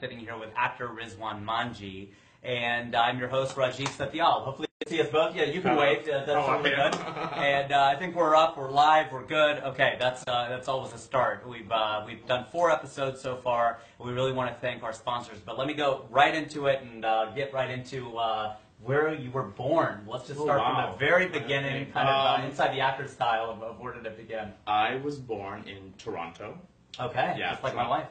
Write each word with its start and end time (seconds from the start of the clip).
sitting 0.00 0.18
here 0.18 0.36
with 0.36 0.50
actor 0.56 0.88
Rizwan 0.88 1.44
Manji, 1.44 2.08
and 2.42 2.94
I'm 2.94 3.18
your 3.18 3.28
host 3.28 3.56
Rajiv 3.56 3.88
Satyal. 3.88 4.42
Hopefully, 4.44 4.68
you 4.84 4.90
see 4.96 5.00
us 5.00 5.08
both. 5.10 5.34
Yeah, 5.34 5.44
you 5.44 5.60
can 5.60 5.70
Hello. 5.70 5.80
wave. 5.82 6.08
Uh, 6.08 6.24
that's 6.24 6.48
really 6.48 6.70
good. 6.70 6.94
And 7.36 7.72
uh, 7.72 7.82
I 7.84 7.96
think 7.96 8.14
we're 8.14 8.36
up. 8.36 8.56
We're 8.58 8.70
live. 8.70 9.10
We're 9.12 9.24
good. 9.24 9.58
Okay, 9.62 9.96
that's 9.98 10.22
uh, 10.28 10.48
that's 10.48 10.68
always 10.68 10.92
a 10.92 10.98
start. 10.98 11.46
We've 11.48 11.70
uh, 11.70 12.04
we've 12.06 12.24
done 12.26 12.46
four 12.52 12.70
episodes 12.70 13.20
so 13.20 13.36
far. 13.36 13.78
We 13.98 14.12
really 14.12 14.32
want 14.32 14.52
to 14.54 14.60
thank 14.60 14.82
our 14.82 14.92
sponsors. 14.92 15.38
But 15.44 15.58
let 15.58 15.66
me 15.66 15.74
go 15.74 16.06
right 16.10 16.34
into 16.34 16.66
it 16.66 16.82
and 16.82 17.04
uh, 17.04 17.30
get 17.34 17.52
right 17.52 17.70
into. 17.70 18.16
Uh, 18.16 18.56
where 18.82 19.14
you 19.14 19.30
were 19.30 19.42
born. 19.42 20.04
Let's 20.06 20.26
just 20.28 20.38
Oh, 20.38 20.44
start 20.44 20.60
from 20.60 20.92
the 20.92 20.98
very 20.98 21.26
beginning, 21.28 21.90
kind 21.92 22.06
of 22.10 22.14
uh, 22.14 22.42
Um, 22.42 22.44
inside 22.50 22.74
the 22.74 22.80
actor 22.80 23.08
style 23.08 23.48
of, 23.50 23.62
of 23.62 23.80
where 23.80 23.94
did 23.94 24.04
it 24.04 24.18
begin. 24.18 24.52
I 24.66 24.96
was 24.96 25.16
born 25.16 25.64
in 25.66 25.94
Toronto. 25.96 26.58
Okay, 27.00 27.36
Yeah, 27.38 27.52
just 27.52 27.62
like 27.64 27.74
my 27.74 27.88
wife. 27.88 28.06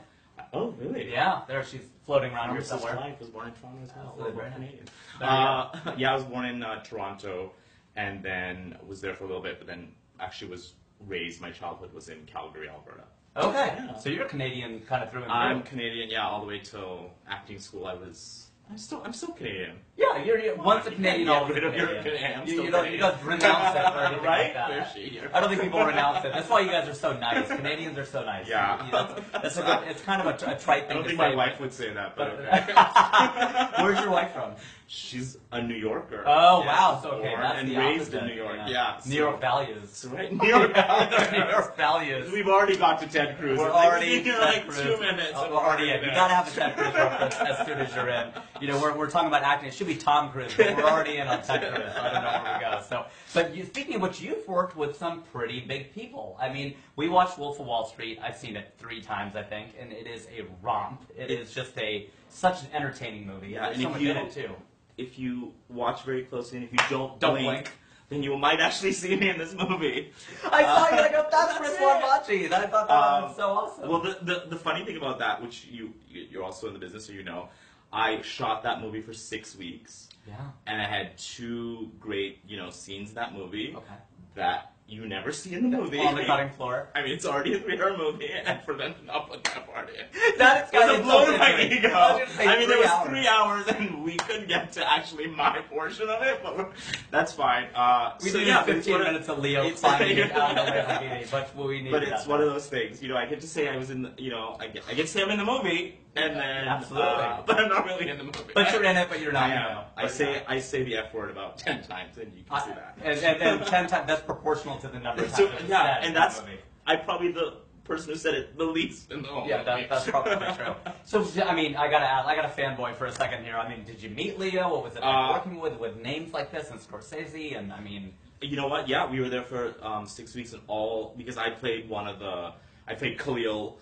Oh, 0.56 0.74
really? 0.80 1.12
Yeah, 1.12 1.42
there 1.48 1.64
she's 1.64 1.82
floating 2.06 2.32
around 2.34 2.48
My 2.50 2.54
here 2.54 2.62
sister's 2.64 2.82
somewhere. 2.82 2.96
wife 3.10 3.20
was 3.20 3.30
born 3.30 3.48
in 3.48 3.54
Toronto 3.54 3.80
as 3.84 3.90
well. 3.96 4.06
Absolutely, 4.08 4.34
We're 4.34 4.40
very 4.42 4.50
both 4.52 4.60
nice. 4.60 4.70
Canadian. 4.70 4.88
Uh, 5.22 5.92
yeah, 5.98 6.12
I 6.12 6.16
was 6.16 6.24
born 6.24 6.46
in 6.46 6.64
uh, 6.64 6.84
Toronto, 6.84 7.52
and 7.96 8.24
then 8.24 8.78
was 8.88 9.02
there 9.02 9.14
for 9.14 9.24
a 9.26 9.28
little 9.28 9.42
bit, 9.44 9.58
but 9.58 9.68
then 9.68 9.90
actually 10.20 10.52
was 10.52 10.74
raised. 11.08 11.42
My 11.42 11.52
childhood 11.52 11.94
was 11.94 12.10
in 12.10 12.26
Calgary, 12.26 12.70
Alberta. 12.70 13.04
Okay, 13.38 13.74
Yeah. 13.76 13.98
so 13.98 14.10
you're 14.10 14.26
a 14.26 14.30
Canadian 14.30 14.80
kind 14.82 15.04
of 15.04 15.12
through 15.12 15.24
and 15.24 15.30
through. 15.32 15.38
I'm 15.38 15.62
Canadian, 15.64 16.10
yeah, 16.10 16.26
all 16.26 16.40
the 16.42 16.48
way 16.48 16.60
till 16.60 17.12
acting 17.28 17.60
school. 17.60 17.86
I 17.86 17.94
was. 17.94 18.48
I'm 18.70 18.78
still. 18.78 19.02
I'm 19.04 19.14
still 19.14 19.34
Canadian. 19.34 19.76
Yeah, 19.98 20.24
you're, 20.24 20.40
you're 20.40 20.56
once 20.56 20.86
a 20.88 20.92
Canadian, 20.92 21.30
always 21.30 21.56
a 21.58 21.62
Canadian. 21.62 22.48
You, 22.48 22.64
you 22.64 22.72
don't, 22.72 22.92
you 22.92 22.98
don't 22.98 23.22
renounce 23.24 23.76
it 23.76 23.96
or 23.96 24.04
anything 24.06 24.26
right? 24.26 24.44
like 24.46 24.54
that. 24.54 24.70
Where's 24.70 24.92
she 24.94 25.02
here? 25.10 25.32
I 25.34 25.40
don't 25.40 25.50
think 25.50 25.62
people 25.62 25.86
renounce 25.86 26.26
it. 26.26 26.34
That's 26.34 26.50
why 26.50 26.60
you 26.62 26.70
guys 26.70 26.88
are 26.90 26.94
so 26.94 27.14
nice. 27.18 27.48
Canadians 27.48 27.98
are 27.98 28.06
so 28.06 28.24
nice. 28.26 28.48
Yeah. 28.48 28.86
You- 28.86 28.92
that's, 28.92 29.32
that's 29.32 29.58
a 29.58 29.62
good, 29.62 29.80
it's 29.90 30.02
kind 30.02 30.22
of 30.22 30.28
a, 30.28 30.52
a 30.52 30.60
trite 30.60 30.86
I 30.90 30.94
don't 30.94 31.04
think 31.06 31.18
say. 31.20 31.30
my 31.30 31.36
wife 31.36 31.60
would 31.62 31.72
say 31.74 31.94
that, 31.94 32.16
but 32.18 32.38
but- 32.38 32.70
okay. 32.70 33.74
Where's 33.84 34.00
your 34.02 34.12
wife 34.12 34.34
from? 34.34 34.52
She's 34.88 35.38
a 35.52 35.60
New 35.64 35.74
Yorker. 35.74 36.24
Oh 36.28 36.60
Yeah, 36.60 36.68
wow, 36.68 37.00
so 37.02 37.10
okay, 37.14 37.30
born 37.30 37.42
that's 37.42 37.60
and 37.60 37.70
the 37.70 37.76
raised 37.78 38.14
opposite, 38.14 38.20
in 38.22 38.28
New 38.28 38.34
York. 38.36 38.56
yeah. 38.68 38.70
Yeah, 38.70 39.00
New 39.08 39.16
York 39.16 39.42
values. 39.42 40.06
Right. 40.16 40.32
New 40.42 40.48
York. 40.48 40.76
New 40.76 41.38
York 41.50 41.76
values. 41.76 42.32
We've 42.32 42.48
already 42.48 42.78
got 42.78 43.00
to 43.02 43.08
Ted 43.08 43.40
Cruz. 43.40 43.58
We're 43.58 43.72
like, 43.72 43.86
already 43.88 44.24
like 44.32 44.66
Cruz. 44.68 44.82
two 44.82 44.98
minutes. 45.00 45.32
Oh, 45.34 45.50
we're 45.50 45.58
already 45.58 45.90
in. 45.90 46.04
You 46.04 46.12
gotta 46.12 46.36
have 46.36 46.48
a 46.48 46.52
Ted 46.52 46.76
Cruz 46.78 46.94
reference 46.94 47.36
as 47.38 47.66
soon 47.66 47.80
as 47.80 47.96
you're 47.96 48.10
in. 48.10 48.28
You 48.62 48.68
know, 48.68 48.80
we're, 48.80 48.96
we're 48.96 49.10
talking 49.10 49.28
about 49.28 49.42
acting. 49.42 49.70
It 49.70 49.74
should 49.86 49.98
be 49.98 50.02
Tom 50.04 50.32
Cruise, 50.32 50.54
but 50.58 50.76
we're 50.78 50.84
already 50.84 51.18
in 51.18 51.28
on 51.28 51.42
Ted 51.42 51.62
Cruz. 51.74 51.92
I 51.96 52.12
don't 52.14 52.24
know 52.24 52.44
where 52.44 52.54
we 52.54 52.60
go. 52.60 52.82
So, 52.88 53.06
but 53.34 53.56
you, 53.56 53.66
speaking 53.66 53.96
of 53.96 54.02
which, 54.02 54.22
you've 54.22 54.48
worked 54.48 54.76
with 54.76 54.98
some 54.98 55.22
pretty 55.34 55.62
big 55.62 55.94
people. 55.94 56.38
I 56.42 56.52
mean, 56.52 56.76
we 56.96 57.10
watched 57.10 57.38
Wolf 57.38 57.60
of 57.60 57.66
Wall 57.68 57.86
Street. 57.86 58.20
I've 58.22 58.38
seen 58.38 58.56
it 58.56 58.74
three 58.78 59.02
times, 59.02 59.36
I 59.36 59.44
think, 59.44 59.70
and 59.80 59.92
it 59.92 60.08
is 60.08 60.28
a 60.36 60.46
romp. 60.62 61.02
It 61.18 61.32
is 61.32 61.52
just 61.54 61.78
a 61.78 62.10
such 62.30 62.62
an 62.64 62.68
entertaining 62.74 63.28
movie. 63.28 63.50
Yeah, 63.50 63.68
and 63.68 63.76
and 63.76 63.76
there's 63.76 63.84
so 63.84 63.88
if 63.90 63.94
much 63.94 64.02
you- 64.02 64.12
in 64.12 64.18
it 64.18 64.32
too. 64.34 64.56
If 64.98 65.20
you 65.20 65.54
watch 65.68 66.04
very 66.04 66.24
closely 66.24 66.60
and 66.60 66.68
if 66.68 66.72
you 66.72 66.80
don't, 66.90 67.20
Don't 67.20 67.34
blink, 67.34 67.46
blink. 67.66 67.72
then 68.08 68.24
you 68.24 68.38
might 68.38 68.62
actually 68.62 68.94
see 68.94 69.14
me 69.18 69.28
in 69.30 69.38
this 69.38 69.54
movie. 69.54 70.14
I 70.46 70.64
saw 70.64 70.90
you. 70.96 71.02
I 71.02 71.10
go, 71.12 71.28
that's 71.30 71.58
it. 71.70 71.82
Machi. 72.02 72.46
I 72.54 72.66
thought 72.68 72.88
that 72.88 72.94
Um, 72.94 73.24
was 73.24 73.36
so 73.36 73.50
awesome. 73.50 73.90
Well, 73.90 74.00
the, 74.02 74.18
the 74.22 74.44
the 74.52 74.56
funny 74.56 74.86
thing 74.86 74.96
about 74.96 75.20
that, 75.20 75.42
which 75.42 75.66
you 75.66 75.94
you- 76.08 76.28
you're 76.32 76.44
also 76.44 76.68
in 76.68 76.74
the 76.74 76.80
business, 76.80 77.06
so 77.06 77.12
you 77.12 77.24
know, 77.24 77.50
I 77.96 78.22
shot 78.22 78.64
that 78.64 78.82
movie 78.82 79.02
for 79.02 79.14
six 79.14 79.56
weeks, 79.56 80.10
yeah. 80.28 80.36
and 80.68 80.82
I 80.82 80.86
had 80.86 81.18
two 81.18 81.92
great 82.00 82.40
you 82.48 82.58
know 82.58 82.70
scenes 82.70 83.10
in 83.10 83.16
that 83.16 83.34
movie 83.34 83.74
Okay. 83.76 83.96
that 84.36 84.72
you 84.88 85.08
never 85.08 85.32
see 85.32 85.56
in 85.56 85.72
the 85.72 85.78
movie. 85.78 85.98
On 86.00 86.14
the 86.14 86.26
cutting 86.26 86.50
floor. 86.50 86.90
I 86.96 87.02
mean, 87.02 87.14
it's 87.14 87.26
already 87.26 87.56
a 87.56 87.60
three-hour 87.60 87.98
movie, 87.98 88.30
and 88.32 88.62
for 88.64 88.76
them 88.76 88.94
to 88.94 89.04
not 89.06 89.28
put 89.28 89.44
that 89.46 89.66
part 89.66 89.90
in. 89.90 90.06
That 90.38 90.68
is 90.68 90.74
It 90.74 90.78
was 90.78 90.84
kind 90.86 90.92
a 90.92 91.00
of 91.00 91.04
blow 91.04 91.26
to 91.32 91.38
my 91.40 91.62
ego. 91.64 91.88
I 91.90 92.12
was 92.12 92.20
gonna 92.22 92.32
say 92.38 92.48
I 92.48 92.60
mean, 92.60 92.70
there 92.70 92.78
was 92.78 92.88
hours. 92.88 93.08
three 93.10 93.28
hours, 93.28 93.68
and 93.68 94.04
we 94.04 94.18
couldn't 94.18 94.48
get 94.48 94.72
to 94.74 94.88
actually 94.92 95.26
my 95.28 95.60
portion 95.72 96.08
of 96.10 96.22
it, 96.22 96.40
but 96.44 96.72
that's 97.10 97.32
fine. 97.32 97.66
Uh, 97.74 98.12
We 98.22 98.30
so 98.30 98.38
did 98.40 98.48
yeah, 98.48 98.56
yeah, 98.60 98.66
but 98.68 98.76
it's 98.76 98.86
15 98.86 98.92
one 98.94 99.02
of- 99.02 99.08
minutes 99.08 99.30
of 99.30 99.40
Leo 99.40 99.72
climbing 99.72 100.18
it 100.18 100.32
out 100.34 100.56
of 100.58 100.66
the 100.68 101.28
but 101.32 101.56
we 101.56 101.78
needed 101.80 101.92
But 101.92 102.04
it's 102.04 102.28
one 102.28 102.42
of 102.42 102.48
those 102.48 102.68
things, 102.68 103.02
you 103.02 103.08
know. 103.08 103.18
I 103.18 103.26
get 103.26 103.42
to 103.42 103.48
say 103.48 103.68
I 103.70 103.78
was 103.78 103.90
in, 103.90 104.04
the, 104.04 104.12
you 104.20 104.30
know, 104.30 104.56
I 104.60 104.68
get, 104.68 104.84
I 104.88 104.94
get 104.94 105.04
to 105.04 105.12
say 105.12 105.24
I'm 105.24 105.32
in 105.32 105.40
the 105.40 105.46
movie, 105.46 105.98
and 106.16 106.36
then, 106.36 106.68
Absolutely. 106.68 107.08
uh, 107.10 107.42
but 107.46 107.60
I'm 107.60 107.70
not 107.70 107.86
really 107.86 108.10
in 108.10 108.18
the 108.18 108.24
movie. 108.24 108.40
But 108.54 108.72
you're 108.72 108.84
in 108.84 108.96
it, 108.98 109.10
but 109.10 109.20
you're 109.22 109.32
not. 109.32 109.50
I 109.50 109.54
am. 109.56 109.74
know. 109.74 109.84
I 109.98 110.08
say, 110.08 110.34
yeah. 110.36 110.42
I 110.48 110.60
say 110.60 110.84
the 110.84 110.96
F 110.98 111.14
word 111.14 111.30
about 111.30 111.58
ten 111.58 111.84
times, 111.84 112.18
and 112.18 112.32
you 112.36 112.44
can 112.50 112.62
see 112.64 112.70
that. 112.72 112.98
and, 113.04 113.20
and, 113.20 113.42
and 113.42 113.68
ten 113.74 113.88
times 113.88 114.08
that's 114.08 114.22
proportional 114.22 114.78
to 114.80 114.88
the 114.88 115.00
number 115.00 115.24
of 115.24 115.32
So, 115.36 115.48
times 115.48 115.62
yeah, 115.70 116.00
and 116.02 116.16
that's 116.16 116.42
movie. 116.42 116.60
I 116.88 116.96
probably 116.98 117.32
the 117.32 117.58
person 117.84 118.10
who 118.12 118.16
said 118.16 118.34
it 118.34 118.58
the 118.58 118.64
least 118.64 119.12
in 119.12 119.22
the 119.22 119.28
whole 119.28 119.48
yeah, 119.48 119.58
movie. 119.58 119.66
that, 119.66 119.90
that's 119.90 120.10
probably 120.10 120.34
true. 120.56 120.74
So 121.04 121.24
I 121.46 121.54
mean, 121.54 121.76
I 121.76 121.90
gotta 121.90 122.06
ask, 122.06 122.28
I 122.28 122.36
got 122.36 122.46
a 122.46 122.48
fanboy 122.50 122.96
for 122.96 123.06
a 123.06 123.12
second 123.12 123.44
here. 123.44 123.56
I 123.58 123.70
mean, 123.70 123.84
did 123.86 124.02
you 124.02 124.10
meet 124.10 124.40
Leo? 124.40 124.70
What 124.70 124.84
was 124.86 124.96
it 124.96 125.02
like 125.02 125.14
Uh, 125.30 125.34
working 125.34 125.60
with 125.60 125.78
with 125.80 125.98
names 125.98 126.34
like 126.34 126.52
this 126.52 126.72
and 126.72 126.80
Scorsese? 126.80 127.58
And 127.58 127.72
I 127.72 127.80
mean, 127.82 128.14
You 128.42 128.56
know 128.56 128.68
what? 128.68 128.88
Yeah, 128.88 129.10
we 129.10 129.20
were 129.20 129.30
there 129.30 129.44
for 129.44 129.76
um, 129.86 130.08
six 130.08 130.34
weeks, 130.34 130.54
and 130.54 130.62
all 130.68 131.14
because 131.18 131.38
I 131.38 131.50
played 131.52 131.88
one 131.90 132.08
of 132.08 132.20
the. 132.20 132.54
I 132.88 132.94
played 132.96 133.18
Khalil. 133.20 133.78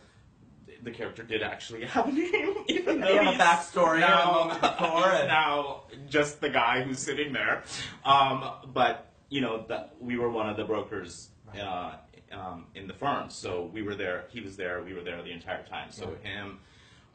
The 0.83 0.91
character 0.91 1.23
did 1.23 1.41
actually 1.41 1.85
have 1.85 2.07
a 2.07 2.11
name, 2.11 2.55
even 2.67 2.99
though 2.99 3.09
you 3.09 3.19
have 3.19 3.35
a 3.35 3.37
backstory 3.37 4.01
now, 4.01 4.49
a 4.49 4.59
before. 4.59 5.11
he's 5.11 5.19
and- 5.21 5.27
now 5.29 5.83
just 6.09 6.41
the 6.41 6.49
guy 6.49 6.81
who's 6.83 6.99
sitting 6.99 7.31
there. 7.31 7.63
Um, 8.03 8.49
but 8.73 9.11
you 9.29 9.41
know, 9.41 9.63
the, 9.67 9.87
we 9.99 10.17
were 10.17 10.29
one 10.29 10.49
of 10.49 10.57
the 10.57 10.63
brokers 10.65 11.29
uh, 11.59 11.93
um, 12.31 12.65
in 12.75 12.87
the 12.87 12.93
firm, 12.93 13.29
so 13.29 13.69
we 13.73 13.81
were 13.81 13.95
there. 13.95 14.25
He 14.29 14.41
was 14.41 14.57
there. 14.57 14.83
We 14.83 14.93
were 14.93 15.01
there 15.01 15.21
the 15.23 15.31
entire 15.31 15.63
time. 15.63 15.91
So 15.91 16.15
him, 16.21 16.59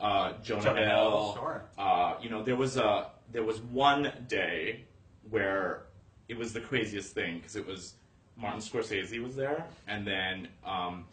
uh, 0.01 0.33
Jonah, 0.43 0.63
Jonah 0.63 0.87
Hill, 0.87 1.11
Hill, 1.11 1.35
sure. 1.35 1.63
uh, 1.77 2.15
you 2.23 2.31
know, 2.31 2.43
there 2.43 2.57
was 2.57 2.77
a 2.77 3.09
there 3.31 3.45
was 3.45 3.61
one 3.61 4.11
day 4.29 4.85
where 5.29 5.83
it 6.29 6.37
was 6.39 6.53
the 6.53 6.61
craziest 6.61 7.15
thing 7.15 7.39
because 7.39 7.57
it 7.57 7.67
was 7.67 7.95
Martin 8.37 8.61
Scorsese 8.61 9.23
was 9.23 9.37
there, 9.37 9.65
and 9.87 10.07
then 10.07 10.49
um, 10.65 11.05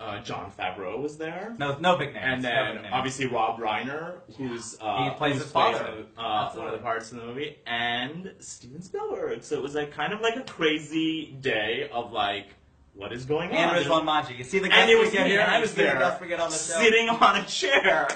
uh, 0.00 0.20
Jon 0.22 0.50
Favreau 0.58 1.00
was 1.00 1.18
there, 1.18 1.54
no, 1.58 1.76
no 1.78 1.96
big 1.96 2.14
names. 2.14 2.24
and 2.26 2.44
then 2.44 2.72
big 2.74 2.82
names. 2.82 2.92
obviously 2.94 3.26
Rob 3.26 3.60
Reiner, 3.60 4.14
who's 4.38 4.76
uh, 4.80 5.04
He 5.04 5.10
plays 5.10 5.34
who's 5.34 5.42
his 5.42 5.52
father. 5.52 6.06
uh, 6.16 6.50
one 6.52 6.66
of 6.66 6.72
the 6.72 6.78
parts 6.78 7.12
in 7.12 7.18
the 7.18 7.24
movie, 7.24 7.58
and 7.66 8.32
Steven 8.38 8.80
Spielberg. 8.82 9.42
So 9.44 9.56
it 9.56 9.62
was 9.62 9.74
like 9.74 9.92
kind 9.92 10.12
of 10.12 10.20
like 10.22 10.36
a 10.36 10.42
crazy 10.42 11.36
day 11.40 11.88
of 11.92 12.12
like. 12.12 12.46
What 12.94 13.12
is 13.12 13.24
going 13.24 13.50
and 13.52 13.70
on? 13.70 13.76
Rizwan 13.82 14.04
Manji. 14.04 14.36
You 14.36 14.44
see 14.44 14.58
the 14.58 14.68
guest 14.68 14.80
and 14.80 14.90
it 14.90 14.98
was 14.98 15.10
we 15.10 15.16
get 15.16 15.26
here. 15.28 15.40
and 15.40 15.50
I 15.50 15.60
was 15.60 15.74
there, 15.74 15.96
guest 15.96 16.20
we 16.20 16.26
get 16.26 16.40
on 16.40 16.50
the 16.50 16.56
show. 16.56 16.80
sitting 16.80 17.08
on 17.08 17.36
a 17.36 17.44
chair, 17.44 18.08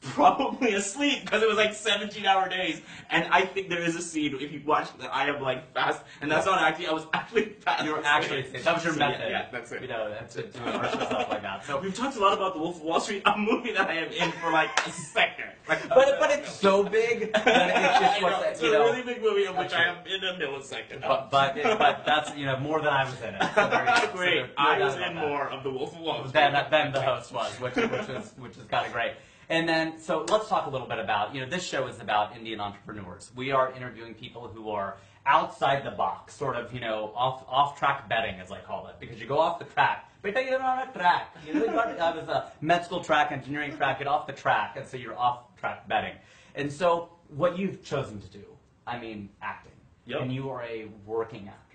probably 0.00 0.74
asleep 0.74 1.20
because 1.24 1.42
it 1.42 1.48
was 1.48 1.56
like 1.58 1.74
17 1.74 2.24
hour 2.26 2.48
days. 2.48 2.80
And 3.10 3.24
I 3.32 3.42
think 3.44 3.68
there 3.68 3.82
is 3.82 3.96
a 3.96 4.02
scene 4.02 4.34
if 4.40 4.52
you 4.52 4.62
watch 4.64 4.88
that 4.98 5.14
I 5.14 5.28
am 5.28 5.42
like 5.42 5.72
fast, 5.74 6.02
and 6.20 6.30
that's 6.30 6.46
not 6.46 6.60
acting. 6.60 6.86
I 6.86 6.92
was 6.92 7.06
actually 7.12 7.50
fast. 7.60 7.84
You 7.84 7.92
were 7.92 8.02
actually 8.04 8.42
that 8.64 8.74
was 8.74 8.84
your 8.84 8.94
So, 8.94 9.00
yeah, 9.00 9.08
method. 9.08 9.30
Yeah, 9.30 9.46
that's 9.52 9.72
it. 9.72 9.82
You 9.82 9.88
know, 9.88 10.14
to, 10.30 10.42
to 10.42 10.62
immerse 10.74 10.94
yourself 10.94 11.28
like 11.28 11.42
that. 11.42 11.64
So 11.64 11.80
We've 11.80 11.94
talked 11.94 12.16
a 12.16 12.20
lot 12.20 12.32
about 12.34 12.54
The 12.54 12.60
Wolf 12.60 12.76
of 12.76 12.82
Wall 12.82 13.00
Street, 13.00 13.22
a 13.26 13.36
movie 13.36 13.72
that 13.72 13.88
I 13.88 13.94
am 13.94 14.12
in 14.12 14.30
for 14.32 14.50
like 14.52 14.70
a 14.86 14.90
second. 14.92 15.46
Like, 15.68 15.88
but 15.88 16.18
but 16.18 16.30
it's 16.30 16.52
so 16.52 16.82
big 16.84 17.32
that 17.32 17.46
it's 17.46 18.00
just 18.00 18.16
I 18.16 18.20
know, 18.20 18.26
what's 18.26 18.46
it's 18.46 18.62
you 18.62 18.68
a 18.74 18.78
know. 18.78 18.84
really 18.90 19.02
big 19.02 19.22
movie 19.22 19.44
of 19.44 19.56
which 19.56 19.70
That's 19.70 19.74
I 19.74 19.84
am 19.84 20.06
in 20.06 20.24
a 20.24 20.34
millisecond. 20.34 21.00
But 21.02 21.30
but 21.30 21.56
it, 21.58 21.78
but 21.78 22.04
that's 22.06 22.34
you 22.36 22.46
know 22.46 22.58
more 22.58 22.80
than 22.80 22.92
I 22.92 23.04
was 23.04 23.20
in 23.22 23.34
it. 23.34 23.42
So 23.54 23.68
there. 23.68 23.96
So 24.00 24.06
Great. 24.14 24.46
I 24.56 24.78
was 24.78 24.94
in 24.94 25.00
that. 25.00 25.14
more 25.16 25.48
of 25.48 25.62
The 25.64 25.70
Wolf 25.70 25.94
of 25.94 26.00
Wall 26.00 26.18
Street. 26.26 26.32
than 26.32 26.70
than 26.70 26.92
the 26.92 27.02
host 27.02 27.32
was, 27.32 27.52
which 27.60 27.74
which 27.74 28.08
is 28.08 28.32
which 28.38 28.56
is 28.56 28.64
kind 28.64 28.86
of 28.86 28.92
great. 28.92 29.12
And 29.50 29.68
then 29.68 29.98
so 29.98 30.24
let's 30.28 30.48
talk 30.48 30.66
a 30.66 30.70
little 30.70 30.86
bit 30.86 31.00
about 31.00 31.34
you 31.34 31.40
know 31.40 31.48
this 31.48 31.64
show 31.64 31.88
is 31.88 31.98
about 32.00 32.36
Indian 32.36 32.60
entrepreneurs. 32.60 33.32
We 33.34 33.50
are 33.50 33.72
interviewing 33.72 34.14
people 34.14 34.46
who 34.48 34.70
are 34.70 34.96
outside 35.26 35.84
the 35.84 35.90
box, 35.90 36.34
sort 36.34 36.54
of 36.56 36.72
you 36.72 36.80
know 36.80 37.12
off 37.16 37.44
off 37.48 37.76
track 37.78 38.08
betting 38.08 38.36
as 38.40 38.52
I 38.52 38.60
call 38.60 38.86
it, 38.86 38.94
because 39.00 39.20
you 39.20 39.26
go 39.26 39.38
off 39.38 39.58
the 39.58 39.64
track. 39.64 40.06
But 40.22 40.34
you're 40.44 40.62
on 40.62 40.86
a 40.86 40.92
track. 40.92 41.34
You 41.46 41.54
know, 41.54 41.64
you 41.64 41.78
I 41.78 42.14
was 42.14 42.28
a 42.28 42.52
med 42.60 42.84
school 42.84 43.02
track, 43.02 43.32
engineering 43.32 43.76
track, 43.76 43.98
get 43.98 44.06
off 44.06 44.26
the 44.26 44.34
track, 44.34 44.74
and 44.76 44.86
so 44.86 44.96
you're 44.96 45.18
off 45.18 45.56
track 45.56 45.88
betting. 45.88 46.14
And 46.54 46.70
so 46.72 47.08
what 47.28 47.58
you've 47.58 47.82
chosen 47.82 48.20
to 48.20 48.28
do, 48.28 48.44
I 48.86 48.98
mean, 48.98 49.30
acting, 49.42 49.72
Yep. 50.06 50.20
and 50.20 50.32
you 50.32 50.50
are 50.50 50.62
a 50.62 50.88
working 51.06 51.48
actor. 51.48 51.69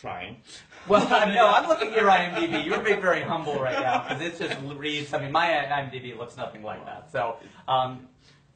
Trying. 0.00 0.36
Well, 0.88 1.04
I 1.12 1.34
know. 1.34 1.48
I'm 1.48 1.66
looking 1.66 1.88
at 1.88 1.96
your 1.96 2.08
IMDb. 2.08 2.64
You're 2.64 2.78
being 2.78 3.00
very 3.00 3.20
humble 3.20 3.58
right 3.58 3.76
now 3.80 4.04
because 4.06 4.22
it 4.22 4.38
just 4.38 4.60
reads. 4.76 5.12
I 5.12 5.18
mean, 5.18 5.32
my 5.32 5.48
IMDb 5.48 6.16
looks 6.16 6.36
nothing 6.36 6.62
like 6.62 6.84
that. 6.86 7.10
So, 7.10 7.38
um, 7.66 8.06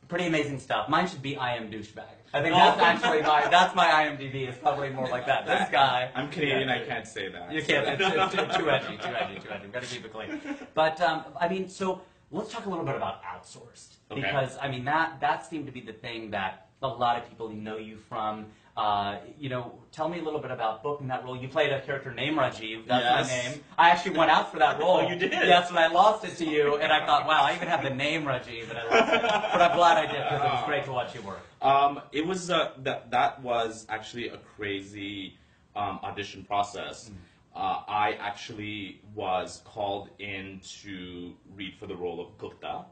pretty 0.06 0.26
amazing 0.26 0.60
stuff. 0.60 0.88
Mine 0.88 1.08
should 1.08 1.22
be 1.22 1.36
I 1.36 1.56
am 1.56 1.72
douchebag. 1.72 2.04
I 2.32 2.40
think 2.40 2.54
that's 2.54 2.80
Oh. 2.80 2.84
actually 2.84 3.22
my 3.22 3.48
that's 3.48 3.74
my 3.74 3.86
IMDb 3.86 4.48
is 4.48 4.54
probably 4.58 4.90
more 4.90 5.08
like 5.08 5.26
that. 5.26 5.44
This 5.44 5.68
guy. 5.72 6.08
I'm 6.14 6.30
Canadian. 6.30 6.68
I 6.68 6.84
can't 6.86 7.04
say 7.04 7.28
that. 7.32 7.50
You 7.50 7.62
can't. 7.64 7.84
It's, 7.88 8.00
it's 8.00 8.32
too, 8.56 8.62
too 8.62 8.70
edgy. 8.70 8.96
Too 8.98 9.08
edgy. 9.08 9.38
Too 9.40 9.50
edgy. 9.50 9.62
We've 9.64 9.72
got 9.72 9.82
to 9.82 9.88
keep 9.88 10.04
it 10.04 10.12
clean. 10.12 10.40
But 10.74 11.00
um, 11.00 11.24
I 11.40 11.48
mean, 11.48 11.68
so 11.68 12.02
let's 12.30 12.52
talk 12.52 12.66
a 12.66 12.70
little 12.70 12.84
bit 12.84 12.94
about 12.94 13.24
outsourced 13.24 13.96
Okay. 14.12 14.20
because 14.20 14.56
I 14.62 14.68
mean 14.68 14.84
that 14.84 15.20
that 15.20 15.44
seemed 15.46 15.66
to 15.66 15.72
be 15.72 15.80
the 15.80 15.94
thing 15.94 16.30
that 16.30 16.68
a 16.80 16.86
lot 16.86 17.16
of 17.16 17.28
people 17.28 17.48
know 17.48 17.76
you 17.76 17.96
from. 17.96 18.46
Uh, 18.76 19.18
you 19.38 19.48
know, 19.48 19.74
tell 19.92 20.08
me 20.08 20.20
a 20.20 20.22
little 20.22 20.38
bit 20.40 20.50
about 20.50 20.82
booking 20.82 21.08
that 21.08 21.24
role. 21.24 21.36
You 21.36 21.48
played 21.48 21.72
a 21.72 21.80
character 21.80 22.14
named 22.14 22.36
Rajiv. 22.38 22.86
That's 22.86 23.28
Yes. 23.28 23.28
my 23.28 23.50
name. 23.50 23.64
I 23.76 23.90
actually 23.90 24.16
went 24.16 24.30
out 24.30 24.50
for 24.50 24.58
that 24.58 24.78
role. 24.80 24.98
Oh, 24.98 25.08
you 25.08 25.16
did? 25.18 25.32
Yes, 25.32 25.68
and 25.70 25.78
I 25.78 25.88
lost 25.88 26.24
it 26.24 26.36
to 26.36 26.44
you, 26.48 26.76
and 26.76 26.92
I 26.92 27.04
thought, 27.04 27.26
wow, 27.26 27.42
I 27.42 27.54
even 27.56 27.68
have 27.68 27.82
the 27.82 27.90
name 27.90 28.24
Rajiv, 28.24 28.70
and 28.70 28.78
I 28.78 28.84
lost 28.84 29.12
it. 29.12 29.22
But 29.22 29.60
I'm 29.60 29.76
glad 29.76 29.98
I 29.98 30.02
did 30.06 30.22
because 30.22 30.40
it 30.40 30.52
was 30.54 30.64
great 30.66 30.84
to 30.84 30.92
watch 30.92 31.14
you 31.14 31.22
work. 31.22 31.40
Um, 31.60 32.00
it 32.12 32.24
was 32.26 32.48
uh, 32.50 32.72
that 32.78 33.10
that 33.10 33.42
was 33.42 33.86
actually 33.90 34.28
a 34.28 34.38
crazy 34.56 35.36
um, 35.76 35.98
audition 36.02 36.44
process. 36.44 37.10
Uh, 37.54 37.82
I 37.88 38.12
actually 38.20 39.02
was 39.14 39.60
called 39.64 40.08
in 40.20 40.60
to 40.82 41.34
read 41.56 41.74
for 41.74 41.86
the 41.86 41.96
role 41.96 42.20
of 42.20 42.38
Gupta. 42.38 42.84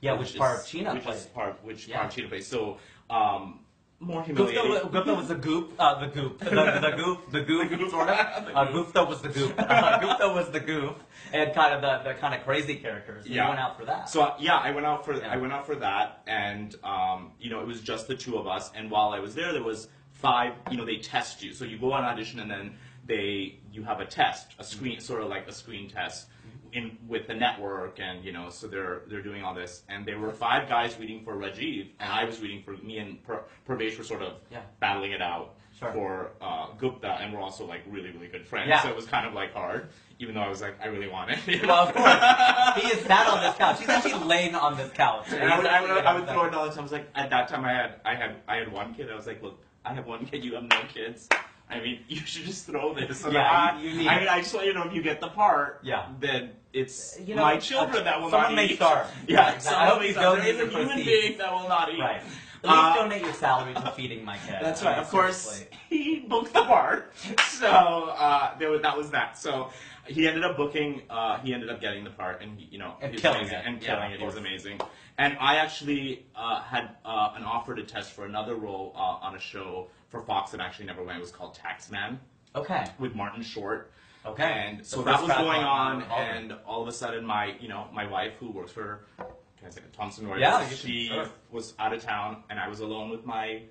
Yeah, 0.00 0.14
which, 0.14 0.36
part 0.36 0.60
is- 0.60 0.64
of 0.64 0.70
Cheena 0.70 0.94
which 0.94 1.02
played? 1.04 1.16
is 1.16 1.26
part 1.26 1.62
which 1.64 1.86
Yeah. 1.86 1.98
part 2.00 2.12
Cheena 2.12 2.28
plays. 2.28 2.46
So 2.46 2.78
um, 3.10 3.60
more 4.00 4.22
humiliating. 4.22 4.70
wa- 4.70 4.84
Gupta 4.84 5.14
was 5.14 5.28
the 5.28 5.34
goop, 5.34 5.72
uh, 5.78 5.98
the 6.00 6.06
goop, 6.06 6.38
the, 6.38 6.50
the 6.50 6.92
goop, 6.96 7.30
the 7.32 7.40
goop, 7.42 7.90
sort 7.90 8.08
of. 8.08 8.48
Uh, 8.54 8.64
Gupta 8.72 9.04
was 9.04 9.20
the 9.22 9.28
goop. 9.28 9.54
Uh, 9.58 9.98
Gupta 10.00 10.28
was 10.28 10.50
the 10.50 10.60
goof, 10.60 10.94
and 11.32 11.52
kind 11.54 11.74
of 11.74 11.82
the, 11.82 12.08
the 12.10 12.14
kind 12.18 12.34
of 12.34 12.44
crazy 12.44 12.76
characters. 12.76 13.26
Yeah. 13.26 13.42
You 13.42 13.48
went 13.50 13.60
out 13.60 13.78
for 13.78 13.84
that. 13.86 14.08
So 14.08 14.22
uh, 14.22 14.34
yeah, 14.38 14.56
I 14.56 14.70
went 14.70 14.86
out 14.86 15.04
for 15.04 15.14
Yeah. 15.14 15.28
I 15.28 15.36
went 15.36 15.52
out 15.52 15.66
for 15.66 15.74
that, 15.76 16.22
and 16.26 16.74
um, 16.84 17.32
you 17.40 17.50
know 17.50 17.60
it 17.60 17.66
was 17.66 17.80
just 17.80 18.06
the 18.08 18.14
two 18.16 18.36
of 18.38 18.46
us. 18.46 18.70
And 18.74 18.90
while 18.90 19.10
I 19.10 19.18
was 19.18 19.34
there, 19.34 19.52
there 19.52 19.62
was 19.64 19.88
five. 20.12 20.54
You 20.70 20.76
know, 20.76 20.84
they 20.84 20.96
test 20.98 21.42
you. 21.42 21.52
So 21.52 21.64
you 21.64 21.78
go 21.78 21.92
on 21.92 22.04
audition, 22.04 22.38
and 22.40 22.50
then 22.50 22.76
they 23.06 23.58
you 23.72 23.82
have 23.82 24.00
a 24.00 24.06
test, 24.06 24.54
a 24.58 24.64
screen, 24.64 25.00
sort 25.00 25.22
of 25.22 25.28
like 25.28 25.46
a 25.48 25.52
screen 25.52 25.90
test. 25.90 26.28
In, 26.72 26.98
with 27.08 27.26
the 27.26 27.34
network 27.34 27.98
and 28.00 28.24
you 28.24 28.32
know 28.32 28.50
so 28.50 28.66
they're 28.66 29.00
they're 29.08 29.22
doing 29.22 29.42
all 29.42 29.54
this 29.54 29.82
and 29.88 30.04
there 30.06 30.18
were 30.18 30.32
five 30.32 30.68
guys 30.68 30.98
reading 30.98 31.22
for 31.24 31.34
Rajiv 31.34 31.88
and 32.00 32.12
I 32.12 32.24
was 32.24 32.40
reading 32.40 32.62
for 32.62 32.72
me 32.84 32.98
and 32.98 33.22
per, 33.24 33.42
Parvesh 33.66 33.96
were 33.96 34.04
sort 34.04 34.22
of 34.22 34.34
Yeah. 34.50 34.60
battling 34.80 35.12
it 35.12 35.22
out 35.22 35.54
Sure. 35.78 35.92
for 35.92 36.30
uh, 36.40 36.66
Gupta 36.76 37.12
and 37.20 37.32
we're 37.32 37.40
also 37.40 37.64
like 37.64 37.82
really 37.88 38.10
really 38.10 38.26
good 38.28 38.44
friends 38.46 38.68
Yeah. 38.68 38.82
so 38.82 38.88
it 38.88 38.96
was 38.96 39.06
kind 39.06 39.26
of 39.26 39.32
like 39.32 39.52
hard 39.54 39.88
even 40.18 40.34
though 40.34 40.40
I 40.42 40.48
was 40.48 40.60
like 40.60 40.74
I 40.82 40.86
really 40.88 41.08
want 41.08 41.30
it 41.30 41.38
you 41.46 41.62
know? 41.62 41.68
well, 41.68 41.88
of 41.88 41.94
course, 41.94 42.82
he 42.82 42.88
is 42.88 43.00
sat 43.06 43.26
on 43.28 43.40
this 43.42 43.54
couch. 43.56 43.78
He's 43.80 43.88
actually 43.88 44.24
laying 44.24 44.54
on 44.54 44.76
this 44.76 44.90
couch. 44.92 45.26
And 45.32 45.50
I 45.52 45.56
would, 45.56 45.66
I 45.66 45.80
would, 45.80 45.90
I 46.04 46.14
would 46.18 46.28
throw 46.28 46.44
it 46.46 46.54
all. 46.54 46.68
I 46.68 46.80
was 46.82 46.92
like, 46.92 47.08
at 47.14 47.30
that 47.30 47.48
time, 47.48 47.64
I 47.64 47.72
had, 47.72 48.00
I 48.04 48.14
had, 48.16 48.36
I 48.48 48.56
had 48.56 48.70
one 48.72 48.94
kid. 48.94 49.10
I 49.10 49.14
was 49.14 49.26
like, 49.28 49.40
look, 49.42 49.58
I 49.84 49.94
have 49.94 50.06
one 50.06 50.26
kid. 50.26 50.44
You 50.44 50.54
have 50.54 50.64
no 50.64 50.80
kids. 50.92 51.28
I 51.70 51.80
mean, 51.80 52.00
you 52.08 52.16
should 52.20 52.44
just 52.46 52.66
throw 52.66 52.94
this. 52.94 53.24
Yeah, 53.30 53.42
I, 53.42 53.80
you- 53.80 54.08
I 54.08 54.18
mean, 54.18 54.28
I 54.28 54.40
just 54.40 54.52
want 54.54 54.66
you 54.66 54.72
to 54.72 54.78
know 54.80 54.86
if 54.86 54.92
you 54.94 55.02
get 55.02 55.20
the 55.20 55.28
part, 55.28 55.80
Yeah. 55.84 56.06
then 56.18 56.50
it's 56.72 57.18
You 57.24 57.34
know, 57.34 57.42
my 57.42 57.56
children 57.58 58.04
that 58.04 58.20
will 58.20 58.30
someone 58.30 58.50
not 58.50 58.56
may 58.56 58.66
eat. 58.66 58.76
starve. 58.76 59.06
Yeah, 59.28 59.54
I 59.54 59.58
someone 59.58 59.88
hope 59.88 60.00
may 60.00 60.06
you 60.08 60.12
starve. 60.12 60.38
There 60.42 60.54
is 60.54 60.60
a 60.60 60.66
human 60.78 60.96
being 61.04 61.38
that 61.38 61.52
will 61.52 61.68
not 61.68 61.92
eat. 61.92 62.00
Right. 62.00 62.16
At 62.20 62.24
least 62.64 62.74
Uh, 62.74 62.94
donate 62.96 63.22
your 63.22 63.32
salary 63.34 63.72
to 63.74 63.90
feeding 63.92 64.24
my 64.24 64.36
kid. 64.38 64.56
That's 64.60 64.82
right. 64.82 64.98
Of 64.98 65.08
course, 65.10 65.64
he 65.88 66.20
booked 66.28 66.52
the 66.52 66.64
part, 66.64 67.12
so 67.50 67.68
uh, 67.70 68.58
there 68.58 68.68
was, 68.70 68.82
that 68.82 68.96
was 68.96 69.10
that. 69.12 69.38
So 69.38 69.70
he 70.06 70.26
ended 70.26 70.42
up 70.44 70.56
booking. 70.56 71.02
Uh, 71.08 71.38
he 71.38 71.54
ended 71.54 71.70
up 71.70 71.80
getting 71.80 72.02
the 72.02 72.10
part, 72.10 72.42
and 72.42 72.58
he, 72.58 72.66
you 72.72 72.78
know, 72.78 72.94
And 73.00 73.16
killing 73.16 73.42
amazing, 73.42 73.58
it. 73.58 73.64
and 73.66 73.80
killing 73.80 74.06
of 74.06 74.12
it. 74.14 74.18
He 74.18 74.26
was 74.26 74.34
amazing. 74.36 74.80
And 75.18 75.36
I 75.40 75.56
actually 75.56 76.26
uh, 76.34 76.60
had 76.62 76.96
uh, 77.04 77.32
an 77.36 77.44
offer 77.44 77.76
to 77.76 77.84
test 77.84 78.10
for 78.12 78.24
another 78.26 78.56
role 78.56 78.92
uh, 78.96 78.98
on 79.26 79.36
a 79.36 79.40
show 79.40 79.88
for 80.08 80.22
Fox 80.22 80.50
that 80.50 80.60
actually 80.60 80.86
never 80.86 81.04
went. 81.04 81.16
It 81.18 81.20
was 81.20 81.30
called 81.30 81.56
Taxman 81.56 82.18
Okay. 82.56 82.86
with 82.98 83.14
Martin 83.14 83.42
Short. 83.42 83.92
Okay. 84.26 84.64
And 84.76 84.84
so 84.86 85.02
that 85.02 85.22
was 85.22 85.30
going 85.30 85.62
on, 85.62 86.02
and 86.02 86.54
all 86.66 86.82
of 86.82 86.88
a 86.88 86.92
sudden, 86.92 87.24
my 87.24 87.54
you 87.60 87.68
know 87.68 87.86
my 87.92 88.06
wife, 88.06 88.32
who 88.40 88.50
works 88.50 88.72
for 88.72 89.04
can 89.16 89.66
I 89.66 89.70
say 89.70 89.80
Thomson 89.92 90.26
Reuters, 90.26 90.40
Yeah, 90.40 90.68
she 90.68 91.06
sure. 91.08 91.28
was 91.50 91.74
out 91.78 91.92
of 91.92 92.02
town, 92.02 92.44
and 92.50 92.60
I 92.60 92.68
was 92.68 92.80
alone 92.80 93.10
with 93.10 93.24
my. 93.24 93.62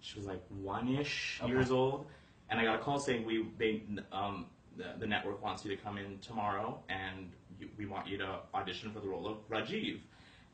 She 0.00 0.16
was 0.18 0.26
like 0.26 0.42
one-ish 0.62 1.40
Okay. 1.42 1.50
years 1.52 1.70
old, 1.70 2.06
and 2.50 2.60
I 2.60 2.64
got 2.64 2.76
a 2.76 2.78
call 2.78 2.98
saying 3.00 3.24
we 3.26 3.46
they 3.58 3.82
um 4.12 4.46
the, 4.76 4.94
the 4.98 5.06
network 5.06 5.42
wants 5.42 5.64
you 5.64 5.74
to 5.76 5.82
come 5.82 5.98
in 5.98 6.18
tomorrow, 6.20 6.78
and 6.88 7.30
you, 7.58 7.68
we 7.76 7.86
want 7.86 8.06
you 8.06 8.16
to 8.18 8.38
audition 8.54 8.92
for 8.92 9.00
the 9.00 9.08
role 9.08 9.26
of 9.26 9.48
Rajiv, 9.50 9.98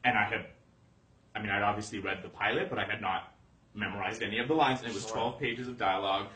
and 0.04 0.16
I 0.16 0.24
had, 0.24 0.46
I 1.34 1.40
mean, 1.40 1.50
I'd 1.50 1.62
obviously 1.62 1.98
read 1.98 2.22
the 2.22 2.30
pilot, 2.30 2.70
but 2.70 2.78
I 2.78 2.84
had 2.84 3.02
not 3.02 3.34
memorized 3.74 4.22
any 4.22 4.38
of 4.38 4.48
the 4.48 4.54
lines, 4.54 4.80
and 4.80 4.88
it 4.88 4.94
was 4.94 5.02
Sure. 5.04 5.12
12 5.16 5.38
pages 5.38 5.68
of 5.68 5.76
dialogue, 5.76 6.28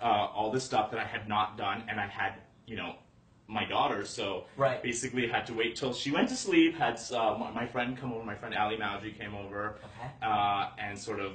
uh, 0.00 0.04
all 0.34 0.50
this 0.50 0.64
stuff 0.64 0.90
that 0.90 1.00
I 1.00 1.04
had 1.04 1.28
not 1.28 1.56
done, 1.56 1.84
and 1.88 2.00
I 2.00 2.06
had, 2.06 2.34
you 2.66 2.76
know, 2.76 2.94
my 3.46 3.64
daughter, 3.64 4.04
so 4.04 4.44
Right. 4.56 4.80
basically 4.82 5.26
had 5.26 5.44
to 5.46 5.54
wait 5.54 5.74
till 5.76 5.92
she 5.92 6.10
went 6.12 6.28
to 6.28 6.36
sleep, 6.36 6.76
had 6.76 7.00
uh, 7.12 7.36
my- 7.52 7.66
friend 7.66 7.96
come 7.98 8.12
over, 8.12 8.24
my 8.24 8.34
friend 8.36 8.54
Ali 8.54 8.76
Malji 8.76 9.16
came 9.16 9.34
over, 9.34 9.76
Okay. 9.84 10.10
uh, 10.22 10.70
and 10.78 10.96
sort 10.98 11.18
of, 11.20 11.32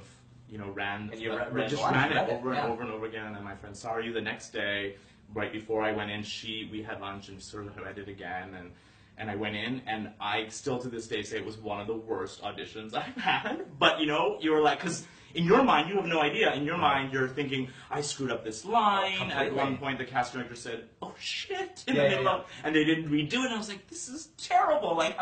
you 0.50 0.58
know, 0.58 0.70
ran, 0.70 1.10
And 1.12 1.20
you 1.22 1.34
uh, 1.34 1.50
read 1.52 1.70
just 1.70 1.84
ran 1.84 2.12
it 2.12 2.16
read 2.16 2.30
it, 2.30 2.34
over 2.34 2.54
yeah. 2.54 2.64
and 2.64 2.72
over 2.74 2.84
and 2.84 2.92
over 2.92 3.06
again, 3.06 3.26
and 3.26 3.36
then 3.36 3.44
my 3.44 3.56
friend 3.56 3.76
saw 3.76 3.98
you 3.98 4.14
the 4.14 4.22
next 4.22 4.52
day, 4.52 4.96
right 5.34 5.52
before 5.52 5.84
I 5.84 5.92
went 5.92 6.10
in, 6.10 6.24
she, 6.24 6.70
we 6.72 6.82
had 6.84 7.02
lunch 7.02 7.28
and 7.30 7.42
sort 7.42 7.68
of 7.68 7.76
read 7.78 7.98
it 7.98 8.08
again, 8.08 8.54
and 8.56 8.72
and 9.18 9.32
I 9.32 9.36
went 9.38 9.56
in, 9.56 9.82
and 9.88 10.10
I 10.20 10.50
still 10.50 10.78
to 10.80 10.90
this 10.90 11.08
day 11.08 11.24
say 11.24 11.38
it 11.38 11.46
was 11.46 11.58
one 11.58 11.80
of 11.80 11.88
the 11.88 11.94
worst 11.96 12.42
auditions 12.44 12.94
I've 12.94 13.16
had. 13.32 13.66
But 13.80 14.02
you 14.02 14.08
know, 14.08 14.38
you 14.42 14.52
were 14.52 14.60
like, 14.60 14.80
because 14.80 15.08
in 15.36 15.46
your 15.46 15.64
mind 15.64 15.90
you 15.90 15.96
have 15.98 16.06
no 16.06 16.22
idea. 16.22 16.54
In 16.54 16.64
your 16.66 16.78
mind, 16.78 17.14
you're 17.14 17.28
thinking, 17.28 17.68
I 17.92 18.02
screwed 18.02 18.32
up 18.32 18.44
this 18.44 18.66
line. 18.66 19.32
At 19.32 19.54
one 19.54 19.78
point, 19.78 19.98
the 20.00 20.06
cast 20.06 20.34
director 20.34 20.56
said, 20.56 20.86
"Oh 21.02 21.14
shit!" 21.20 21.84
in 21.88 21.96
Yeah, 21.96 22.04
the 22.04 22.10
middle 22.10 22.24
yeah. 22.26 22.32
of, 22.36 22.46
and 22.64 22.76
they 22.76 22.84
didn't 22.84 23.10
redo 23.10 23.34
it. 23.44 23.46
And 23.46 23.54
I 23.54 23.58
was 23.58 23.70
like, 23.70 23.88
"This 23.88 24.08
is 24.10 24.30
terrible!" 24.38 24.96
Like, 24.96 25.18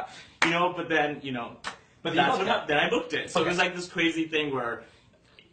you 0.46 0.52
know. 0.52 0.74
But 0.76 0.88
then, 0.90 1.20
you 1.22 1.32
know, 1.32 1.58
But 2.04 2.16
that's 2.16 2.38
what 2.38 2.48
happened. 2.48 2.70
Then 2.70 2.78
I 2.80 2.90
booked 2.90 3.14
it. 3.14 3.30
So 3.32 3.40
Okay. 3.42 3.48
it 3.48 3.52
was 3.52 3.58
like 3.60 3.76
this 3.76 3.88
crazy 3.88 4.26
thing 4.28 4.54
where. 4.54 4.84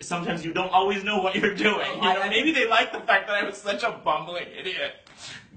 Sometimes 0.03 0.43
you 0.47 0.55
don't 0.55 0.71
always 0.73 1.05
know 1.05 1.21
what 1.21 1.35
you're 1.37 1.55
doing. 1.55 1.87
Oh, 1.87 1.97
you 1.97 2.15
know, 2.15 2.27
maybe 2.31 2.53
they 2.53 2.67
like 2.67 2.91
the 2.91 3.01
fact 3.01 3.27
that 3.29 3.37
I 3.37 3.45
was 3.45 3.59
such 3.59 3.83
a 3.83 3.91
bumbling 4.03 4.47
idiot. 4.59 4.95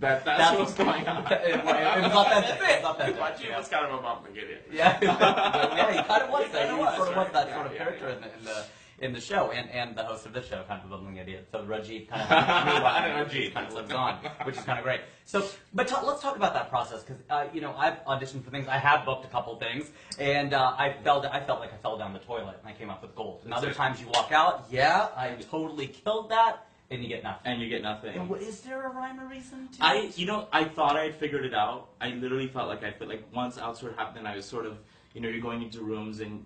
That 0.01 0.25
that's, 0.25 0.37
That's 0.37 0.51
what 0.51 0.65
was 0.65 0.73
going 0.73 1.07
on. 1.07 1.25
It- 1.31 1.41
it 1.51 1.63
was 1.63 2.11
authentic. 2.13 2.59
That's 2.59 2.73
It 2.73 2.83
was 2.83 2.91
authentic, 2.91 3.21
Rajiv 3.21 3.47
yeah. 3.47 3.57
was 3.57 3.67
kind 3.69 3.85
of 3.85 3.93
a 3.99 4.01
bumbling 4.01 4.35
idiot. 4.35 4.67
Yeah, 4.69 4.99
yeah, 5.01 5.91
he 5.93 6.03
kind 6.03 6.23
of 6.23 6.29
was 6.29 6.45
He 6.47 6.51
that. 6.51 6.69
He 6.69 6.75
was, 6.75 6.95
sort 6.97 7.07
of 7.07 7.15
was 7.15 7.29
that 7.31 7.53
sort 7.53 7.67
of 7.67 7.73
character 7.75 8.09
in 8.09 8.19
the 8.19 8.27
in 8.37 8.43
the 8.43 8.65
in 9.03 9.13
the 9.13 9.19
show, 9.19 9.51
and 9.51 9.69
and 9.69 9.95
the 9.95 10.03
host 10.03 10.25
of 10.25 10.33
this 10.33 10.47
show, 10.47 10.63
kind 10.67 10.79
of 10.81 10.87
a 10.87 10.95
bumbling 10.95 11.17
idiot. 11.17 11.47
So 11.51 11.63
Rajiv 11.63 12.07
kind 12.07 12.21
of 12.21 12.27
Rajiv. 13.29 13.53
kind 13.53 13.67
of 13.67 13.73
lives 13.73 13.93
on, 13.93 14.15
which 14.45 14.57
is 14.57 14.63
kind 14.63 14.79
of 14.79 14.85
great. 14.85 15.01
So, 15.25 15.45
but 15.73 15.87
ta- 15.87 16.03
let's 16.05 16.21
talk 16.21 16.35
about 16.35 16.53
that 16.53 16.69
process 16.69 17.03
because 17.03 17.21
uh, 17.29 17.45
you 17.53 17.61
know 17.61 17.75
I've 17.77 18.03
auditioned 18.05 18.43
for 18.43 18.49
things, 18.49 18.67
I 18.67 18.77
have 18.77 19.05
booked 19.05 19.25
a 19.25 19.29
couple 19.29 19.55
things, 19.57 19.91
and 20.19 20.53
uh, 20.53 20.75
I 20.77 20.95
felt 21.03 21.25
I 21.25 21.41
felt 21.45 21.59
like 21.59 21.73
I 21.73 21.77
fell 21.77 21.97
down 21.97 22.13
the 22.13 22.19
toilet 22.19 22.57
and 22.59 22.67
I 22.67 22.77
came 22.77 22.89
up 22.89 23.01
with 23.01 23.13
gold. 23.15 23.41
And 23.43 23.53
other 23.53 23.69
it. 23.69 23.75
times 23.75 23.99
you 24.01 24.07
walk 24.07 24.31
out, 24.31 24.65
yeah, 24.71 25.09
I 25.15 25.35
totally 25.51 25.87
killed 25.87 26.29
that, 26.29 26.65
and 26.89 27.03
you 27.03 27.09
get 27.09 27.23
nothing. 27.23 27.51
And 27.51 27.61
you 27.61 27.69
get 27.69 27.81
nothing. 27.81 28.15
And 28.15 28.29
what, 28.29 28.41
is 28.41 28.61
there 28.61 28.85
a 28.85 28.89
rhyme 28.89 29.19
or 29.19 29.27
reason 29.27 29.67
to 29.73 29.83
I, 29.83 29.95
it? 29.95 30.17
you 30.17 30.25
know, 30.25 30.47
I 30.51 30.63
thought 30.63 30.95
I 30.95 31.03
had 31.05 31.15
figured 31.15 31.45
it 31.45 31.53
out. 31.53 31.89
I 31.99 32.09
literally 32.09 32.47
felt 32.47 32.67
like 32.69 32.83
I 32.83 32.91
felt 32.91 33.09
like 33.09 33.23
once 33.33 33.57
outsource 33.57 33.95
happened, 33.97 34.27
I 34.27 34.35
was 34.35 34.45
sort 34.45 34.65
of, 34.65 34.77
you 35.13 35.21
know, 35.21 35.29
you're 35.29 35.41
going 35.41 35.61
into 35.61 35.81
rooms 35.81 36.19
and 36.19 36.45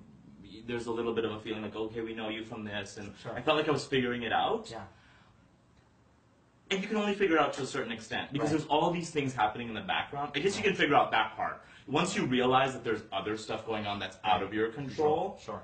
there's 0.66 0.88
a 0.88 0.92
little 0.92 1.14
bit 1.14 1.26
of 1.26 1.32
a 1.32 1.40
feeling 1.40 1.62
like, 1.62 1.76
okay, 1.76 2.02
we 2.02 2.14
know 2.14 2.30
you 2.30 2.44
from 2.44 2.64
this, 2.64 2.98
and 2.98 3.14
Sure. 3.22 3.34
I 3.34 3.42
felt 3.42 3.58
like 3.58 3.68
I 3.68 3.72
was 3.72 3.86
figuring 3.86 4.24
it 4.24 4.34
out. 4.34 4.70
Yeah. 4.72 4.82
And 6.70 6.82
you 6.82 6.88
can 6.88 6.98
only 6.98 7.14
figure 7.14 7.38
it 7.38 7.42
out 7.42 7.54
to 7.54 7.62
a 7.64 7.66
certain 7.66 7.92
extent 7.94 8.34
because 8.34 8.52
Right. 8.52 8.58
there's 8.60 8.70
all 8.70 8.92
these 8.92 9.10
things 9.10 9.34
happening 9.34 9.70
in 9.70 9.74
the 9.74 9.82
background. 9.82 10.32
I 10.36 10.40
guess 10.40 10.58
you 10.58 10.64
can 10.64 10.74
figure 10.76 10.96
out 10.96 11.12
that 11.12 11.36
part. 11.38 11.62
Once 11.88 12.16
you 12.16 12.26
realize 12.26 12.74
that 12.74 12.84
there's 12.84 13.04
other 13.14 13.38
stuff 13.38 13.66
going 13.66 13.88
on 13.88 14.00
that's 14.00 14.18
out 14.26 14.44
of 14.44 14.54
your 14.54 14.70
control, 14.70 15.40
Sure. 15.42 15.62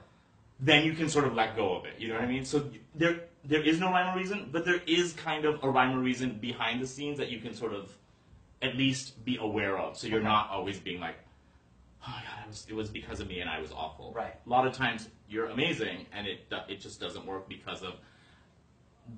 then 0.62 0.86
you 0.86 0.94
can 0.94 1.10
sort 1.10 1.26
of 1.26 1.34
let 1.34 1.58
go 1.58 1.76
of 1.76 1.86
it. 1.86 2.00
You 2.00 2.08
know 2.08 2.14
what 2.16 2.24
I 2.24 2.28
mean? 2.28 2.46
So 2.46 2.70
there 2.96 3.22
there 3.46 3.62
is 3.62 3.78
no 3.78 3.92
rhyme 3.92 4.16
or 4.16 4.18
reason, 4.18 4.48
but 4.54 4.64
there 4.64 4.80
is 4.88 5.12
kind 5.12 5.44
of 5.44 5.62
a 5.62 5.70
rhyme 5.70 5.94
or 5.94 6.02
reason 6.02 6.38
behind 6.40 6.82
the 6.82 6.88
scenes 6.88 7.18
that 7.18 7.28
you 7.30 7.40
can 7.40 7.54
sort 7.54 7.74
of 7.74 7.92
at 8.62 8.78
least 8.78 9.26
be 9.26 9.36
aware 9.36 9.78
of. 9.78 9.98
So 9.98 10.08
you're 10.08 10.20
Okay. 10.20 10.28
not 10.30 10.50
always 10.50 10.80
being 10.80 11.02
like, 11.02 11.18
oh 12.08 12.22
god, 12.26 12.46
it 12.46 12.48
was, 12.48 12.68
it 12.70 12.76
was 12.76 12.90
because 12.90 13.20
of 13.20 13.28
me 13.28 13.40
and 13.40 13.50
I 13.50 13.60
was 13.60 13.72
awful. 13.72 14.14
Right. 14.16 14.36
A 14.46 14.50
lot 14.50 14.68
of 14.68 14.74
times 14.74 15.10
you're 15.28 15.48
amazing 15.48 16.06
and 16.14 16.28
it 16.28 16.52
it 16.68 16.80
just 16.80 17.00
doesn't 17.00 17.26
work 17.26 17.50
because 17.50 17.84
of 17.84 17.94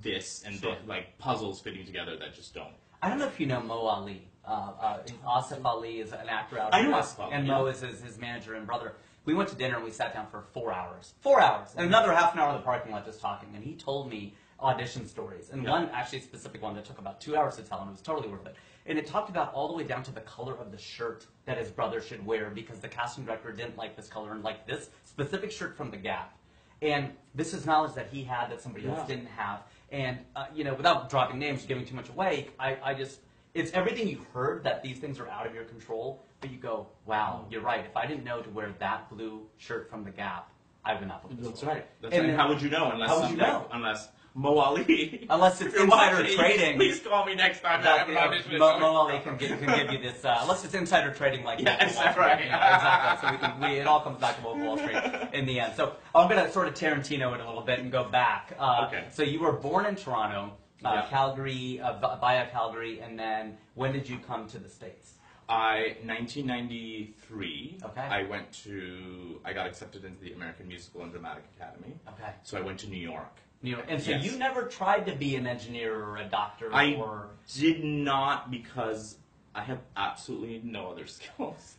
this 0.01 0.44
and 0.46 0.56
Sure. 0.56 0.75
the, 0.82 0.88
like 0.88 1.18
puzzles 1.18 1.60
fitting 1.62 1.86
together 1.86 2.18
that 2.18 2.34
just 2.34 2.54
don't. 2.54 2.74
I 3.01 3.10
don't 3.10 3.20
know 3.20 3.27
if 3.27 3.39
you 3.39 3.46
know 3.46 3.62
Mo 3.62 3.86
Ali. 3.86 4.27
Uh, 4.48 4.72
uh, 4.80 5.04
Asif 5.27 5.63
Ali 5.65 6.00
is 6.00 6.12
an 6.12 6.30
actor 6.30 6.60
out 6.60 6.74
I 6.74 6.84
know 6.84 6.94
Asif 6.94 7.20
Ali, 7.20 7.34
and 7.34 7.48
yeah. 7.48 7.58
Mo 7.58 7.65
is 7.68 7.82
his, 7.82 8.01
his 8.01 8.18
manager 8.18 8.54
and 8.56 8.65
brother. 8.65 8.94
We 9.25 9.34
went 9.34 9.50
to 9.50 9.56
dinner 9.56 9.75
and 9.75 9.84
we 9.84 9.92
sat 9.92 10.13
down 10.13 10.27
for 10.27 10.44
four 10.54 10.72
hours. 10.72 11.13
Four 11.22 11.42
hours, 11.42 11.70
and 11.75 11.88
another 11.88 12.13
half 12.13 12.34
an 12.34 12.39
hour 12.39 12.50
in 12.50 12.56
the 12.58 12.62
parking 12.62 12.92
lot 12.92 13.06
just 13.06 13.20
talking. 13.20 13.50
And 13.56 13.63
he 13.63 13.74
told 13.74 14.10
me 14.10 14.36
audition 14.59 15.05
stories, 15.07 15.50
and 15.50 15.63
Yeah. 15.63 15.71
one 15.71 15.89
actually 15.89 16.21
specific 16.21 16.62
one 16.62 16.75
that 16.75 16.85
took 16.85 16.97
about 17.00 17.19
two 17.19 17.35
hours 17.35 17.55
to 17.57 17.63
tell, 17.63 17.79
and 17.81 17.89
it 17.89 17.91
was 17.91 18.01
totally 18.01 18.27
worth 18.29 18.45
it. 18.45 18.55
And 18.85 18.97
it 18.97 19.05
talked 19.07 19.29
about 19.29 19.53
all 19.53 19.67
the 19.67 19.74
way 19.74 19.83
down 19.83 20.03
to 20.03 20.12
the 20.12 20.21
color 20.21 20.53
of 20.55 20.71
the 20.71 20.77
shirt 20.77 21.25
that 21.45 21.57
his 21.57 21.69
brother 21.71 22.01
should 22.01 22.25
wear 22.25 22.50
because 22.51 22.79
the 22.79 22.88
casting 22.88 23.25
director 23.25 23.51
didn't 23.51 23.77
like 23.77 23.95
this 23.95 24.07
color 24.07 24.31
and 24.31 24.43
liked 24.43 24.67
this 24.67 24.89
specific 25.03 25.51
shirt 25.51 25.75
from 25.75 25.89
the 25.91 25.97
Gap. 25.97 26.38
And 26.81 27.12
this 27.33 27.53
is 27.53 27.65
knowledge 27.65 27.93
that 27.95 28.09
he 28.09 28.24
had 28.24 28.51
that 28.51 28.62
somebody 28.62 28.88
else 28.88 29.07
didn't 29.07 29.27
have. 29.27 29.63
And 29.91 30.19
uh, 30.35 30.45
you 30.53 30.63
know, 30.63 30.74
without 30.74 31.09
dropping 31.09 31.39
names, 31.39 31.65
giving 31.65 31.85
too 31.85 31.95
much 31.95 32.09
away, 32.09 32.50
I, 32.59 32.77
I 32.83 32.93
just 32.93 33.21
it's 33.53 33.71
everything 33.71 34.07
you've 34.07 34.25
heard 34.33 34.63
that 34.65 34.83
these 34.83 35.00
things 35.00 35.19
are 35.19 35.29
out 35.29 35.47
of 35.47 35.55
your 35.55 35.63
control, 35.63 36.21
but 36.41 36.51
you 36.51 36.57
go, 36.57 36.88
wow, 37.05 37.45
you're 37.50 37.62
right. 37.62 37.85
If 37.85 37.95
I 37.95 38.05
didn't 38.05 38.25
know 38.25 38.41
to 38.41 38.50
wear 38.50 38.74
that 38.79 39.09
blue 39.09 39.47
shirt 39.57 39.89
from 39.89 40.03
the 40.03 40.12
Gap, 40.12 40.50
I 40.83 40.93
would 40.93 41.07
not 41.07 41.24
That's 41.41 41.63
right. 41.63 41.85
That's 42.01 42.13
And 42.13 42.24
right. 42.24 42.29
then- 42.31 42.39
How 42.39 42.50
would 42.50 42.62
you 42.62 42.69
know 42.69 42.91
unless 42.91 43.09
How 43.09 43.21
would 43.21 43.31
you 43.31 43.38
know? 43.38 43.67
unless 43.71 44.09
Mo 44.38 44.58
Ali 44.58 45.25
Unless 45.30 45.62
it's 45.62 45.75
insider 45.80 46.18
watching, 46.18 46.38
trading. 46.38 46.75
Please 46.75 47.00
call 47.00 47.25
me 47.25 47.36
next 47.36 47.62
time. 47.62 47.80
I 47.88 48.00
have 48.00 48.10
Exactly. 48.34 48.56
an. 48.56 48.60
Mo, 48.60 48.80
Mo 48.80 48.86
Ali 48.88 49.20
can, 49.20 49.38
give, 49.38 49.58
can 49.62 49.77
give 49.80 49.94
you 49.94 49.98
this. 49.98 50.25
Uh, 50.25 50.39
unless 50.42 50.65
it's 50.65 50.74
insider 50.74 51.12
trading, 51.13 51.46
like 51.46 51.60
Yeah, 51.62 51.72
Wolf 51.72 51.82
of 51.82 51.89
is 51.89 51.96
Wall 51.96 52.04
that 52.04 52.13
Street. 52.13 52.25
right? 52.25 52.39
Yeah, 52.46 52.75
exactly. 52.75 53.27
So 53.30 53.32
we 53.32 53.38
can, 53.39 53.60
we, 53.72 53.80
it 53.80 53.88
all 53.88 54.01
comes 54.01 54.20
back 54.20 54.36
to 54.38 54.44
Wall 54.44 54.77
Street 54.77 54.98
in 55.34 55.46
the 55.46 55.62
end. 55.62 55.74
So 55.77 55.94
I'm 56.13 56.27
gonna 56.27 56.51
sort 56.51 56.68
of 56.68 56.74
Tarantino 56.74 57.34
it 57.34 57.39
a 57.39 57.46
little 57.48 57.62
bit 57.62 57.80
and 57.80 57.89
go 57.92 58.04
back. 58.04 58.54
Uh, 58.60 58.86
Okay. 58.88 59.06
So 59.10 59.24
you 59.24 59.39
were 59.39 59.54
born 59.54 59.86
in 59.86 59.96
Toronto, 59.96 60.51
uh, 60.84 60.92
Yeah. 60.94 61.06
Calgary, 61.10 61.80
uh, 61.80 62.18
via 62.18 62.48
Calgary, 62.48 63.00
and 63.00 63.18
then 63.18 63.58
when 63.75 63.94
did 63.94 64.08
you 64.10 64.18
come 64.20 64.48
to 64.50 64.60
the 64.60 64.68
states? 64.70 65.13
I 65.48 65.96
1993. 66.04 67.77
Okay. 67.86 68.01
I 68.01 68.24
went 68.24 68.51
to. 68.63 69.39
I 69.46 69.54
got 69.54 69.65
accepted 69.68 70.04
into 70.04 70.20
the 70.22 70.34
American 70.34 70.68
Musical 70.68 71.04
and 71.04 71.12
Dramatic 71.12 71.46
Academy. 71.56 71.94
Okay. 72.10 72.32
So 72.44 72.58
I 72.58 72.62
went 72.62 72.80
to 72.80 72.88
New 72.89 72.98
York. 73.00 73.32
New 73.65 73.72
York. 73.72 73.86
And 73.89 74.01
so 74.01 74.12
Yes. 74.12 74.24
you 74.24 74.38
never 74.38 74.63
tried 74.63 75.05
to 75.07 75.15
be 75.15 75.36
an 75.36 75.45
engineer 75.48 75.93
or 76.01 76.17
a 76.17 76.24
doctor 76.25 76.69
I 76.74 76.93
or 76.93 77.29
did 77.53 77.84
not 77.84 78.50
because 78.51 79.17
I 79.55 79.62
have 79.63 79.79
absolutely 79.98 80.62
no 80.63 80.89
other 80.91 81.07
skills. 81.17 81.75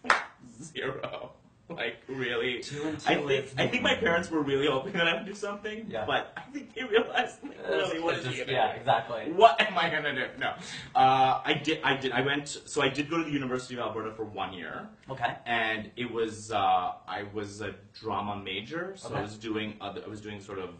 Zero. 0.62 1.30
Like 1.68 1.96
really. 2.06 2.60
Two 2.60 2.82
and 2.84 3.02
I 3.08 3.14
two 3.16 3.26
think 3.26 3.46
I 3.58 3.66
think 3.66 3.82
my 3.82 3.96
parents 3.96 4.30
were 4.30 4.40
really 4.40 4.68
hoping 4.68 4.92
that 4.92 5.08
I 5.08 5.14
would 5.14 5.26
do 5.26 5.34
something. 5.34 5.86
Yeah. 5.90 6.04
But 6.06 6.32
I 6.36 6.42
think 6.52 6.72
they 6.74 6.84
realized 6.84 7.42
like, 7.42 7.58
really 7.68 7.98
what 8.00 8.14
is 8.18 8.24
just- 8.24 8.38
gonna 8.38 8.52
yeah, 8.52 8.72
do? 8.72 8.78
exactly. 8.78 9.32
What 9.32 9.60
am 9.60 9.76
I 9.76 9.90
gonna 9.90 10.14
do? 10.14 10.26
No. 10.38 10.50
Uh, 10.94 11.40
I 11.44 11.54
did. 11.54 11.80
I 11.82 11.96
did. 11.96 12.12
I 12.12 12.20
went. 12.20 12.46
So 12.46 12.82
I 12.82 12.88
did 12.88 13.10
go 13.10 13.18
to 13.18 13.24
the 13.24 13.30
University 13.32 13.74
of 13.74 13.80
Alberta 13.80 14.12
for 14.12 14.24
one 14.24 14.52
year. 14.52 14.88
Okay. 15.10 15.34
and 15.44 15.90
it 15.96 16.08
was 16.10 16.52
uh, 16.52 16.92
I 17.08 17.24
was 17.34 17.60
a 17.60 17.74
drama 18.00 18.36
major, 18.36 18.92
so 18.96 19.08
Okay. 19.08 19.18
I 19.18 19.22
was 19.22 19.36
doing 19.36 19.74
other, 19.80 20.02
I 20.06 20.08
was 20.08 20.20
doing 20.20 20.40
sort 20.40 20.60
of 20.60 20.70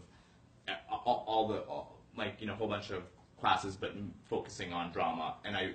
all, 0.91 1.23
all 1.27 1.47
the 1.47 1.59
all, 1.61 1.97
like 2.17 2.35
you 2.39 2.47
know 2.47 2.53
a 2.53 2.55
whole 2.55 2.67
bunch 2.67 2.89
of 2.91 3.03
classes, 3.39 3.75
but 3.75 3.93
focusing 4.29 4.73
on 4.73 4.91
drama. 4.91 5.35
And 5.45 5.55
I 5.55 5.71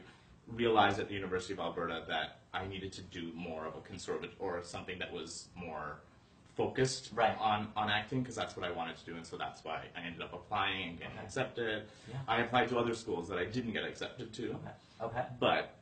realized 0.49 0.99
at 0.99 1.09
the 1.09 1.15
University 1.15 1.53
of 1.55 1.61
Alberta 1.61 2.03
that 2.09 2.39
I 2.53 2.67
needed 2.67 2.93
to 2.93 3.03
do 3.03 3.31
more 3.35 3.67
of 3.67 3.77
a 3.77 3.81
conservative 3.81 4.35
or 4.39 4.61
something 4.63 4.99
that 4.99 5.13
was 5.13 5.49
more 5.55 5.99
focused 6.57 7.11
Right. 7.15 7.37
on 7.41 7.69
on 7.77 7.89
acting 7.89 8.21
because 8.21 8.35
that's 8.35 8.57
what 8.57 8.67
I 8.67 8.71
wanted 8.73 8.97
to 8.99 9.05
do, 9.05 9.17
and 9.17 9.27
so 9.27 9.37
that's 9.39 9.65
why 9.65 9.85
I 9.97 10.01
ended 10.05 10.21
up 10.23 10.35
applying 10.35 10.91
and 10.91 10.99
getting 10.99 11.17
Okay. 11.17 11.25
accepted. 11.25 11.85
Yeah. 12.11 12.17
I 12.29 12.41
applied 12.43 12.69
to 12.71 12.79
other 12.79 12.95
schools 12.95 13.29
that 13.29 13.39
I 13.39 13.45
didn't 13.45 13.73
get 13.73 13.85
accepted 13.85 14.33
to, 14.35 14.51
Okay. 14.51 14.71
Okay. 15.03 15.25
but 15.41 15.75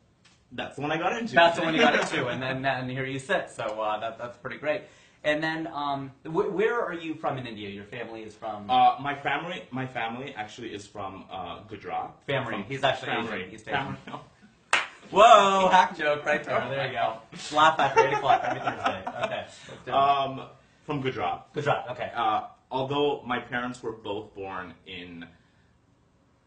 that's 0.52 0.76
the 0.76 0.82
one 0.82 0.92
I 0.92 0.96
got 0.96 1.16
into. 1.16 1.34
That's 1.34 1.58
the 1.58 1.64
one 1.64 1.74
you 1.74 1.80
got 1.80 1.94
into, 1.98 2.28
and 2.32 2.40
then 2.42 2.64
and 2.64 2.90
here 2.90 3.04
you 3.04 3.18
sit. 3.18 3.50
So 3.50 3.64
uh, 3.64 3.98
that, 4.00 4.18
that's 4.18 4.36
pretty 4.38 4.58
great. 4.58 4.82
And 5.22 5.42
then, 5.42 5.66
um, 5.74 6.12
wh- 6.24 6.50
where 6.54 6.80
are 6.82 6.94
you 6.94 7.14
from 7.14 7.36
in 7.36 7.46
India? 7.46 7.68
Your 7.68 7.84
family 7.84 8.22
is 8.22 8.34
from 8.34 8.70
Uh, 8.70 8.96
my 9.00 9.14
family, 9.14 9.64
my 9.70 9.86
family 9.86 10.34
actually 10.34 10.72
is 10.72 10.86
from 10.86 11.24
uh, 11.30 11.60
Gujarat. 11.68 12.12
Family. 12.26 12.52
From 12.54 12.64
He's 12.64 12.82
actually 12.82 13.08
family. 13.12 13.42
Asian, 13.42 13.54
East 13.54 13.68
Asian. 13.68 13.96
Family. 13.96 14.20
Whoa, 15.10 15.68
hack 15.70 15.96
joke 15.98 16.24
right 16.24 16.42
there. 16.42 16.68
There 16.70 16.86
you 16.86 16.92
go. 16.92 17.16
Laugh 17.54 17.78
after 17.78 18.06
eight 18.06 18.14
o'clock 18.14 18.42
every 18.44 18.60
Thursday. 18.60 19.02
Okay, 19.24 19.44
let's 19.46 19.58
do 19.84 19.90
it. 19.90 19.94
Um, 19.94 20.42
from 20.86 21.00
Gujarat. 21.02 21.52
Gujarat. 21.52 21.86
Okay. 21.90 22.10
Uh, 22.14 22.42
although 22.70 23.20
my 23.26 23.40
parents 23.40 23.82
were 23.82 23.92
both 23.92 24.32
born 24.34 24.72
in 24.86 25.26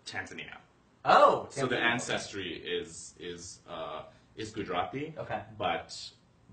Tanzania, 0.05 0.57
Oh, 1.05 1.47
so 1.49 1.67
the 1.67 1.75
Tanzania. 1.75 1.81
ancestry 1.81 2.53
is 2.53 3.13
is 3.19 3.59
uh, 3.69 4.03
is 4.37 4.51
Gujarati, 4.51 5.13
Okay. 5.17 5.41
but 5.57 5.93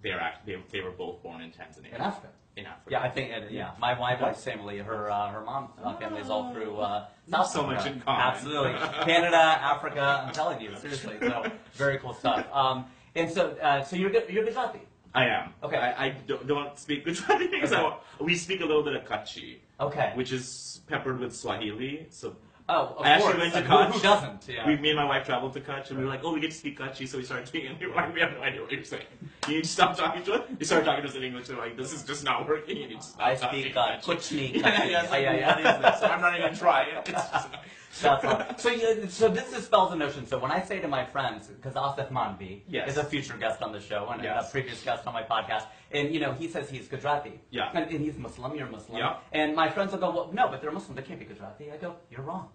they're 0.02 0.20
act- 0.20 0.46
they, 0.46 0.56
they 0.70 0.80
were 0.80 0.90
both 0.90 1.22
born 1.22 1.40
in 1.42 1.50
Tanzania. 1.50 1.94
In 1.94 2.00
Africa. 2.00 2.28
In 2.56 2.66
Africa. 2.66 2.88
Yeah, 2.90 3.00
I 3.00 3.08
think. 3.08 3.32
Uh, 3.32 3.40
yeah, 3.50 3.70
my 3.78 3.98
wife's 3.98 4.42
family, 4.44 4.78
her 4.78 5.10
uh, 5.10 5.30
her 5.30 5.42
mom 5.42 5.68
uh, 5.82 5.94
family's 5.96 6.28
all 6.28 6.52
through 6.52 6.76
uh, 6.78 7.06
South 7.30 7.48
So 7.48 7.62
much 7.66 7.86
in 7.86 8.00
common. 8.00 8.20
Absolutely, 8.22 8.72
Canada, 9.04 9.36
Africa. 9.36 10.24
I'm 10.26 10.32
telling 10.34 10.60
you, 10.60 10.74
seriously. 10.76 11.16
So 11.20 11.50
very 11.74 11.98
cool 11.98 12.12
stuff. 12.14 12.46
Um, 12.52 12.86
and 13.14 13.30
so 13.30 13.50
uh, 13.62 13.82
so 13.84 13.96
you're 13.96 14.10
you're 14.28 14.44
Gujarati. 14.44 14.80
I 15.14 15.26
am. 15.26 15.52
Okay. 15.64 15.76
I, 15.76 16.06
I 16.06 16.08
don't, 16.26 16.46
don't 16.46 16.78
speak 16.78 17.04
Gujarati. 17.04 17.48
I- 17.62 17.98
we 18.20 18.36
speak 18.36 18.60
a 18.60 18.64
little 18.64 18.82
bit 18.82 18.94
of 18.94 19.04
Kutchi, 19.04 19.56
Okay. 19.80 20.12
which 20.14 20.30
is 20.32 20.80
peppered 20.88 21.18
with 21.18 21.34
Swahili. 21.34 22.06
So 22.10 22.36
oh, 22.70 22.94
of 22.98 23.04
I 23.06 23.10
actually 23.10 23.32
course. 23.32 23.42
went 23.42 23.54
to 23.54 23.60
who, 23.62 23.74
Kutch. 23.74 23.92
who 23.92 24.00
doesn't? 24.00 24.48
Yeah. 24.48 24.66
We, 24.66 24.76
me 24.76 24.90
and 24.90 24.96
my 24.98 25.04
wife 25.04 25.26
traveled 25.26 25.52
to 25.54 25.60
Kutch, 25.60 25.90
and 25.90 25.98
we 25.98 26.04
were 26.04 26.10
like, 26.10 26.22
"Oh, 26.24 26.32
we 26.32 26.40
get 26.40 26.50
to 26.52 26.56
speak 26.56 26.78
Kutchi," 26.78 27.06
so 27.08 27.18
we 27.18 27.24
started 27.24 27.46
speaking. 27.48 27.70
And 27.70 27.78
we 27.80 27.86
were 27.86 27.94
like, 27.94 28.14
"We 28.14 28.20
have 28.20 28.32
no 28.32 28.42
idea 28.42 28.62
what 28.62 28.70
you're 28.72 28.84
saying. 28.84 29.04
You 29.48 29.54
need 29.56 29.64
to 29.64 29.68
stop 29.78 29.96
talking 29.96 30.22
to 30.24 30.34
us." 30.34 30.42
We 30.58 30.64
started 30.64 30.84
talking 30.86 31.02
to 31.04 31.08
us 31.10 31.14
in 31.16 31.22
English. 31.24 31.48
and 31.48 31.58
we're 31.58 31.64
like, 31.64 31.76
"This 31.76 31.92
is 31.92 32.02
just 32.04 32.24
not 32.24 32.48
working. 32.48 32.76
You 32.76 32.88
need 32.88 33.00
to 33.00 33.06
stop 33.06 33.26
I 33.26 33.34
talking 33.34 33.60
speak 33.62 33.74
Kutchi." 33.74 33.98
Uh, 33.98 34.00
Kuchni. 34.00 34.54
Yeah, 34.62 34.84
yeah, 34.84 35.02
like, 35.10 35.22
yeah, 35.22 35.34
yeah. 35.36 35.80
what 35.82 35.94
is 35.94 36.00
this? 36.00 36.10
I'm 36.10 36.20
not 36.20 36.38
even 36.38 36.54
trying. 36.56 36.88
It's 36.98 37.10
just, 37.10 37.48
That's 38.02 38.24
all. 38.24 38.44
So, 38.56 38.70
you, 38.70 39.08
so 39.08 39.28
this 39.28 39.50
dispels 39.50 39.90
the 39.90 39.96
notion. 39.96 40.24
So 40.24 40.38
when 40.38 40.52
I 40.52 40.62
say 40.62 40.78
to 40.78 40.86
my 40.86 41.04
friends, 41.04 41.48
because 41.48 41.74
Aasif 41.74 42.08
Mandvi 42.12 42.60
Yes. 42.68 42.90
is 42.90 42.96
a 42.98 43.02
future 43.04 43.36
guest 43.36 43.62
on 43.62 43.72
the 43.72 43.80
show 43.80 44.08
and 44.12 44.22
Yes. 44.22 44.48
a 44.48 44.50
previous 44.52 44.80
guest 44.84 45.08
on 45.08 45.12
my 45.12 45.24
podcast, 45.24 45.64
and 45.90 46.14
you 46.14 46.20
know 46.20 46.32
he 46.32 46.46
says 46.48 46.70
he's 46.70 46.86
Gujarati, 46.86 47.40
Yeah. 47.50 47.68
and, 47.74 47.90
and 47.90 48.00
he's 48.00 48.16
Muslim. 48.16 48.54
You're 48.54 48.68
Muslim, 48.68 48.98
Yeah. 48.98 49.16
And 49.32 49.56
my 49.56 49.68
friends 49.68 49.90
will 49.90 49.98
go, 49.98 50.10
well, 50.12 50.30
no, 50.32 50.46
but 50.48 50.60
they're 50.62 50.70
Muslim. 50.70 50.94
They 50.94 51.02
can't 51.02 51.18
be 51.18 51.24
Gujarati. 51.26 51.72
I 51.72 51.78
go, 51.78 51.96
you're 52.12 52.22
wrong. 52.22 52.48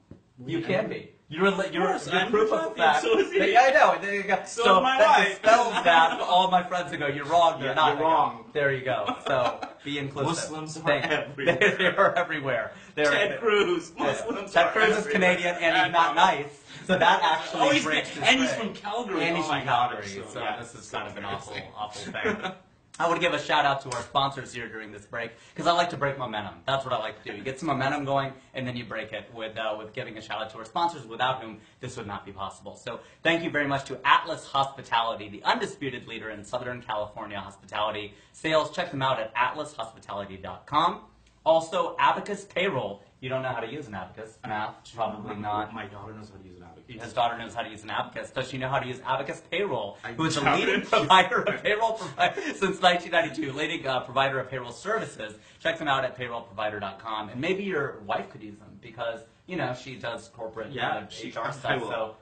You 0.45 0.61
can 0.61 0.89
be. 0.89 1.11
You're 1.27 1.49
li- 1.49 1.69
you're, 1.73 1.87
course, 1.87 2.07
you're 2.11 2.25
proof 2.27 2.51
of 2.53 2.75
that. 2.77 3.01
so 3.01 3.17
is 3.17 3.31
he. 3.31 3.51
Yeah, 3.53 3.61
I 3.61 3.71
know. 3.71 3.97
There 3.99 4.13
you 4.13 4.23
go. 4.23 4.37
So 4.45 4.63
so 4.63 4.81
my 4.81 4.99
that 4.99 5.17
wife. 5.19 5.41
dispels 5.41 5.73
that. 5.83 6.19
All 6.21 6.51
my 6.51 6.61
friends 6.61 6.91
will 6.91 6.99
go, 6.99 7.07
you're 7.07 7.25
wrong. 7.25 7.57
You're 7.59 7.69
Yeah, 7.69 7.73
not. 7.73 7.93
you're 7.97 8.03
wrong. 8.03 8.45
There 8.53 8.71
you 8.71 8.85
go. 8.85 9.15
So 9.25 9.59
be 9.83 9.97
inclusive. 10.03 10.51
Muslims 10.51 10.77
are 10.77 10.81
Thank- 10.81 11.05
everywhere. 11.05 11.57
They, 11.59 11.71
they 11.79 11.85
are 11.87 12.13
everywhere. 12.15 12.73
They're, 12.93 13.09
Ted 13.11 13.39
Cruz, 13.39 13.91
Muslims. 13.97 14.51
Ted 14.53 14.71
Cruz 14.71 14.97
is. 14.97 15.07
Canadian 15.07 15.55
and 15.55 15.75
he's 15.85 15.91
not 15.93 16.11
uh, 16.11 16.13
nice, 16.13 16.61
so 16.85 16.97
that 16.97 17.21
actually 17.23 17.61
Oh, 17.61 17.69
he's 17.71 17.83
breaks 17.83 18.15
and 18.21 18.39
he's 18.39 18.53
from 18.53 18.73
Calgary. 18.75 19.23
And 19.23 19.35
Oh 19.35 19.41
he's 19.41 19.49
my 19.49 19.59
from 19.61 19.65
God, 19.67 19.91
Calgary, 19.93 20.07
so, 20.09 20.23
so 20.31 20.39
yeah, 20.41 20.59
this 20.59 20.75
is 20.75 20.89
kind 20.91 21.07
of 21.07 21.17
an 21.17 21.25
awful, 21.25 21.57
awful 21.75 22.11
thing. 22.13 22.51
I 22.97 23.09
want 23.09 23.21
to 23.21 23.27
give 23.27 23.33
a 23.33 23.43
shout 23.43 23.65
out 23.65 23.81
to 23.81 23.91
our 23.91 24.01
sponsors 24.03 24.53
here 24.53 24.69
during 24.69 24.89
this 24.89 25.05
break 25.05 25.31
because 25.53 25.67
I 25.67 25.73
like 25.73 25.89
to 25.89 25.97
break 25.97 26.17
momentum. 26.17 26.53
That's 26.65 26.85
what 26.85 26.93
I 26.93 26.97
like 26.97 27.21
to 27.21 27.29
do. 27.29 27.37
You 27.37 27.43
get 27.43 27.59
some 27.59 27.67
momentum 27.67 28.05
going, 28.05 28.31
and 28.53 28.65
then 28.65 28.77
you 28.77 28.85
break 28.85 29.11
it 29.11 29.29
with 29.33 29.57
uh, 29.57 29.75
with 29.77 29.91
giving 29.91 30.17
a 30.17 30.21
shout 30.21 30.41
out 30.41 30.49
to 30.51 30.57
our 30.59 30.65
sponsors, 30.65 31.05
without 31.05 31.41
whom 31.41 31.59
this 31.81 31.97
would 31.97 32.07
not 32.07 32.25
be 32.25 32.31
possible. 32.31 32.77
So 32.77 33.01
thank 33.21 33.43
you 33.43 33.49
very 33.49 33.67
much 33.67 33.83
to 33.85 33.99
Atlas 34.05 34.45
Hospitality, 34.45 35.27
the 35.27 35.43
undisputed 35.43 36.07
leader 36.07 36.29
in 36.29 36.45
Southern 36.45 36.81
California 36.81 37.37
hospitality 37.37 38.13
sales. 38.31 38.71
Check 38.73 38.91
them 38.91 39.01
out 39.01 39.19
at 39.19 39.35
atlashospitality.com. 39.35 41.01
Also, 41.45 41.97
Abacus 41.99 42.45
Payroll. 42.45 43.03
You 43.25 43.29
don't 43.29 43.41
know 43.41 43.49
how 43.49 43.59
to 43.59 43.67
use 43.71 43.87
an 43.87 43.95
abacus? 43.95 44.37
Math, 44.45 44.75
probably 44.93 45.35
not. 45.35 45.73
My 45.73 45.87
daughter 45.87 46.13
knows 46.13 46.29
how 46.29 46.35
to 46.37 46.47
use 46.47 46.57
an 46.57 46.65
abacus. 46.71 47.03
His 47.05 47.11
daughter 47.11 47.35
knows 47.39 47.55
how 47.55 47.63
to 47.63 47.69
use 47.71 47.81
an 47.81 47.89
abacus. 47.89 48.29
Does 48.29 48.47
she 48.47 48.59
know 48.59 48.69
how 48.69 48.77
to 48.77 48.85
use 48.87 48.99
Abacus 49.03 49.41
Payroll, 49.49 49.97
I 50.03 50.13
who 50.13 50.25
is 50.25 50.37
a 50.37 50.41
leading 50.41 50.81
it. 50.81 50.87
provider 50.91 51.41
of 51.41 51.63
payroll 51.63 51.93
provi- 51.93 52.39
since 52.53 52.79
1992, 52.83 53.51
leading 53.53 53.87
uh, 53.87 54.01
provider 54.01 54.39
of 54.39 54.47
payroll 54.47 54.71
services? 54.71 55.33
Check 55.59 55.79
them 55.79 55.87
out 55.87 56.05
at 56.05 56.15
payrollprovider.com. 56.15 57.29
And 57.29 57.41
maybe 57.41 57.63
your 57.63 57.97
wife 58.05 58.29
could 58.29 58.43
use 58.43 58.57
them 58.59 58.77
because, 58.79 59.21
you 59.47 59.55
know, 59.55 59.73
she 59.73 59.95
does 59.95 60.27
corporate 60.27 60.71
Yeah, 60.71 60.89
uh, 60.89 61.07
she- 61.07 61.29
HR 61.29 61.51
stuff. 61.51 61.81
So 61.81 62.17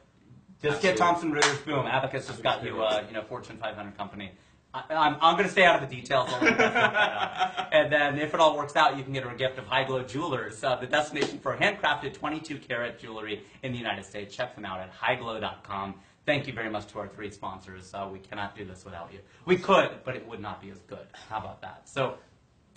just 0.61 0.81
get 0.81 0.95
Thomson 0.95 1.33
Reuters, 1.33 1.65
boom. 1.65 1.85
Abacus 1.85 2.27
just 2.27 2.41
got 2.41 2.63
you, 2.63 2.81
uh, 2.81 3.03
you 3.09 3.13
know, 3.13 3.23
Fortune 3.23 3.57
500 3.57 3.97
company. 3.97 4.31
I, 4.73 4.83
I'm, 4.89 5.17
I'm 5.21 5.35
going 5.35 5.45
to 5.45 5.51
stay 5.51 5.65
out 5.65 5.81
of 5.81 5.87
the 5.87 5.95
details. 5.95 6.29
I'll 6.31 6.41
let 6.41 6.51
you 6.51 6.57
guys 6.57 6.73
work 6.73 6.93
that 6.93 7.57
out. 7.57 7.67
and 7.71 7.93
then, 7.93 8.17
if 8.17 8.33
it 8.33 8.39
all 8.39 8.57
works 8.57 8.75
out, 8.75 8.97
you 8.97 9.03
can 9.03 9.13
get 9.13 9.23
her 9.23 9.29
a 9.29 9.35
gift 9.35 9.57
of 9.59 9.65
High 9.65 9.83
Glow 9.83 10.03
Jewelers, 10.03 10.63
uh, 10.63 10.75
the 10.75 10.87
destination 10.87 11.39
for 11.39 11.55
handcrafted 11.55 12.13
22 12.13 12.57
karat 12.57 12.99
jewelry 12.99 13.43
in 13.61 13.71
the 13.71 13.77
United 13.77 14.03
States. 14.03 14.35
Check 14.35 14.55
them 14.55 14.65
out 14.65 14.79
at 14.79 14.91
highglow.com. 14.93 15.95
Thank 16.25 16.47
you 16.47 16.53
very 16.53 16.69
much 16.69 16.87
to 16.87 16.99
our 16.99 17.07
three 17.07 17.29
sponsors. 17.29 17.93
Uh, 17.93 18.09
we 18.11 18.17
cannot 18.17 18.55
do 18.55 18.65
this 18.65 18.85
without 18.85 19.11
you. 19.11 19.19
We 19.45 19.57
could, 19.57 19.91
but 20.05 20.15
it 20.15 20.27
would 20.27 20.39
not 20.39 20.61
be 20.61 20.69
as 20.71 20.79
good. 20.87 21.05
How 21.29 21.37
about 21.37 21.61
that? 21.61 21.87
So, 21.87 22.15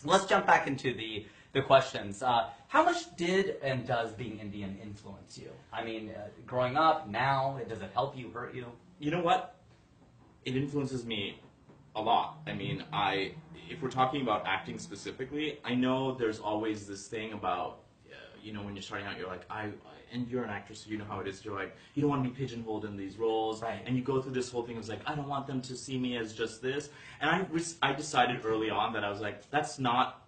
let's 0.05 0.27
jump 0.27 0.47
back 0.47 0.67
into 0.67 0.93
the 0.93 1.27
the 1.53 1.63
questions. 1.63 2.23
Uh, 2.23 2.51
how 2.69 2.85
much 2.85 3.17
did 3.17 3.57
and 3.63 3.87
does 3.87 4.13
being 4.13 4.39
Indian 4.41 4.77
influence 4.83 5.39
you? 5.39 5.49
I 5.73 5.83
mean, 5.83 6.11
uh, 6.11 6.29
growing 6.45 6.77
up, 6.77 7.09
now, 7.09 7.59
does 7.67 7.81
it 7.81 7.91
help 7.95 8.15
you, 8.15 8.29
hurt 8.29 8.55
you? 8.55 8.67
You 8.99 9.11
know 9.11 9.23
what? 9.23 9.57
It 10.45 10.55
influences 10.55 11.07
me 11.07 11.41
a 11.97 12.01
lot. 12.01 12.39
I 12.47 12.53
mean, 12.53 12.85
I 12.93 13.33
if 13.69 13.83
we're 13.83 13.91
talking 13.91 14.21
about 14.23 14.47
acting 14.47 14.79
specifically, 14.79 15.59
I 15.65 15.75
know 15.75 16.15
there's 16.15 16.39
always 16.39 16.87
this 16.87 17.09
thing 17.09 17.33
about 17.33 17.81
uh, 18.13 18.15
you 18.41 18.53
know 18.53 18.63
when 18.63 18.77
you're 18.77 18.83
starting 18.83 19.07
out, 19.09 19.19
you're 19.19 19.27
like 19.29 19.45
I 19.51 19.71
and 20.13 20.29
you're 20.29 20.45
an 20.45 20.51
actress, 20.51 20.81
so 20.85 20.91
you 20.91 20.99
know 20.99 21.05
how 21.05 21.19
it 21.19 21.27
is. 21.27 21.45
You're 21.45 21.57
like 21.59 21.75
you 21.95 22.01
don't 22.03 22.11
want 22.11 22.23
to 22.23 22.31
be 22.31 22.37
pigeonholed 22.37 22.85
in 22.85 22.97
these 22.97 23.17
roles, 23.17 23.61
Right. 23.63 23.83
and 23.85 23.97
you 23.97 24.03
go 24.03 24.23
through 24.23 24.35
this 24.35 24.53
whole 24.53 24.63
thing. 24.63 24.77
It's 24.77 24.89
like 24.89 25.01
I 25.07 25.15
don't 25.17 25.29
want 25.29 25.47
them 25.49 25.61
to 25.63 25.77
see 25.77 25.99
me 25.99 26.17
as 26.17 26.33
just 26.33 26.63
this. 26.63 26.91
And 27.21 27.29
I 27.31 27.45
I 27.83 27.93
decided 27.93 28.45
early 28.45 28.71
on 28.71 28.93
that 28.93 29.03
I 29.03 29.11
was 29.11 29.21
like 29.21 29.51
that's 29.51 29.79
not. 29.79 30.23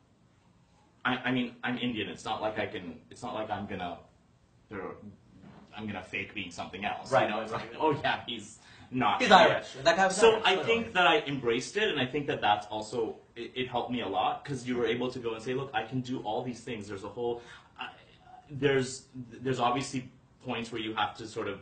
I, 1.05 1.17
I 1.27 1.31
mean, 1.33 1.55
I'm 1.63 1.79
Indian. 1.79 2.09
It's 2.09 2.25
not 2.25 2.43
like 2.43 2.59
I 2.59 2.67
can. 2.67 2.99
It's 3.11 3.23
not 3.23 3.35
like 3.35 3.51
I'm 3.51 3.67
gonna. 3.67 3.99
I'm 5.77 5.87
gonna 5.87 6.03
fake 6.03 6.35
being 6.35 6.51
something 6.51 6.85
else. 6.85 7.13
Right, 7.13 7.29
You 7.29 7.37
know, 7.37 7.41
it's 7.41 7.53
like, 7.53 7.71
oh 7.79 7.93
yeah, 8.03 8.21
he's 8.27 8.59
not. 8.91 9.21
He's 9.21 9.31
Yeah. 9.31 9.37
Irish. 9.39 9.73
That 9.85 9.97
guy 9.97 10.07
was 10.07 10.17
So 10.17 10.41
I 10.45 10.57
think 10.57 10.93
that 10.95 11.07
I 11.07 11.21
embraced 11.21 11.77
it, 11.77 11.89
and 11.89 12.01
I 12.01 12.07
think 12.07 12.27
that 12.27 12.41
that's 12.41 12.67
also 12.67 13.17
it, 13.37 13.53
it 13.55 13.69
helped 13.69 13.91
me 13.91 14.01
a 14.01 14.09
lot 14.09 14.45
because 14.45 14.67
you 14.67 14.77
were 14.77 14.87
able 14.87 15.11
to 15.11 15.19
go 15.19 15.35
and 15.35 15.43
say, 15.43 15.55
look, 15.55 15.71
I 15.75 15.83
can 15.83 16.01
do 16.01 16.21
all 16.21 16.43
these 16.43 16.61
things. 16.61 16.89
There's 16.89 17.05
a 17.05 17.09
whole, 17.09 17.43
I, 17.79 17.89
there's 18.51 19.05
there's 19.15 19.61
obviously 19.61 20.11
points 20.45 20.73
where 20.73 20.81
you 20.81 20.95
have 20.95 21.17
to 21.19 21.27
sort 21.27 21.49
of 21.49 21.61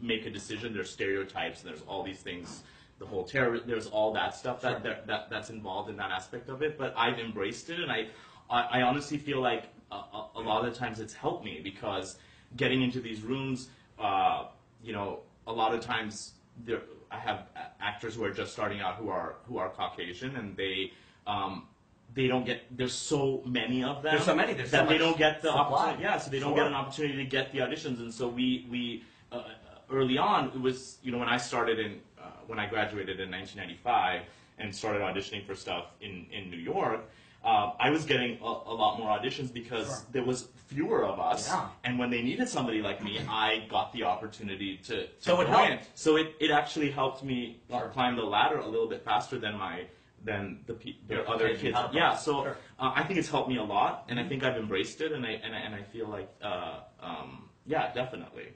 make 0.00 0.26
a 0.26 0.30
decision. 0.30 0.72
There's 0.74 0.90
stereotypes, 0.90 1.62
and 1.62 1.70
there's 1.70 1.82
all 1.86 2.02
these 2.02 2.20
things. 2.20 2.62
The 2.98 3.06
whole 3.06 3.24
terror, 3.24 3.58
there's 3.58 3.88
all 3.88 4.12
that 4.12 4.36
stuff 4.36 4.60
that, 4.60 4.70
Sure. 4.70 4.80
that, 4.80 5.06
that 5.06 5.30
that's 5.30 5.50
involved 5.50 5.90
in 5.90 5.96
that 5.96 6.10
aspect 6.12 6.48
of 6.48 6.62
it. 6.62 6.78
But 6.78 6.94
I've 6.96 7.18
embraced 7.18 7.70
it, 7.70 7.80
and 7.80 7.90
I 7.90 8.08
I, 8.50 8.80
I 8.80 8.82
honestly 8.82 9.18
feel 9.18 9.40
like 9.40 9.64
a, 9.90 9.96
a, 9.96 10.28
a 10.36 10.40
lot 10.40 10.64
of 10.64 10.72
the 10.72 10.78
times 10.78 11.00
it's 11.00 11.14
helped 11.14 11.44
me 11.44 11.60
because 11.62 12.16
getting 12.56 12.82
into 12.82 13.00
these 13.00 13.22
rooms, 13.22 13.68
uh, 13.98 14.46
you 14.82 14.92
know, 14.92 15.20
a 15.46 15.52
lot 15.52 15.74
of 15.74 15.80
times 15.80 16.32
there 16.64 16.82
I 17.10 17.18
have 17.18 17.48
actors 17.80 18.14
who 18.14 18.24
are 18.24 18.30
just 18.32 18.52
starting 18.52 18.80
out 18.80 18.96
who 18.96 19.08
are 19.08 19.36
who 19.46 19.58
are 19.58 19.68
Caucasian, 19.70 20.36
and 20.36 20.56
they. 20.56 20.92
Um, 21.26 21.66
they 22.14 22.26
don't 22.26 22.44
get. 22.44 22.64
There's 22.76 22.92
so 22.92 23.42
many 23.46 23.82
of 23.82 24.02
them. 24.02 24.12
There's 24.12 24.24
so 24.26 24.34
many, 24.34 24.52
there's 24.52 24.70
that 24.72 24.84
so 24.86 24.92
they 24.92 24.98
don't 24.98 25.16
get 25.16 25.40
the 25.40 25.48
supply. 25.48 25.62
opportunity. 25.62 26.02
Yeah, 26.02 26.18
so 26.18 26.30
they 26.30 26.40
don't 26.40 26.50
Sure. 26.50 26.58
get 26.58 26.66
an 26.66 26.74
opportunity 26.74 27.16
to 27.16 27.24
get 27.24 27.52
the 27.52 27.60
auditions, 27.60 28.00
and 28.00 28.12
so 28.12 28.28
we 28.28 28.66
we 28.70 29.04
uh, 29.30 29.44
early 29.90 30.18
on 30.18 30.48
it 30.48 30.60
was 30.60 30.98
you 31.02 31.10
know 31.10 31.16
when 31.16 31.28
I 31.28 31.38
started 31.38 31.78
in 31.78 32.00
uh, 32.20 32.24
when 32.48 32.58
I 32.58 32.66
graduated 32.66 33.18
in 33.18 33.30
1995 33.30 34.22
and 34.58 34.74
started 34.76 35.00
auditioning 35.00 35.46
for 35.46 35.54
stuff 35.54 35.86
in 36.02 36.26
in 36.30 36.50
New 36.50 36.58
York. 36.58 37.00
Uh, 37.44 37.72
I 37.80 37.90
was 37.90 38.04
getting 38.04 38.38
a, 38.40 38.44
a 38.44 38.74
lot 38.74 38.98
more 38.98 39.08
auditions 39.18 39.52
because 39.52 39.86
Sure. 39.86 40.06
there 40.12 40.24
was 40.24 40.48
fewer 40.68 41.04
of 41.04 41.18
us, 41.18 41.48
Yeah. 41.48 41.68
and 41.84 41.98
when 41.98 42.08
they 42.10 42.22
needed 42.22 42.48
somebody 42.48 42.80
like 42.80 43.02
me, 43.02 43.18
I 43.28 43.66
got 43.68 43.92
the 43.92 44.04
opportunity 44.04 44.76
to, 44.84 45.06
to 45.06 45.08
So 45.18 45.40
it 45.40 45.48
helped. 45.48 45.86
So 45.98 46.16
it, 46.16 46.34
it 46.40 46.50
actually 46.50 46.90
helped 46.90 47.22
me 47.24 47.60
uh, 47.70 47.80
Sure. 47.80 47.88
climb 47.88 48.16
the 48.16 48.22
ladder 48.24 48.58
a 48.58 48.66
little 48.66 48.88
bit 48.88 49.04
faster 49.04 49.38
than 49.38 49.56
my 49.58 49.86
than 50.24 50.60
the 50.68 50.74
pe- 50.74 50.94
the 51.08 51.14
Your 51.16 51.28
other 51.28 51.56
kids. 51.56 51.76
Yeah, 51.92 52.14
so 52.14 52.44
Sure. 52.44 52.56
uh, 52.78 52.92
I 52.94 53.02
think 53.02 53.18
it's 53.18 53.28
helped 53.28 53.48
me 53.48 53.56
a 53.56 53.62
lot, 53.64 54.04
and 54.08 54.20
I 54.20 54.24
think 54.28 54.44
I've 54.44 54.56
embraced 54.56 55.00
it, 55.00 55.10
and 55.10 55.26
I 55.26 55.30
and 55.30 55.52
I, 55.54 55.58
and 55.58 55.74
I 55.74 55.82
feel 55.82 56.06
like 56.06 56.30
uh, 56.42 56.78
um, 57.00 57.48
yeah, 57.66 57.92
definitely. 57.92 58.48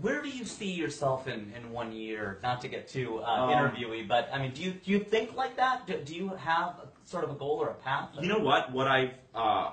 Where 0.00 0.22
do 0.22 0.28
you 0.28 0.44
see 0.44 0.72
yourself 0.72 1.28
in, 1.28 1.52
in 1.56 1.70
one 1.70 1.92
year? 1.92 2.38
Not 2.42 2.60
to 2.62 2.68
get 2.68 2.88
too 2.88 3.20
uh, 3.22 3.44
Um, 3.44 3.50
interviewy, 3.50 4.06
but 4.06 4.28
I 4.32 4.38
mean, 4.40 4.52
do 4.52 4.62
you 4.62 4.72
do 4.72 4.90
you 4.90 4.98
think 4.98 5.36
like 5.36 5.56
that? 5.56 5.86
Do, 5.86 5.94
do 5.98 6.14
you 6.14 6.28
have 6.30 6.70
a, 6.84 6.88
sort 7.04 7.22
of 7.24 7.30
a 7.30 7.34
goal 7.34 7.58
or 7.62 7.68
a 7.68 7.74
path? 7.74 8.08
You 8.20 8.28
know 8.28 8.38
what? 8.38 8.72
What 8.72 8.88
I've 8.88 9.14
uh, 9.34 9.70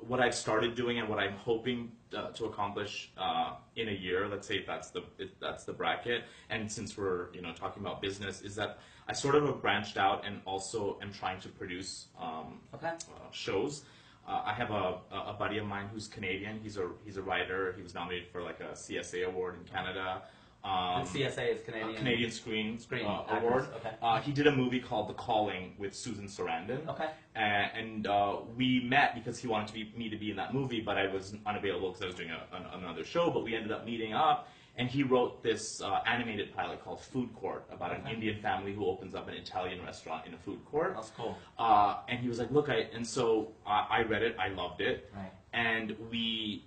what 0.00 0.18
I've 0.20 0.34
started 0.34 0.74
doing 0.74 0.98
and 0.98 1.08
what 1.08 1.18
I'm 1.20 1.34
hoping 1.34 1.92
uh, 2.16 2.30
to 2.38 2.46
accomplish 2.46 3.12
uh, 3.16 3.54
in 3.76 3.88
a 3.88 3.92
year, 3.92 4.26
let's 4.28 4.48
say 4.48 4.56
if 4.56 4.66
that's 4.66 4.90
the 4.90 5.02
if 5.18 5.30
that's 5.38 5.64
the 5.64 5.72
bracket, 5.72 6.24
and 6.48 6.70
since 6.70 6.96
we're 6.98 7.32
you 7.32 7.42
know 7.42 7.52
talking 7.52 7.82
about 7.84 8.02
business, 8.02 8.42
is 8.42 8.56
that 8.56 8.78
I 9.08 9.12
sort 9.12 9.34
of 9.36 9.44
have 9.44 9.60
branched 9.62 9.96
out 9.96 10.26
and 10.26 10.40
also 10.46 10.98
am 11.00 11.12
trying 11.12 11.40
to 11.40 11.48
produce 11.48 12.06
um, 12.20 12.58
Okay. 12.74 12.88
uh, 12.88 13.30
shows. 13.30 13.84
Uh, 14.30 14.42
I 14.46 14.52
have 14.52 14.70
a, 14.70 14.98
a 15.12 15.34
buddy 15.36 15.58
of 15.58 15.66
mine 15.66 15.88
who's 15.92 16.06
Canadian. 16.06 16.60
He's 16.62 16.76
a 16.76 16.88
he's 17.04 17.16
a 17.16 17.22
writer. 17.22 17.72
He 17.76 17.82
was 17.82 17.94
nominated 17.94 18.28
for 18.28 18.42
like 18.42 18.60
a 18.60 18.72
CSA 18.74 19.26
award 19.26 19.56
in 19.58 19.64
Canada. 19.64 20.22
Um, 20.62 21.00
And 21.00 21.08
CSA 21.08 21.54
is 21.54 21.60
Canadian. 21.64 21.96
Canadian 21.96 22.30
Screen, 22.30 22.78
Screen 22.78 23.06
uh, 23.06 23.24
Award. 23.30 23.68
okay. 23.76 23.92
Uh, 24.02 24.20
he 24.20 24.30
did 24.30 24.46
a 24.46 24.54
movie 24.54 24.78
called 24.78 25.08
The 25.08 25.14
Calling 25.14 25.74
with 25.78 25.94
Susan 25.94 26.26
Sarandon. 26.26 26.86
Okay. 26.86 27.08
And, 27.34 27.70
and 27.74 28.06
uh, 28.06 28.36
we 28.56 28.80
met 28.80 29.14
because 29.14 29.38
he 29.38 29.48
wanted 29.48 29.68
to 29.68 29.72
be, 29.72 29.90
me 29.96 30.10
to 30.10 30.18
be 30.18 30.30
in 30.30 30.36
that 30.36 30.52
movie, 30.52 30.82
but 30.82 30.98
I 30.98 31.06
was 31.06 31.34
unavailable 31.46 31.88
because 31.88 32.02
I 32.02 32.06
was 32.06 32.14
doing 32.14 32.30
a, 32.30 32.56
an, 32.56 32.66
another 32.82 33.04
show. 33.04 33.30
But 33.30 33.42
we 33.42 33.54
ended 33.56 33.72
up 33.72 33.86
meeting 33.86 34.12
up, 34.12 34.48
and 34.76 34.88
he 34.88 35.02
wrote 35.02 35.42
this 35.42 35.82
uh, 35.82 36.00
animated 36.06 36.54
pilot 36.54 36.82
called 36.84 37.00
Food 37.00 37.34
Court 37.34 37.64
about 37.70 37.92
an 37.92 38.00
Okay. 38.02 38.14
Indian 38.14 38.40
family 38.40 38.72
who 38.72 38.86
opens 38.86 39.14
up 39.14 39.28
an 39.28 39.34
Italian 39.34 39.84
restaurant 39.84 40.26
in 40.26 40.34
a 40.34 40.38
food 40.38 40.60
court. 40.70 40.94
That's 40.94 41.10
cool. 41.10 41.36
Uh, 41.58 41.96
and 42.08 42.18
he 42.20 42.28
was 42.28 42.38
like, 42.38 42.50
"Look, 42.50 42.68
I," 42.70 42.88
and 42.94 43.06
so 43.06 43.52
uh, 43.66 43.84
I 43.90 44.02
read 44.02 44.22
it. 44.22 44.36
I 44.38 44.48
loved 44.48 44.80
it 44.80 45.10
Right. 45.14 45.32
and 45.52 45.96
we 46.10 46.64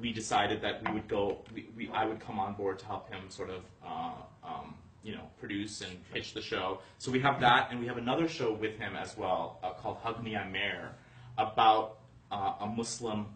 we 0.00 0.12
decided 0.12 0.60
that 0.60 0.86
we 0.86 0.92
would 0.92 1.08
go. 1.08 1.38
We, 1.54 1.68
we 1.76 1.88
I 1.90 2.04
would 2.04 2.20
come 2.20 2.38
on 2.38 2.54
board 2.54 2.78
to 2.80 2.86
help 2.86 3.08
him 3.08 3.22
sort 3.30 3.50
of 3.50 3.62
uh, 3.84 4.12
um, 4.44 4.74
you 5.02 5.14
know 5.14 5.22
produce 5.40 5.80
and 5.80 5.92
pitch 6.12 6.34
the 6.34 6.42
show. 6.42 6.80
So 6.98 7.10
we 7.10 7.20
have 7.20 7.40
that, 7.40 7.68
and 7.70 7.80
we 7.80 7.86
have 7.86 7.96
another 7.96 8.28
show 8.28 8.52
with 8.52 8.78
him 8.78 8.94
as 8.94 9.16
well 9.16 9.58
uh, 9.62 9.72
called 9.72 9.96
Hug 10.02 10.22
Me 10.22 10.36
I'm 10.36 10.52
Mayor, 10.52 10.90
about 11.38 11.98
uh, 12.30 12.54
a 12.60 12.66
Muslim 12.66 13.26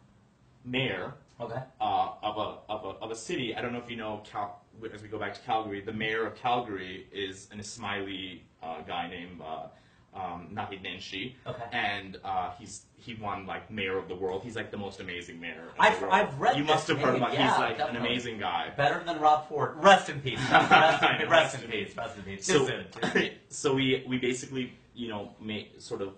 mayor 0.65 1.15
Okay. 1.41 1.61
uh, 1.81 2.09
of 2.23 2.37
a 2.37 2.73
of 2.73 2.85
a 2.85 2.89
of 3.05 3.11
a 3.11 3.15
city. 3.17 3.55
I 3.55 3.61
don't 3.63 3.73
know 3.73 3.79
if 3.79 3.91
you 3.91 3.97
know 3.97 4.23
Cal. 4.31 4.61
As 4.95 5.03
we 5.03 5.09
go 5.09 5.19
back 5.19 5.35
to 5.35 5.41
Calgary, 5.41 5.81
the 5.83 5.93
mayor 5.93 6.26
of 6.26 6.35
Calgary 6.37 7.07
is 7.13 7.49
an 7.53 7.59
Ismaili 7.59 8.41
uh, 8.63 8.81
guy 8.87 9.09
named 9.09 9.41
uh, 9.43 9.67
um, 10.19 10.49
Naheed 10.55 10.83
Nenshi, 10.83 11.35
Okay. 11.47 11.65
and 11.73 12.19
uh, 12.25 12.53
he's 12.59 12.83
he 12.97 13.15
won 13.15 13.47
like 13.47 13.71
mayor 13.71 13.99
of 13.99 14.09
the 14.09 14.15
world. 14.15 14.43
He's 14.43 14.57
like 14.57 14.71
the 14.71 14.79
most 14.79 15.00
amazing 15.00 15.39
mayor. 15.39 15.69
I've-. 15.79 16.03
I've 16.11 16.39
read 16.41 16.57
You 16.57 16.65
must 16.65 16.89
have 16.89 16.99
heard 16.99 17.17
about. 17.17 17.35
yeah, 17.35 17.50
he's 17.50 17.59
like 17.59 17.76
definitely. 17.79 18.00
an 18.00 18.07
amazing 18.07 18.39
guy. 18.39 18.73
Better 18.76 19.03
than 19.05 19.19
Rob 19.21 19.49
Ford. 19.49 19.75
Rest 19.76 20.09
in 20.09 20.21
peace. 20.21 20.41
Rest 20.50 21.03
in, 21.03 21.19
peace. 21.19 21.29
Rest 21.29 21.55
in 21.63 21.71
peace. 21.71 21.97
Rest 21.97 22.17
in 22.17 22.23
peace. 22.25 22.47
So, 22.47 22.67
soon. 22.67 22.85
Too 22.91 23.09
soon. 23.21 23.31
so 23.50 23.75
we 23.75 24.05
we 24.09 24.17
basically 24.19 24.73
you 24.95 25.09
know 25.09 25.35
made 25.41 25.81
sort 25.81 26.00
of 26.03 26.15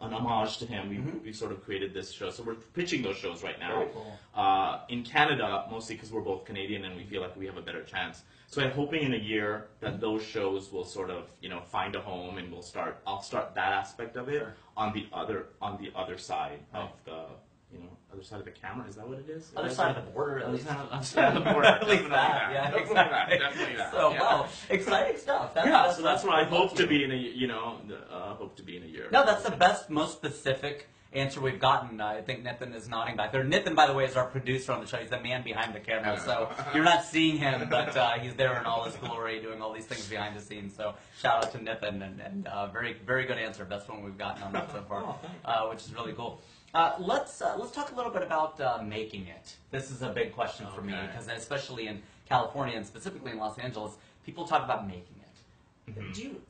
an 0.00 0.12
homage 0.12 0.58
to 0.58 0.66
him. 0.66 0.88
We, 0.88 0.96
Mhm. 0.96 1.22
we 1.24 1.32
sort 1.32 1.50
of 1.52 1.64
created 1.64 1.92
this 1.92 2.12
show. 2.12 2.30
So 2.30 2.42
we're 2.44 2.54
pitching 2.54 3.02
those 3.02 3.16
shows 3.16 3.42
right 3.42 3.58
now. 3.58 3.84
Cool. 3.92 4.18
Uh, 4.34 4.80
in 4.88 5.02
Canada, 5.02 5.66
mostly 5.70 5.96
because 5.96 6.12
we're 6.12 6.20
both 6.20 6.44
Canadian 6.44 6.84
and 6.84 6.96
we 6.96 7.04
feel 7.04 7.20
like 7.20 7.36
we 7.36 7.46
have 7.46 7.56
a 7.56 7.62
better 7.62 7.82
chance. 7.82 8.22
So 8.46 8.62
I'm 8.62 8.70
hoping 8.70 9.02
in 9.02 9.12
a 9.14 9.18
year 9.18 9.68
that 9.80 10.00
those 10.00 10.22
shows 10.24 10.72
will 10.72 10.84
sort 10.84 11.10
of, 11.10 11.30
you 11.40 11.48
know, 11.48 11.60
find 11.60 11.94
a 11.96 12.00
home 12.00 12.38
and 12.38 12.50
we'll 12.50 12.62
start. 12.62 13.00
I'll 13.06 13.20
start 13.22 13.54
that 13.56 13.72
aspect 13.72 14.16
of 14.16 14.28
it 14.28 14.38
Sure. 14.38 14.54
on 14.76 14.92
the 14.92 15.06
other 15.12 15.48
on 15.60 15.76
the 15.82 15.90
other 15.94 16.16
side 16.16 16.60
Right. 16.72 16.82
of 16.84 16.90
the, 17.04 17.24
you 17.72 17.78
know, 17.80 17.86
other 18.12 18.22
side 18.22 18.38
of 18.40 18.44
the 18.44 18.50
camera. 18.50 18.86
Is 18.88 18.96
that 18.96 19.06
what 19.08 19.18
it 19.18 19.28
is? 19.28 19.50
Other 19.56 19.70
side 19.70 19.96
of 19.96 20.04
the 20.04 20.10
border, 20.10 20.38
at 20.40 20.52
least. 20.52 20.66
other 20.68 21.04
side 21.04 21.36
of 21.36 21.44
the 21.44 21.50
border. 21.50 21.66
at 21.68 21.86
least 21.88 22.08
that. 22.08 22.50
Yeah, 22.52 22.70
Definitely 22.70 22.80
exactly. 22.90 23.38
that. 23.38 23.40
Definitely 23.50 23.76
that. 23.76 23.92
So, 23.92 24.12
yeah. 24.12 24.20
wow, 24.20 24.48
exciting 24.70 25.18
stuff. 25.18 25.54
That's, 25.54 25.66
yeah, 25.66 25.92
so 25.92 26.02
that's 26.02 26.24
what 26.24 26.34
I 26.34 26.44
hope 26.44 26.74
to 26.76 26.86
be 26.86 27.04
in 27.04 27.10
a, 27.12 27.16
you 27.16 27.46
know, 27.46 27.76
uh, 28.10 28.34
hope 28.34 28.56
to 28.56 28.62
be 28.62 28.76
in 28.76 28.82
a 28.84 28.86
year. 28.86 29.08
No, 29.12 29.24
that's 29.26 29.42
the 29.44 29.50
best, 29.56 29.90
most 29.90 30.12
specific 30.12 30.88
answer 31.12 31.40
we've 31.40 31.58
gotten. 31.60 32.00
I 32.02 32.20
think 32.20 32.42
Nathan 32.42 32.74
is 32.74 32.86
nodding 32.88 33.16
back 33.16 33.32
there. 33.32 33.42
Nathan, 33.42 33.74
by 33.74 33.86
the 33.86 33.94
way, 33.94 34.04
is 34.04 34.14
our 34.16 34.26
producer 34.26 34.72
on 34.72 34.80
the 34.80 34.86
show. 34.86 34.98
He's 34.98 35.08
the 35.10 35.20
man 35.20 35.42
behind 35.42 35.74
the 35.74 35.80
camera, 35.80 36.20
so 36.22 36.50
you're 36.74 36.84
not 36.84 37.04
seeing 37.04 37.38
him, 37.38 37.66
but 37.70 37.96
uh, 37.96 38.12
he's 38.18 38.34
there 38.34 38.58
in 38.58 38.66
all 38.66 38.84
his 38.84 38.94
glory, 38.96 39.40
doing 39.40 39.62
all 39.62 39.72
these 39.72 39.86
things 39.86 40.06
behind 40.06 40.36
the 40.36 40.40
scenes. 40.40 40.74
So 40.76 40.94
shout 41.20 41.44
out 41.44 41.52
to 41.52 41.62
Nathan, 41.62 42.02
and, 42.02 42.20
and 42.20 42.46
uh, 42.46 42.66
very, 42.66 42.94
very 43.06 43.24
good 43.24 43.38
answer. 43.38 43.64
Best 43.64 43.88
one 43.88 44.02
we've 44.02 44.18
gotten 44.18 44.42
on 44.42 44.52
that 44.52 44.70
so 44.70 44.82
far, 44.82 45.02
Oh, 45.02 45.18
uh, 45.44 45.68
which 45.68 45.80
is 45.84 45.94
really 45.94 46.12
cool. 46.12 46.42
Uh, 46.74 46.94
let's 46.98 47.40
uh, 47.40 47.56
let's 47.58 47.72
talk 47.72 47.92
a 47.92 47.94
little 47.94 48.12
bit 48.12 48.22
about 48.22 48.60
uh, 48.60 48.82
making 48.82 49.26
it. 49.26 49.56
This 49.70 49.90
is 49.90 50.02
a 50.02 50.10
big 50.10 50.34
question 50.34 50.66
for 50.74 50.82
me 50.82 50.94
because 51.06 51.28
especially 51.28 51.86
in 51.86 52.02
California 52.28 52.76
and 52.76 52.86
specifically 52.86 53.32
in 53.32 53.38
Los 53.38 53.58
Angeles, 53.58 53.92
people 54.26 54.46
talk 54.46 54.64
about 54.64 54.86
making 54.86 55.16
it. 55.22 55.94
Mhm. 55.94 56.14
Do 56.14 56.22
you? 56.22 56.42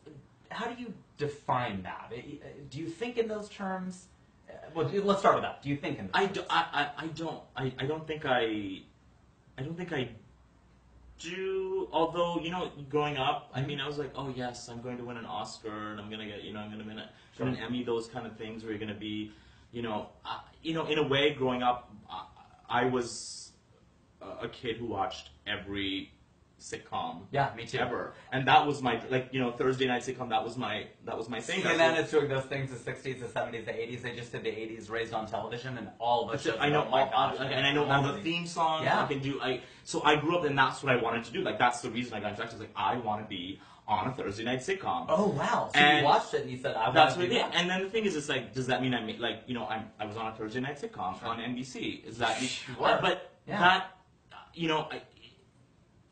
How 0.50 0.66
do 0.66 0.80
you 0.80 0.92
define 1.18 1.82
that? 1.82 2.12
Do 2.70 2.78
you 2.78 2.88
think 2.88 3.16
in 3.18 3.28
those 3.28 3.48
terms? 3.48 4.06
Uh, 4.48 4.54
Well, 4.74 4.88
let's 5.04 5.20
start 5.20 5.36
with 5.36 5.44
that. 5.44 5.62
Do 5.62 5.68
you 5.68 5.76
think 5.76 5.98
in? 5.98 6.06
Those 6.06 6.14
I, 6.14 6.26
do, 6.26 6.42
I, 6.50 6.66
I, 6.72 7.04
I 7.04 7.06
don't 7.08 7.42
I, 7.56 7.72
I 7.78 7.86
don't 7.86 8.06
think 8.06 8.24
I 8.26 8.80
I 9.56 9.62
don't 9.62 9.76
think 9.76 9.92
I 9.92 10.08
do 11.20 11.88
although 11.92 12.40
you 12.40 12.50
know 12.50 12.70
growing 12.88 13.16
up 13.16 13.50
I 13.52 13.62
mean 13.62 13.80
I 13.80 13.86
was 13.88 13.98
like 13.98 14.12
oh 14.14 14.32
yes 14.36 14.68
I'm 14.68 14.80
going 14.80 14.96
to 14.98 15.04
win 15.04 15.16
an 15.16 15.26
Oscar 15.26 15.90
and 15.90 16.00
I'm 16.00 16.08
gonna 16.10 16.26
get 16.26 16.44
you 16.44 16.52
know 16.52 16.60
I'm 16.60 16.70
gonna 16.70 16.84
win, 16.84 16.98
a, 16.98 17.08
win 17.38 17.48
an 17.48 17.56
Emmy 17.56 17.82
those 17.82 18.06
kind 18.06 18.24
of 18.24 18.36
things 18.36 18.62
where 18.62 18.70
you're 18.70 18.78
gonna 18.78 18.94
be 18.94 19.32
you 19.72 19.82
know 19.82 20.08
uh, 20.24 20.38
you 20.62 20.74
know 20.74 20.86
in 20.86 20.98
a 20.98 21.06
way 21.06 21.34
growing 21.34 21.62
up 21.62 21.90
I, 22.10 22.24
I 22.68 22.84
was 22.86 23.52
a 24.22 24.44
a 24.46 24.48
kid 24.48 24.76
who 24.76 24.86
watched 24.86 25.30
every 25.46 26.12
sitcom 26.60 27.20
yeah, 27.30 27.52
me 27.56 27.64
too. 27.64 27.78
ever 27.78 28.14
and 28.32 28.48
that 28.48 28.66
was 28.66 28.82
my 28.82 29.00
like 29.10 29.28
you 29.30 29.38
know 29.38 29.52
Thursday 29.52 29.86
night 29.86 30.02
sitcom 30.02 30.28
that 30.30 30.42
was 30.44 30.56
my 30.56 30.86
that 31.04 31.16
was 31.16 31.28
my 31.28 31.40
thing 31.40 31.62
That's 31.62 31.78
what- 31.78 31.94
CNN 31.94 32.04
is 32.04 32.10
doing 32.10 32.28
those 32.28 32.44
things 32.46 32.70
the 32.70 32.92
60s, 32.92 33.20
the 33.20 33.26
70s, 33.26 33.64
the 33.64 33.70
80s. 33.70 34.02
They 34.02 34.16
just 34.16 34.32
did 34.32 34.42
the 34.42 34.50
80s 34.50 34.90
raised 34.90 35.14
on 35.14 35.28
television, 35.28 35.78
and 35.78 35.88
all 36.00 36.24
of 36.24 36.32
That's 36.32 36.46
it. 36.46 36.50
shows. 36.50 36.58
I 36.60 36.68
know, 36.68 36.84
oh 36.84 36.90
my 36.90 37.02
all, 37.02 37.10
gosh, 37.30 37.36
and 37.40 37.64
I 37.64 37.72
know 37.72 37.84
all 37.84 38.02
the 38.02 38.20
theme 38.22 38.44
songs. 38.46 38.84
Yeah. 38.84 39.04
I 39.04 39.06
can 39.06 39.20
do. 39.20 39.40
I 39.40 39.60
so 39.84 40.02
I 40.02 40.16
grew 40.16 40.36
up, 40.36 40.44
and 40.44 40.58
that's 40.58 40.82
what 40.82 40.92
I 40.92 40.96
wanted 41.00 41.22
to 41.26 41.32
do. 41.32 41.42
Like 41.42 41.58
that's 41.60 41.80
the 41.80 41.90
reason 41.90 42.14
I 42.14 42.20
got 42.20 42.32
into 42.32 42.42
acting. 42.42 42.58
Like 42.58 42.70
I 42.74 42.96
want 42.96 43.22
to 43.22 43.28
be 43.28 43.60
on 43.88 44.06
a 44.08 44.12
Thursday 44.12 44.44
night 44.44 44.60
sitcom. 44.60 45.06
Oh 45.08 45.28
wow! 45.28 45.70
So 45.72 45.78
And 45.80 45.98
you 46.00 46.04
watched 46.04 46.34
it 46.34 46.42
and 46.42 46.50
you 46.50 46.58
said, 46.58 46.76
"I 46.76 46.90
that's 46.92 47.16
want 47.16 47.16
what 47.16 47.16
to 47.16 47.22
it 47.24 47.28
do 47.30 47.36
is. 47.36 47.42
that." 47.52 47.54
And 47.60 47.70
then 47.70 47.82
the 47.82 47.88
thing 47.90 48.04
is, 48.04 48.14
it's 48.16 48.28
like, 48.28 48.52
does 48.54 48.66
that 48.66 48.82
mean 48.82 48.94
I 48.94 49.00
made 49.00 49.18
like 49.18 49.42
you 49.46 49.54
know 49.54 49.66
I'm 49.66 49.86
I 49.98 50.04
was 50.06 50.16
on 50.16 50.26
a 50.26 50.34
Thursday 50.34 50.60
night 50.60 50.78
sitcom 50.80 51.18
Sure. 51.18 51.28
on 51.28 51.38
NBC? 51.40 52.04
Is 52.06 52.18
that 52.18 52.36
Sure. 52.38 52.74
Uh, 52.84 53.00
but 53.00 53.32
Yeah. 53.46 53.58
that 53.60 53.96
you 54.54 54.68
know. 54.68 54.88
I, 54.90 55.02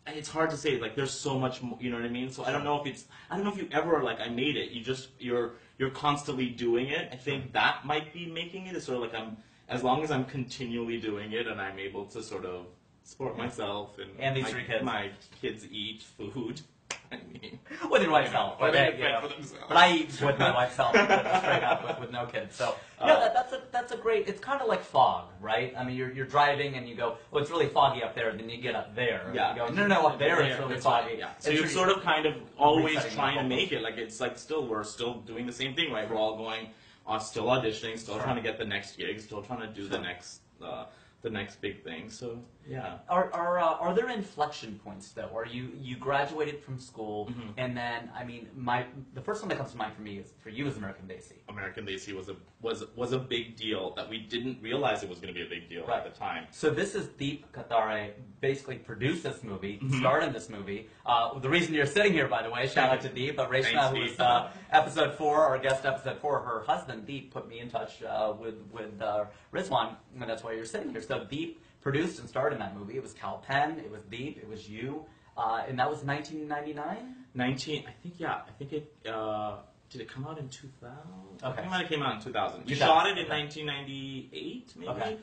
it's 0.08 0.28
hard 0.28 0.50
to 0.50 0.56
say. 0.56 0.78
Like, 0.80 0.94
there's 0.94 1.10
so 1.10 1.36
much. 1.36 1.62
More, 1.62 1.76
you 1.80 1.90
know 1.90 1.96
what 1.96 2.04
I 2.06 2.08
mean? 2.08 2.30
So 2.30 2.44
I 2.44 2.52
don't 2.52 2.62
know 2.62 2.80
if 2.80 2.86
it's. 2.86 3.06
I 3.28 3.34
don't 3.34 3.44
know 3.44 3.50
if 3.52 3.58
you 3.58 3.68
ever 3.72 4.02
like. 4.04 4.20
I 4.20 4.28
made 4.28 4.56
it. 4.56 4.70
You 4.70 4.80
just 4.82 5.08
you're 5.18 5.54
you're 5.78 5.90
constantly 5.90 6.46
doing 6.48 6.88
it. 6.88 7.08
I 7.12 7.16
think 7.16 7.52
that 7.54 7.84
might 7.84 8.12
be 8.12 8.24
making 8.26 8.68
it. 8.68 8.76
It's 8.76 8.86
sort 8.86 8.96
of 8.96 9.02
like 9.02 9.20
I'm. 9.20 9.36
As 9.68 9.82
long 9.82 10.04
as 10.04 10.12
I'm 10.12 10.24
continually 10.24 11.00
doing 11.00 11.32
it 11.32 11.48
and 11.48 11.60
I'm 11.60 11.76
able 11.80 12.04
to 12.06 12.22
sort 12.22 12.44
of 12.44 12.66
support 13.02 13.36
myself 13.36 13.98
and 13.98 14.10
And 14.20 14.36
these 14.36 14.44
my, 14.44 14.50
three 14.50 14.64
kids. 14.64 14.84
My 14.84 15.10
kids 15.42 15.66
eat 15.72 16.02
food. 16.02 16.60
I 17.12 17.16
mean, 17.32 17.58
with 17.90 18.02
your 18.02 18.10
wife's 18.10 18.32
help. 18.32 18.54
Or 18.56 18.70
but, 18.70 18.72
they 18.72 18.96
you 18.98 19.04
know, 19.04 19.20
for 19.22 19.28
themselves. 19.28 19.64
but 19.68 19.76
I 19.76 19.92
eat 19.92 20.20
with 20.22 20.38
my 20.38 20.52
wife's 20.54 20.76
help, 20.76 20.90
straight 20.90 21.62
up 21.62 21.86
with, 21.86 22.00
with 22.00 22.10
no 22.10 22.26
kids. 22.26 22.54
So 22.56 22.74
yeah, 23.00 23.12
Uh, 23.12 23.20
that, 23.20 23.34
that's 23.34 23.52
a 23.52 23.62
that's 23.70 23.92
a 23.92 23.96
great. 23.96 24.26
It's 24.28 24.40
kind 24.40 24.60
of 24.60 24.68
like 24.68 24.82
fog, 24.82 25.26
right? 25.40 25.74
I 25.76 25.84
mean, 25.84 25.96
you're 25.96 26.12
you're 26.12 26.26
driving 26.26 26.74
and 26.74 26.88
you 26.88 26.94
go, 26.94 27.16
well, 27.30 27.42
it's 27.42 27.50
really 27.50 27.68
foggy 27.68 28.02
up 28.02 28.14
there. 28.14 28.32
Then 28.32 28.48
you 28.48 28.58
get 28.60 28.74
up 28.74 28.94
there. 28.94 29.22
and 29.26 29.34
Yeah. 29.34 29.50
You 29.52 29.56
go, 29.58 29.66
no, 29.68 29.86
no, 29.86 30.02
no, 30.02 30.06
up 30.08 30.18
there 30.18 30.40
it's 30.40 30.58
really 30.58 30.72
that's 30.74 30.84
foggy. 30.84 31.08
right, 31.10 31.18
Yeah. 31.18 31.30
So 31.38 31.50
And 31.50 31.58
you're 31.58 31.68
sure 31.68 31.86
sort 31.86 31.96
of 31.96 32.02
kind 32.02 32.26
of 32.26 32.34
always 32.58 33.04
trying 33.14 33.38
to 33.38 33.44
make 33.44 33.72
it. 33.72 33.82
Like 33.82 33.96
it's 33.98 34.20
like 34.20 34.38
still 34.38 34.66
we're 34.66 34.84
still 34.84 35.14
doing 35.20 35.46
the 35.46 35.52
same 35.52 35.74
thing, 35.74 35.92
right? 35.92 36.08
We're 36.10 36.16
all 36.16 36.36
going, 36.36 36.70
uh, 37.06 37.18
still 37.18 37.44
auditioning, 37.46 37.98
still 37.98 38.14
Sure. 38.14 38.22
trying 38.24 38.36
to 38.36 38.42
get 38.42 38.58
the 38.58 38.64
next 38.64 38.96
gig, 38.96 39.20
still 39.20 39.42
trying 39.42 39.60
to 39.60 39.68
do 39.68 39.86
the 39.88 39.98
next 39.98 40.40
uh, 40.62 40.86
the 41.22 41.30
next 41.30 41.60
big 41.60 41.82
thing. 41.84 42.08
So 42.10 42.38
yeah. 42.68 42.98
Are 43.08 43.32
are 43.32 43.58
uh, 43.58 43.64
are 43.84 43.94
there 43.94 44.08
inflection 44.10 44.78
points 44.84 45.10
though? 45.12 45.30
Are 45.34 45.46
you 45.46 45.70
you 45.80 45.96
graduated 45.96 46.62
from 46.64 46.78
school 46.78 47.26
Mhm. 47.26 47.54
and 47.56 47.76
then 47.76 48.10
I 48.14 48.24
mean 48.24 48.48
my 48.54 48.86
the 49.14 49.20
first 49.20 49.42
one 49.42 49.48
that 49.50 49.58
comes 49.58 49.72
to 49.72 49.76
mind 49.76 49.94
for 49.94 50.02
me 50.02 50.18
is 50.18 50.32
for 50.42 50.50
you 50.50 50.66
is 50.66 50.76
American 50.76 51.06
Desi. 51.06 51.34
American 51.48 51.86
Desi 51.86 52.12
was 52.14 52.28
a 52.28 52.36
was 52.60 52.84
was 52.96 53.12
a 53.12 53.18
big 53.18 53.56
deal 53.56 53.94
that 53.96 54.08
we 54.08 54.18
didn't 54.18 54.60
realize 54.62 55.02
it 55.02 55.08
was 55.08 55.18
going 55.20 55.32
to 55.32 55.38
be 55.40 55.46
a 55.46 55.48
big 55.48 55.68
deal 55.68 55.84
Right. 55.86 55.98
at 55.98 56.12
the 56.12 56.18
time. 56.18 56.46
So 56.50 56.70
this 56.70 56.94
is 56.94 57.06
Deep 57.08 57.52
Katdare 57.52 58.12
basically 58.40 58.76
produced 58.76 59.22
this 59.22 59.42
movie, 59.42 59.78
Mhm. 59.82 59.98
starred 60.00 60.22
in 60.24 60.32
this 60.32 60.48
movie. 60.48 60.88
Uh, 61.04 61.38
the 61.38 61.48
reason 61.48 61.74
you're 61.74 61.86
sitting 61.86 62.12
here, 62.12 62.28
by 62.28 62.42
the 62.42 62.50
way, 62.50 62.66
shout 62.66 62.90
out 62.90 63.00
to 63.02 63.08
Deep, 63.08 63.36
but 63.36 63.50
Reshma, 63.50 63.62
Thanks, 63.90 63.96
who 63.96 64.00
was 64.02 64.20
uh, 64.20 64.50
episode 64.70 65.14
four, 65.14 65.36
our 65.46 65.58
guest 65.58 65.84
episode 65.86 66.18
four, 66.18 66.40
her 66.40 66.60
husband 66.66 67.06
Deep 67.06 67.32
put 67.32 67.48
me 67.48 67.60
in 67.60 67.70
touch 67.70 68.02
uh, 68.02 68.32
with 68.38 68.56
with 68.72 69.00
uh, 69.00 69.24
Rizwan, 69.52 69.96
and 70.20 70.28
that's 70.30 70.42
why 70.44 70.52
you're 70.52 70.64
sitting 70.64 70.90
here. 70.90 71.00
So 71.02 71.24
Deep 71.24 71.62
produced 71.86 72.18
and 72.18 72.28
starred 72.28 72.52
in 72.52 72.58
that 72.58 72.76
movie. 72.76 72.96
It 72.96 73.02
was 73.02 73.12
Kal 73.12 73.44
Penn, 73.46 73.78
it 73.78 73.88
was 73.88 74.02
Deep, 74.10 74.38
it 74.38 74.48
was 74.48 74.68
you, 74.68 75.04
uh, 75.36 75.62
and 75.68 75.78
that 75.78 75.88
was 75.88 76.02
1999. 76.02 77.14
Nineteen, 77.32 77.84
I 77.86 77.92
think 78.02 78.14
yeah, 78.18 78.40
I 78.48 78.50
think 78.58 78.72
it 78.72 78.92
uh, 79.08 79.58
did 79.90 80.00
it 80.00 80.08
come 80.08 80.26
out 80.26 80.38
in 80.38 80.48
two 80.48 80.68
thousand? 80.80 80.96
Okay. 81.44 81.46
I 81.46 81.52
think 81.52 81.66
it 81.66 81.70
might 81.70 81.80
have 81.82 81.88
came 81.88 82.02
out 82.02 82.16
in 82.16 82.20
two 82.22 82.32
thousand. 82.32 82.64
We 82.64 82.74
2000, 82.74 82.86
shot 82.88 83.06
it 83.06 83.18
in 83.18 83.26
okay. 83.26 83.28
nineteen 83.28 83.66
ninety 83.66 84.28
eight, 84.32 84.72
maybe. 84.74 84.90
Okay. 84.90 85.18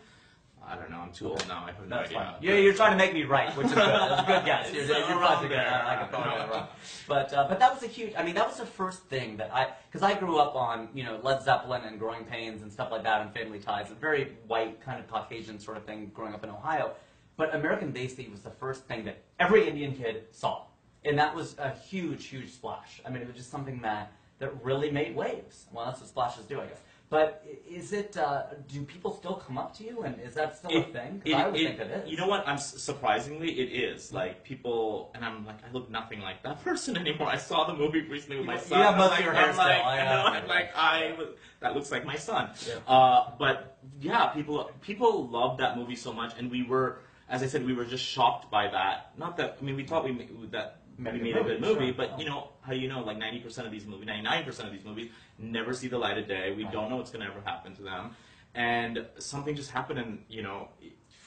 I 0.67 0.75
don't 0.75 0.89
know. 0.89 0.97
I'm 0.99 1.11
too 1.11 1.29
old 1.29 1.45
now. 1.47 1.63
I 1.65 1.71
have 1.71 1.87
no 1.87 1.97
That's 1.97 2.07
idea. 2.09 2.19
fine. 2.19 2.33
You're, 2.41 2.57
you're 2.57 2.73
trying 2.73 2.91
to 2.91 2.97
make 2.97 3.13
me 3.13 3.23
right, 3.23 3.55
which 3.57 3.67
is 3.67 3.73
good. 3.73 3.83
Good 4.27 4.45
guess. 4.45 4.71
You're, 4.73 4.83
It's 4.83 4.89
you're 4.89 5.17
probably 5.17 5.49
good. 5.49 5.57
I, 5.57 5.93
I 5.95 5.97
could 6.03 6.09
probably 6.11 6.31
get 6.39 6.49
wrong. 6.51 6.67
But 7.07 7.33
uh, 7.33 7.45
but 7.49 7.59
that 7.59 7.73
was 7.73 7.83
a 7.83 7.87
huge. 7.87 8.13
I 8.17 8.23
mean, 8.23 8.35
that 8.35 8.47
was 8.47 8.57
the 8.57 8.65
first 8.65 9.03
thing 9.03 9.37
that 9.37 9.53
I 9.53 9.67
because 9.91 10.01
I 10.03 10.17
grew 10.17 10.37
up 10.37 10.55
on 10.55 10.87
you 10.93 11.03
know 11.03 11.19
Led 11.21 11.43
Zeppelin 11.43 11.81
and 11.83 11.99
Growing 11.99 12.23
Pains 12.25 12.61
and 12.61 12.71
stuff 12.71 12.91
like 12.91 13.03
that 13.03 13.21
and 13.21 13.33
Family 13.33 13.59
Ties, 13.59 13.91
a 13.91 13.95
very 13.95 14.31
white 14.47 14.81
kind 14.81 14.99
of 14.99 15.07
Caucasian 15.09 15.59
sort 15.59 15.77
of 15.77 15.83
thing 15.85 16.11
growing 16.13 16.33
up 16.33 16.43
in 16.43 16.49
Ohio. 16.49 16.93
But 17.35 17.53
American 17.55 17.91
Desi 17.91 18.29
was 18.31 18.41
the 18.41 18.51
first 18.51 18.85
thing 18.85 19.05
that 19.05 19.17
every 19.39 19.67
Indian 19.67 19.93
kid 19.95 20.25
saw, 20.31 20.63
and 21.03 21.17
that 21.17 21.35
was 21.35 21.57
a 21.57 21.71
huge, 21.75 22.25
huge 22.27 22.51
splash. 22.51 23.01
I 23.05 23.09
mean, 23.09 23.21
it 23.21 23.27
was 23.27 23.35
just 23.35 23.51
something 23.51 23.81
that 23.81 24.11
that 24.39 24.63
really 24.63 24.91
made 24.91 25.15
waves. 25.15 25.65
Well, 25.71 25.85
that's 25.85 25.99
what 25.99 26.09
splashes 26.09 26.45
do, 26.45 26.61
I 26.61 26.65
guess. 26.67 26.79
But 27.13 27.45
is 27.69 27.93
it? 27.93 28.17
Uh, 28.17 28.45
do 28.67 28.81
people 28.85 29.11
still 29.15 29.35
come 29.35 29.55
up 29.59 29.77
to 29.77 29.83
you, 29.83 30.01
and 30.01 30.19
is 30.19 30.33
that 30.33 30.57
still 30.57 30.71
a 30.71 30.81
thing? 30.81 30.93
thing? 30.93 31.11
'Cause 31.21 31.31
It- 31.31 31.35
I 31.35 31.45
would 31.47 31.59
it- 31.61 31.77
think 31.77 31.79
it 31.81 31.91
is. 32.05 32.09
You 32.09 32.17
know 32.17 32.25
what? 32.27 32.47
I'm 32.47 32.57
surprisingly, 32.57 33.51
it 33.59 33.69
is 33.71 34.11
like 34.11 34.43
people, 34.43 35.11
and 35.13 35.23
I'm 35.23 35.45
like, 35.45 35.59
I 35.63 35.71
look 35.71 35.91
nothing 35.91 36.21
like 36.21 36.41
that 36.41 36.63
person 36.67 36.97
anymore. 36.97 37.27
I 37.27 37.37
saw 37.37 37.65
the 37.65 37.75
movie 37.75 38.01
recently 38.01 38.37
with 38.37 38.47
my 38.47 38.57
son. 38.57 38.79
have 38.79 38.95
I'm 38.99 39.11
of 39.11 39.19
your 39.19 39.31
hair 39.31 39.49
I'm 39.49 39.53
still, 39.53 39.63
Like, 39.67 39.83
I 39.85 39.99
I 39.99 40.05
know. 40.05 40.23
know. 40.23 40.25
I'm 40.39 40.47
like, 40.47 40.71
I 40.75 41.15
that 41.59 41.75
looks 41.75 41.91
like 41.91 42.03
my 42.03 42.15
son. 42.15 42.49
Yeah. 42.67 42.79
Uh, 42.87 43.29
but 43.37 43.77
yeah, 44.01 44.29
people 44.29 44.71
people 44.81 45.27
loved 45.27 45.59
that 45.59 45.77
movie 45.77 45.95
so 45.95 46.11
much, 46.13 46.31
and 46.39 46.49
we 46.49 46.63
were, 46.63 46.97
as 47.29 47.43
I 47.43 47.47
said, 47.47 47.63
we 47.63 47.73
were 47.73 47.85
just 47.85 48.03
shocked 48.03 48.49
by 48.49 48.69
that. 48.69 49.11
Not 49.19 49.37
that 49.37 49.57
I 49.61 49.63
mean, 49.63 49.75
we 49.75 49.83
thought 49.85 50.03
we 50.03 50.13
ma- 50.13 50.47
that 50.49 50.79
Made 50.95 51.13
we 51.15 51.19
made 51.21 51.35
a 51.37 51.43
good 51.43 51.59
movie, 51.59 51.73
movie, 51.73 51.85
sure. 51.87 51.93
but 52.07 52.19
you 52.19 52.25
know 52.25 52.49
how 52.61 52.71
you 52.73 52.87
know 52.87 53.01
like 53.03 53.17
90% 53.17 53.65
of 53.65 53.71
these 53.71 53.85
movies, 53.87 54.07
99% 54.07 54.47
of 54.67 54.71
these 54.71 54.85
movies 54.85 55.09
never 55.37 55.73
see 55.73 55.87
the 55.87 55.97
light 55.97 56.17
of 56.17 56.27
day. 56.27 56.53
We 56.55 56.65
don't 56.65 56.89
know 56.89 56.97
what's 56.97 57.11
going 57.11 57.25
to 57.25 57.31
ever 57.31 57.41
happen 57.43 57.75
to 57.75 57.83
them, 57.83 58.15
and 58.55 59.05
something 59.19 59.55
just 59.55 59.71
happened, 59.71 59.99
and 59.99 60.23
you 60.29 60.41
know. 60.43 60.69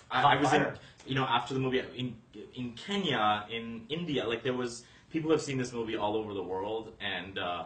I, 0.08 0.22
I 0.22 0.40
was 0.40 0.52
in, 0.52 0.64
you 1.04 1.16
know, 1.16 1.24
after 1.24 1.52
the 1.52 1.58
movie 1.58 1.82
in 1.96 2.16
in 2.54 2.74
Kenya, 2.74 3.44
in 3.50 3.82
India, 3.88 4.24
like 4.24 4.44
there 4.44 4.54
was 4.54 4.84
people 5.10 5.30
have 5.30 5.40
seen 5.40 5.56
this 5.56 5.72
movie 5.72 5.96
all 5.96 6.16
over 6.16 6.34
the 6.34 6.42
world, 6.42 6.92
and 7.00 7.38
uh, 7.38 7.62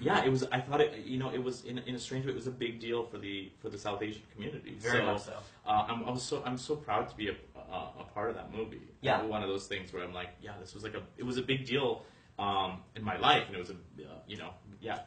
yeah, 0.00 0.24
it 0.24 0.30
was. 0.30 0.44
I 0.44 0.60
thought 0.60 0.80
it, 0.80 1.04
you 1.04 1.18
know, 1.18 1.30
it 1.32 1.42
was 1.42 1.64
in, 1.64 1.78
in 1.78 1.94
a 1.94 1.98
strange 1.98 2.24
way, 2.24 2.32
it 2.32 2.34
was 2.34 2.46
a 2.46 2.58
big 2.66 2.80
deal 2.80 3.04
for 3.04 3.18
the 3.18 3.50
for 3.60 3.68
the 3.68 3.78
South 3.78 4.02
Asian 4.02 4.22
community. 4.32 4.76
Very 4.80 5.00
so, 5.00 5.04
much 5.04 5.22
so. 5.22 5.34
Uh, 5.66 5.86
I'm, 5.88 6.04
I 6.04 6.10
was 6.10 6.22
so 6.22 6.42
I'm 6.44 6.58
so 6.58 6.76
proud 6.76 7.08
to 7.08 7.16
be 7.16 7.28
a, 7.28 7.36
a, 7.70 7.76
a 8.00 8.04
part 8.14 8.30
of 8.30 8.36
that 8.36 8.54
movie. 8.54 8.80
Yeah. 9.00 9.22
one 9.22 9.42
of 9.42 9.48
those 9.48 9.66
things 9.66 9.92
where 9.92 10.02
I'm 10.02 10.14
like, 10.14 10.30
yeah, 10.40 10.52
this 10.60 10.74
was 10.74 10.82
like 10.82 10.94
a 10.94 11.02
it 11.16 11.24
was 11.24 11.36
a 11.38 11.42
big 11.42 11.66
deal 11.66 12.04
um, 12.38 12.82
in 12.94 13.02
my 13.04 13.16
life, 13.18 13.44
and 13.46 13.56
it 13.56 13.58
was 13.58 13.70
a 13.70 13.74
uh, 13.74 14.18
you 14.26 14.36
know, 14.36 14.50
yeah. 14.80 15.00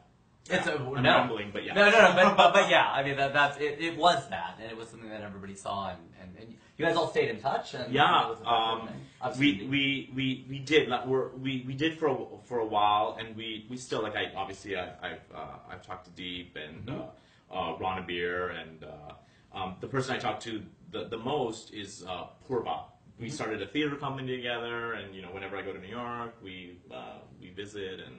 It's 0.50 0.66
a 0.68 0.76
I'm 0.76 1.04
no. 1.04 1.10
rambling, 1.18 1.52
but 1.54 1.64
yeah. 1.64 1.74
No, 1.74 1.90
no, 1.90 2.02
no, 2.02 2.14
but, 2.16 2.38
but, 2.38 2.54
but 2.54 2.70
yeah, 2.76 2.90
I 2.90 3.04
mean 3.04 3.18
that, 3.18 3.34
that's 3.34 3.58
it, 3.58 3.78
it. 3.80 3.98
was 3.98 4.28
that, 4.30 4.58
and 4.62 4.72
it 4.72 4.76
was 4.78 4.90
something 4.90 5.10
that 5.10 5.22
everybody 5.22 5.54
saw, 5.56 5.90
and, 5.90 6.00
and, 6.22 6.36
and 6.40 6.56
you 6.78 6.86
guys 6.86 6.96
all 6.96 7.08
stayed 7.10 7.30
in 7.30 7.40
touch, 7.40 7.74
and 7.76 7.94
Yeah, 7.94 8.34
um, 8.46 8.90
we, 9.38 9.68
we, 9.70 10.10
we, 10.16 10.46
we 10.50 10.60
did 10.60 10.88
like, 10.90 11.06
we're, 11.06 11.30
we 11.36 11.64
we 11.68 11.74
did 11.76 12.00
for 12.00 12.08
a, 12.08 12.18
for 12.46 12.60
a 12.60 12.66
while, 12.66 13.18
and 13.20 13.36
we, 13.36 13.68
we 13.70 13.78
still 13.78 14.02
like 14.02 14.16
I 14.16 14.32
obviously 14.36 14.76
I, 14.76 14.86
I've 15.04 15.22
uh, 15.36 15.72
I've 15.72 15.86
talked 15.86 16.06
to 16.06 16.12
Deep 16.12 16.56
and 16.56 16.88
Mhm. 16.88 17.00
uh, 17.52 17.54
uh, 17.54 17.78
Ronobir 17.78 18.60
and 18.60 18.84
uh, 18.84 19.58
um, 19.58 19.76
the 19.82 19.88
person 19.88 20.16
I 20.16 20.20
talked 20.20 20.42
to 20.44 20.64
the, 20.92 21.06
the 21.06 21.18
most 21.18 21.74
is 21.74 22.04
uh, 22.08 22.26
Purva. 22.48 22.84
We 23.20 23.28
Mhm. 23.28 23.32
started 23.34 23.62
a 23.62 23.68
theater 23.68 23.96
company 23.98 24.36
together, 24.36 24.94
and 24.94 25.14
you 25.14 25.22
know 25.22 25.30
whenever 25.30 25.58
I 25.58 25.62
go 25.62 25.74
to 25.74 25.80
New 25.80 25.90
York, 25.90 26.34
we 26.42 26.80
uh, 26.92 27.20
we 27.40 27.50
visit, 27.52 28.00
and 28.00 28.16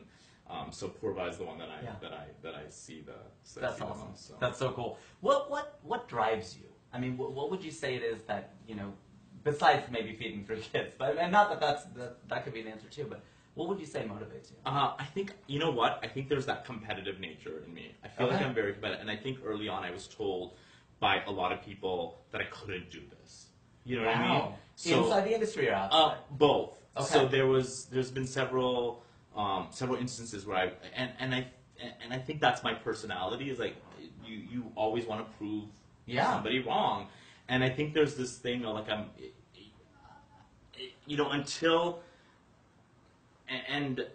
um, 0.51 0.73
so 0.73 0.89
Purva 0.89 1.29
is 1.29 1.37
the 1.37 1.45
one 1.45 1.59
that 1.59 1.69
I 1.69 1.83
Yeah. 1.83 1.95
that 2.01 2.13
I 2.13 2.27
that 2.43 2.55
I 2.55 2.69
see 2.71 3.01
the 3.01 3.13
that 3.13 3.61
that's 3.61 3.79
see 3.79 3.85
awesome. 3.85 4.09
most, 4.11 4.29
so. 4.29 4.35
That's 4.41 4.59
so 4.59 4.73
cool. 4.73 4.99
What 5.21 5.51
what 5.51 5.79
what 5.83 6.09
drives 6.09 6.57
you? 6.57 6.67
I 6.93 6.99
mean, 6.99 7.17
what, 7.17 7.33
what 7.33 7.51
would 7.51 7.63
you 7.63 7.71
say 7.71 7.95
it 7.95 8.03
is 8.03 8.23
that 8.23 8.55
you 8.67 8.75
know, 8.75 8.93
besides 9.45 9.91
maybe 9.91 10.15
feeding 10.15 10.45
three 10.45 10.61
kids, 10.73 10.95
but 10.99 11.17
and 11.19 11.31
not 11.33 11.51
that 11.51 11.61
that's 11.61 11.85
that, 11.97 12.29
that 12.29 12.45
could 12.45 12.55
be 12.55 12.61
an 12.61 12.69
answer 12.69 12.89
too, 12.89 13.07
but 13.09 13.21
what 13.55 13.69
would 13.69 13.79
you 13.81 13.87
say 13.87 14.01
motivates 14.01 14.51
you? 14.51 14.57
Uh, 14.65 14.95
I 14.99 15.05
think 15.05 15.35
you 15.47 15.59
know 15.59 15.71
what 15.71 16.01
I 16.03 16.09
think. 16.09 16.29
There's 16.29 16.47
that 16.47 16.65
competitive 16.65 17.21
nature 17.21 17.63
in 17.65 17.73
me. 17.73 17.95
I 18.05 18.09
feel 18.09 18.27
like 18.29 18.41
I'm 18.41 18.55
very 18.55 18.73
competitive, 18.73 19.03
and 19.03 19.11
I 19.11 19.17
think 19.17 19.39
early 19.45 19.69
on 19.69 19.85
I 19.85 19.91
was 19.91 20.09
told 20.09 20.55
by 20.99 21.23
a 21.25 21.31
lot 21.31 21.53
of 21.53 21.63
people 21.63 22.21
that 22.31 22.41
I 22.41 22.45
couldn't 22.45 22.91
do 22.91 23.01
this. 23.21 23.47
You 23.85 23.97
know 23.99 24.07
what 24.07 24.17
I 24.17 24.21
mean? 24.21 24.39
Wow. 24.39 24.55
Inside 24.85 25.25
the 25.25 25.35
industry 25.35 25.69
or 25.69 25.75
uh, 25.75 25.79
outside? 25.79 26.19
both. 26.31 26.71
Okay. 26.97 27.07
So 27.07 27.27
there 27.27 27.47
was 27.47 27.87
there's 27.87 28.11
been 28.11 28.27
several 28.27 29.03
um, 29.37 29.69
several 29.71 29.99
instances 29.99 30.47
where 30.47 30.57
I 30.57 30.73
and, 30.95 31.11
and 31.19 31.35
I 31.35 31.47
and 32.03 32.13
I 32.13 32.19
think 32.19 32.41
that's 32.41 32.63
my 32.63 32.75
personality 32.75 33.51
is 33.51 33.59
like 33.59 33.77
you 34.25 34.37
you 34.37 34.73
always 34.75 35.07
want 35.07 35.27
to 35.27 35.37
prove 35.39 35.65
Yeah. 36.07 36.33
somebody 36.33 36.61
wrong, 36.61 37.09
and 37.49 37.63
I 37.65 37.71
think 37.71 37.95
there's 37.95 38.17
this 38.17 38.37
thing 38.39 38.65
of 38.65 38.75
like 38.75 38.89
I'm 38.91 39.11
you 41.07 41.17
know 41.17 41.31
until 41.31 42.01
and 43.49 44.07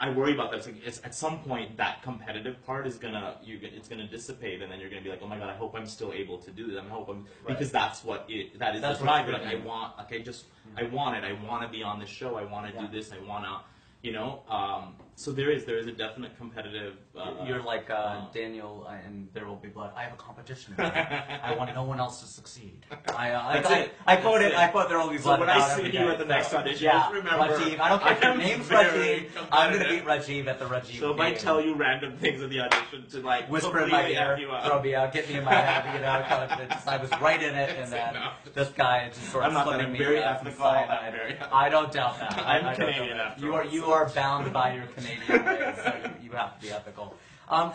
I 0.00 0.10
worry 0.10 0.32
about 0.32 0.52
that. 0.52 0.58
It's 0.58 0.66
like 0.66 0.86
it's, 0.86 1.00
at 1.04 1.14
some 1.14 1.40
point 1.40 1.76
that 1.76 2.02
competitive 2.02 2.64
part 2.64 2.86
is 2.86 2.96
gonna 2.98 3.36
you 3.42 3.58
it's 3.62 3.88
gonna 3.88 4.06
dissipate, 4.06 4.62
and 4.62 4.70
then 4.70 4.78
you're 4.78 4.88
gonna 4.90 5.02
be 5.02 5.10
like, 5.10 5.20
oh 5.22 5.26
my 5.26 5.38
god, 5.38 5.50
I 5.50 5.54
hope 5.56 5.74
I'm 5.74 5.86
still 5.86 6.12
able 6.12 6.38
to 6.38 6.50
do 6.52 6.68
this. 6.68 6.78
I 6.78 6.88
hope 6.88 7.08
I'm 7.08 7.26
Right. 7.42 7.48
because 7.48 7.72
that's 7.72 8.04
what 8.04 8.24
it 8.28 8.58
that 8.58 8.76
is 8.76 8.80
That's 8.80 9.00
the 9.00 9.04
you're 9.04 9.32
Like 9.32 9.46
I 9.46 9.56
want, 9.56 9.98
like 9.98 10.12
I 10.12 10.18
just 10.18 10.44
I 10.76 10.84
want 10.84 11.16
it. 11.16 11.24
I 11.24 11.32
want 11.44 11.62
to 11.62 11.68
be 11.68 11.82
on 11.82 11.98
the 11.98 12.06
show. 12.06 12.36
I 12.36 12.44
want 12.44 12.68
to 12.68 12.74
Yeah. 12.74 12.86
do 12.86 12.92
this. 12.96 13.10
I 13.12 13.18
want 13.26 13.44
to, 13.44 13.58
you 14.02 14.12
know. 14.12 14.42
Um, 14.48 14.94
so 15.18 15.32
there 15.32 15.50
is 15.50 15.64
there 15.64 15.76
is 15.78 15.88
a 15.88 15.92
definite 15.92 16.36
competitive. 16.38 16.94
Uh, 17.18 17.44
You're 17.44 17.60
like 17.60 17.90
uh, 17.90 17.94
uh, 17.94 18.24
Daniel 18.32 18.86
uh, 18.88 18.92
and 19.04 19.28
There 19.34 19.46
Will 19.46 19.56
Be 19.56 19.66
Blood. 19.68 19.90
I 19.96 20.04
have 20.04 20.12
a 20.12 20.16
competition. 20.16 20.74
I 20.78 21.56
want 21.58 21.74
no 21.74 21.82
one 21.82 21.98
else 21.98 22.20
to 22.20 22.26
succeed. 22.28 22.86
I, 23.16 23.30
uh, 23.32 23.52
That's 23.54 23.68
I, 23.68 23.78
it. 23.80 23.94
I, 24.06 24.12
I 24.12 24.16
quote 24.16 24.42
it. 24.42 24.52
it. 24.52 24.56
I 24.58 24.68
quote 24.68 24.88
There 24.88 24.96
Will 24.98 25.10
Be 25.10 25.18
So 25.18 25.24
Blood. 25.24 25.40
when 25.40 25.48
I 25.50 25.76
see 25.76 25.90
you 25.90 26.08
at 26.08 26.18
the 26.20 26.24
next 26.24 26.54
audition, 26.54 26.84
yeah, 26.84 27.00
just 27.00 27.14
remember, 27.14 27.46
Rajiv. 27.52 27.80
I 27.80 27.88
don't 27.88 28.00
care 28.02 28.12
if 28.16 28.22
your 28.22 28.36
name's 28.36 28.68
Rajiv. 28.68 29.28
I'm 29.50 29.72
gonna 29.72 29.88
beat. 29.88 30.04
Rajiv 30.04 30.46
at 30.46 30.58
the 30.60 30.66
Rajiv. 30.66 31.00
so 31.00 31.12
if 31.14 31.18
I 31.20 31.32
tell 31.34 31.60
you 31.60 31.74
random 31.74 32.16
things 32.18 32.40
at 32.40 32.50
the 32.50 32.60
audition 32.60 33.06
to 33.10 33.18
like 33.20 33.50
Whisper 33.50 33.80
in 33.82 33.90
my 33.90 34.06
ear, 34.10 34.34
F 34.34 34.38
you 34.38 34.50
up. 34.52 34.66
throw 34.66 34.80
me 34.80 34.94
out, 34.94 35.12
get 35.12 35.28
me 35.28 35.34
in 35.34 35.44
my 35.44 35.52
head, 35.68 35.94
you 35.96 36.00
know, 36.00 36.24
kind 36.28 36.62
of, 36.62 36.68
just, 36.68 36.86
I 36.86 36.96
was 36.96 37.10
right 37.20 37.42
in 37.42 37.56
it, 37.56 37.70
and 37.76 37.90
then 37.92 38.14
No. 38.14 38.30
this 38.54 38.68
guy 38.68 39.08
just 39.08 39.32
sort 39.32 39.42
of 39.42 39.48
I'm 39.48 39.54
not 39.54 39.64
that. 39.66 39.70
slipping 39.72 39.86
I'm 39.86 39.92
me 39.94 39.98
very 39.98 40.22
I'm 40.22 40.44
cyanide. 40.54 41.12
very- 41.12 41.36
I 41.52 41.68
don't 41.68 41.90
doubt 41.90 42.20
that. 42.20 42.38
I'm 42.38 42.46
I 42.46 42.74
don't 42.74 42.78
doubt 42.78 42.94
Canadian 42.94 43.18
You 43.38 43.54
are 43.56 43.64
you 43.64 43.86
are 43.86 44.08
bound 44.10 44.52
by 44.52 44.74
your 44.74 44.84
Canadian 44.86 45.07
ways, 45.08 45.76
so 45.84 45.94
you, 46.04 46.10
you 46.24 46.30
have 46.32 46.58
to 46.58 46.62
be 46.66 46.70
ethical. 46.70 47.14
Um, 47.48 47.72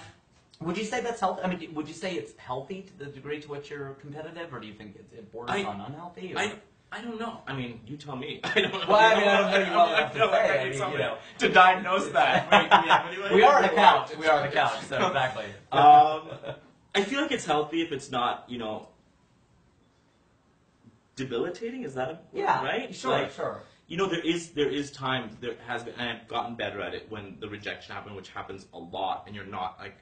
would 0.62 0.78
you 0.78 0.86
say 0.86 1.02
that's 1.02 1.20
healthy? 1.20 1.42
I 1.44 1.48
mean, 1.48 1.74
would 1.74 1.88
you 1.88 1.94
say 1.94 2.16
it's 2.16 2.34
healthy 2.38 2.84
to 2.84 3.06
the 3.06 3.12
degree 3.12 3.42
to 3.42 3.50
which 3.50 3.70
you're 3.70 3.96
competitive, 4.02 4.54
or 4.54 4.60
do 4.60 4.68
you 4.68 4.74
think 4.74 4.96
it, 4.96 5.06
it 5.18 5.32
borders 5.32 5.56
I- 5.56 5.64
on 5.64 5.82
unhealthy? 5.82 6.34
Or? 6.34 6.40
I, 6.40 6.54
I 6.92 7.02
don't 7.02 7.20
know. 7.20 7.42
I 7.48 7.56
mean, 7.56 7.80
you 7.88 7.98
tell 7.98 8.16
me. 8.16 8.40
I 8.44 8.62
don't 8.62 8.72
know. 8.72 8.86
Well, 8.88 8.98
I 9.00 9.20
mean, 9.20 9.28
I 9.28 9.42
don't 9.42 9.52
know 9.52 9.68
you 9.68 9.76
well 9.76 9.88
enough 9.96 10.14
to 10.14 10.20
feel 10.20 10.28
like 10.28 10.46
say. 10.46 10.60
I 10.60 10.62
I 10.62 10.70
mean, 10.70 10.92
you 10.92 10.98
know. 11.00 11.18
to 11.40 11.50
diagnose 11.50 12.08
that. 12.10 12.52
Wait, 13.12 13.30
we 13.32 13.36
we 13.38 13.44
are 13.44 13.58
on 13.58 13.64
a 13.66 13.70
couch. 13.70 14.16
We 14.16 14.28
are 14.28 14.42
on 14.42 14.48
a 14.48 14.52
couch. 14.52 14.80
So 14.88 15.08
exactly. 15.08 15.46
um, 15.72 16.30
I 16.94 17.04
feel 17.04 17.22
like 17.22 17.32
it's 17.32 17.46
healthy 17.46 17.82
if 17.82 17.92
it's 17.92 18.12
not, 18.12 18.46
you 18.48 18.60
know, 18.60 18.90
debilitating. 21.16 21.84
Is 21.84 21.96
that 21.96 22.10
a 22.10 22.20
Yeah, 22.32 22.64
right? 22.64 22.94
Sure, 22.94 23.12
Like, 23.12 23.32
sure. 23.32 23.64
You 23.88 23.98
know, 23.98 24.08
there 24.08 24.22
is 24.26 24.50
there 24.52 24.70
is 24.70 24.92
times 24.92 25.36
there 25.42 25.56
has 25.68 25.84
been, 25.84 25.94
and 25.98 26.10
I've 26.10 26.28
gotten 26.28 26.56
better 26.56 26.82
at 26.82 26.94
it 26.94 27.08
when 27.10 27.38
the 27.40 27.50
rejection 27.50 27.94
happened, 27.94 28.16
which 28.16 28.30
happens 28.30 28.66
a 28.74 28.78
lot, 28.80 29.24
and 29.28 29.36
you're 29.36 29.46
not 29.46 29.78
like. 29.80 29.96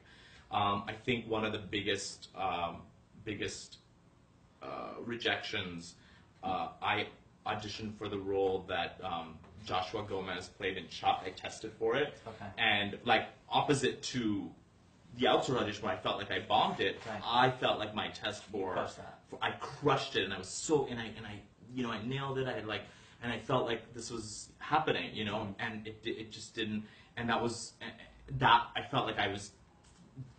Um, 0.52 0.84
I 0.86 0.92
think 1.06 1.30
one 1.30 1.46
of 1.46 1.54
the 1.54 1.60
biggest 1.60 2.28
um, 2.36 2.82
biggest 3.24 3.78
uh, 4.62 4.94
rejections. 5.04 5.96
Uh, 6.44 6.70
I 6.82 7.08
auditioned 7.46 7.98
for 7.98 8.08
the 8.10 8.18
role 8.18 8.66
that 8.68 9.00
um, 9.04 9.36
Joshua 9.66 10.04
Gomez 10.08 10.48
played 10.50 10.78
in 10.78 10.88
Chuck. 10.88 11.24
I 11.26 11.30
tested 11.30 11.72
for 11.80 11.96
it, 11.96 12.18
Okay. 12.28 12.46
and 12.58 12.98
like 13.06 13.28
opposite 13.50 14.02
to 14.04 14.50
the 15.18 15.28
outdoor 15.28 15.58
audition 15.60 15.84
where 15.84 15.94
I 15.94 15.98
felt 15.98 16.18
like 16.18 16.32
I 16.32 16.40
bombed 16.40 16.80
it, 16.80 16.98
Right. 17.08 17.22
I 17.26 17.52
felt 17.52 17.80
like 17.80 17.94
my 17.96 18.08
test 18.10 18.44
for, 18.46 18.76
for 19.30 19.38
I 19.42 19.52
crushed 19.60 20.16
it, 20.16 20.24
and 20.24 20.34
I 20.34 20.38
was 20.38 20.48
so 20.50 20.88
and 20.90 21.00
I 21.00 21.06
and 21.18 21.26
I 21.26 21.40
you 21.74 21.84
know 21.84 21.92
I 21.92 22.04
nailed 22.06 22.38
it. 22.40 22.48
I 22.48 22.54
had 22.54 22.66
like 22.68 22.82
and 23.24 23.32
I 23.32 23.40
felt 23.40 23.66
like 23.66 23.94
this 23.94 24.12
was 24.12 24.50
happening, 24.58 25.14
you 25.14 25.26
know, 25.26 25.54
and 25.60 25.88
it 25.88 26.00
it 26.04 26.32
just 26.32 26.56
didn't. 26.56 26.84
And 27.18 27.30
that 27.30 27.42
was 27.42 27.74
that 28.40 28.64
I 28.76 28.82
felt 28.82 29.06
like 29.06 29.20
I 29.20 29.28
was 29.28 29.52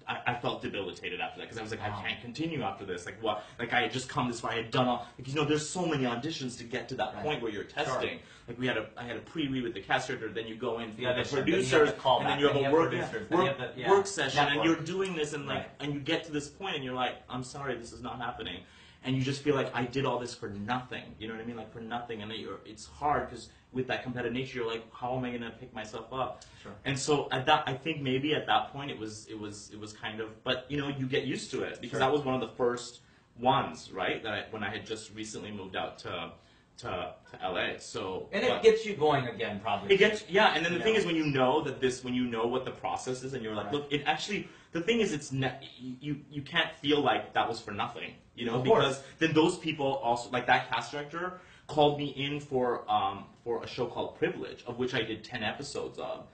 I, 0.08 0.18
I 0.26 0.34
felt 0.34 0.62
debilitated 0.62 1.20
after 1.20 1.38
that 1.38 1.44
because 1.44 1.58
I 1.58 1.62
was 1.62 1.70
like, 1.70 1.80
Wow. 1.80 1.96
I 2.02 2.08
can't 2.08 2.20
continue 2.20 2.62
after 2.62 2.84
this. 2.84 3.06
Like 3.06 3.22
what? 3.22 3.44
Like 3.58 3.72
I 3.72 3.82
had 3.82 3.92
just 3.92 4.08
come 4.08 4.26
this 4.28 4.40
far. 4.40 4.50
I 4.52 4.56
had 4.56 4.70
done 4.70 4.88
all. 4.88 5.06
Like 5.18 5.28
you 5.28 5.34
know, 5.34 5.44
there's 5.44 5.68
so 5.68 5.86
many 5.86 6.04
auditions 6.04 6.58
to 6.58 6.64
get 6.64 6.88
to 6.88 6.94
that 6.96 7.14
Right. 7.14 7.22
point 7.22 7.42
where 7.42 7.52
you're 7.52 7.64
testing. 7.64 8.18
Like 8.48 8.58
we 8.58 8.66
had 8.66 8.76
a, 8.76 8.86
I 8.96 9.04
had 9.04 9.16
a 9.16 9.20
pre-read 9.20 9.62
with 9.62 9.74
the 9.74 9.80
cast 9.80 10.08
director. 10.08 10.28
Then 10.28 10.48
you 10.48 10.56
go 10.56 10.80
in 10.80 10.90
for 10.90 10.96
The 11.02 11.12
the, 11.12 11.18
you 11.22 11.42
producers, 11.42 11.90
the 11.92 11.96
callback, 11.96 12.20
and 12.22 12.28
then 12.30 12.38
you 12.40 12.46
have 12.46 12.54
then 12.54 12.56
a 12.56 12.58
you 12.58 12.64
have 12.64 12.72
work, 12.72 12.90
then 12.90 13.00
work, 13.00 13.30
you 13.30 13.36
have 13.46 13.58
the- 13.58 13.80
yeah, 13.80 13.90
work 13.90 14.06
session, 14.08 14.48
and 14.48 14.64
you're 14.64 14.74
doing 14.80 15.14
this, 15.14 15.32
and 15.32 15.46
like, 15.46 15.58
Right. 15.58 15.70
and 15.78 15.94
you 15.94 16.00
get 16.00 16.24
to 16.24 16.32
this 16.32 16.48
point, 16.48 16.74
and 16.74 16.84
you're 16.84 16.92
like, 16.94 17.16
I'm 17.30 17.44
sorry, 17.44 17.76
this 17.76 17.92
is 17.92 18.02
not 18.02 18.18
happening, 18.18 18.62
and 19.04 19.16
you 19.16 19.22
just 19.22 19.42
feel 19.42 19.54
like 19.54 19.74
I 19.74 19.84
did 19.84 20.04
all 20.04 20.18
this 20.18 20.34
for 20.34 20.48
nothing. 20.48 21.02
You 21.18 21.28
know 21.28 21.34
what 21.34 21.42
I 21.42 21.46
mean? 21.46 21.56
Like 21.56 21.72
for 21.72 21.80
nothing, 21.80 22.22
and 22.22 22.30
you're, 22.32 22.60
it's 22.64 22.86
hard 22.86 23.28
because 23.28 23.48
with 23.72 23.86
that 23.88 24.02
competitive 24.02 24.32
nature, 24.34 24.58
you're 24.58 24.68
like, 24.70 24.84
how 24.92 25.16
am 25.16 25.24
I 25.24 25.30
gonna 25.32 25.50
pick 25.58 25.72
myself 25.74 26.12
up? 26.12 26.44
Sure. 26.62 26.72
And 26.84 26.98
so 26.98 27.28
at 27.32 27.46
that, 27.46 27.64
I 27.66 27.74
think 27.74 28.00
maybe 28.02 28.34
at 28.34 28.46
that 28.46 28.72
point 28.72 28.90
it 28.90 28.98
was 28.98 29.26
it 29.30 29.38
was 29.38 29.70
it 29.72 29.80
was 29.80 29.92
kind 29.92 30.20
of, 30.20 30.42
but 30.44 30.66
you 30.68 30.76
know, 30.78 30.88
you 30.88 31.06
get 31.06 31.24
used 31.24 31.50
to 31.52 31.62
it 31.62 31.80
because 31.80 31.90
Sure. 31.98 32.00
that 32.00 32.12
was 32.12 32.22
one 32.24 32.34
of 32.34 32.40
the 32.40 32.54
first 32.56 33.00
ones, 33.38 33.90
right? 33.92 34.22
That 34.22 34.32
I, 34.32 34.44
when 34.50 34.62
I 34.62 34.70
had 34.70 34.86
just 34.86 35.14
recently 35.14 35.50
moved 35.50 35.76
out 35.76 35.98
to 36.00 36.32
to, 36.78 36.88
to 37.30 37.48
LA. 37.50 37.78
So 37.78 38.28
And 38.32 38.42
but- 38.46 38.56
it 38.56 38.62
gets 38.62 38.84
you 38.86 38.94
going 38.94 39.26
again, 39.26 39.60
probably. 39.60 39.94
it 39.94 39.98
gets 39.98 40.24
yeah, 40.28 40.54
and 40.54 40.64
then 40.64 40.72
the 40.72 40.78
You 40.78 40.84
thing 40.84 40.94
know. 40.94 41.00
is 41.00 41.06
when 41.06 41.16
you 41.16 41.26
know 41.26 41.62
that 41.62 41.80
this, 41.80 42.02
when 42.02 42.14
you 42.14 42.24
know 42.24 42.46
what 42.46 42.64
the 42.64 42.70
process 42.70 43.22
is, 43.22 43.34
and 43.34 43.42
you're 43.42 43.54
like, 43.54 43.66
Right. 43.66 43.74
look, 43.74 43.92
it 43.92 44.02
actually. 44.06 44.48
The 44.72 44.80
thing 44.80 45.00
is, 45.00 45.12
it's 45.12 45.32
ne- 45.32 45.68
you 46.00 46.20
you 46.30 46.40
can't 46.42 46.74
feel 46.76 47.00
like 47.02 47.34
that 47.34 47.46
was 47.48 47.60
for 47.60 47.72
nothing, 47.72 48.14
you 48.34 48.46
know, 48.46 48.54
Of 48.54 48.64
course. 48.66 48.84
because 48.84 49.02
then 49.18 49.32
those 49.34 49.58
people 49.58 49.86
also 50.02 50.30
like 50.30 50.46
that 50.46 50.70
cast 50.70 50.92
director 50.92 51.40
called 51.66 51.98
me 51.98 52.06
in 52.16 52.40
for 52.40 52.90
um 52.90 53.24
for 53.44 53.62
a 53.62 53.66
show 53.66 53.86
called 53.86 54.16
Privilege, 54.18 54.64
of 54.66 54.78
which 54.78 54.94
I 54.94 55.02
did 55.02 55.24
ten 55.24 55.42
episodes 55.42 55.98
of, 55.98 56.24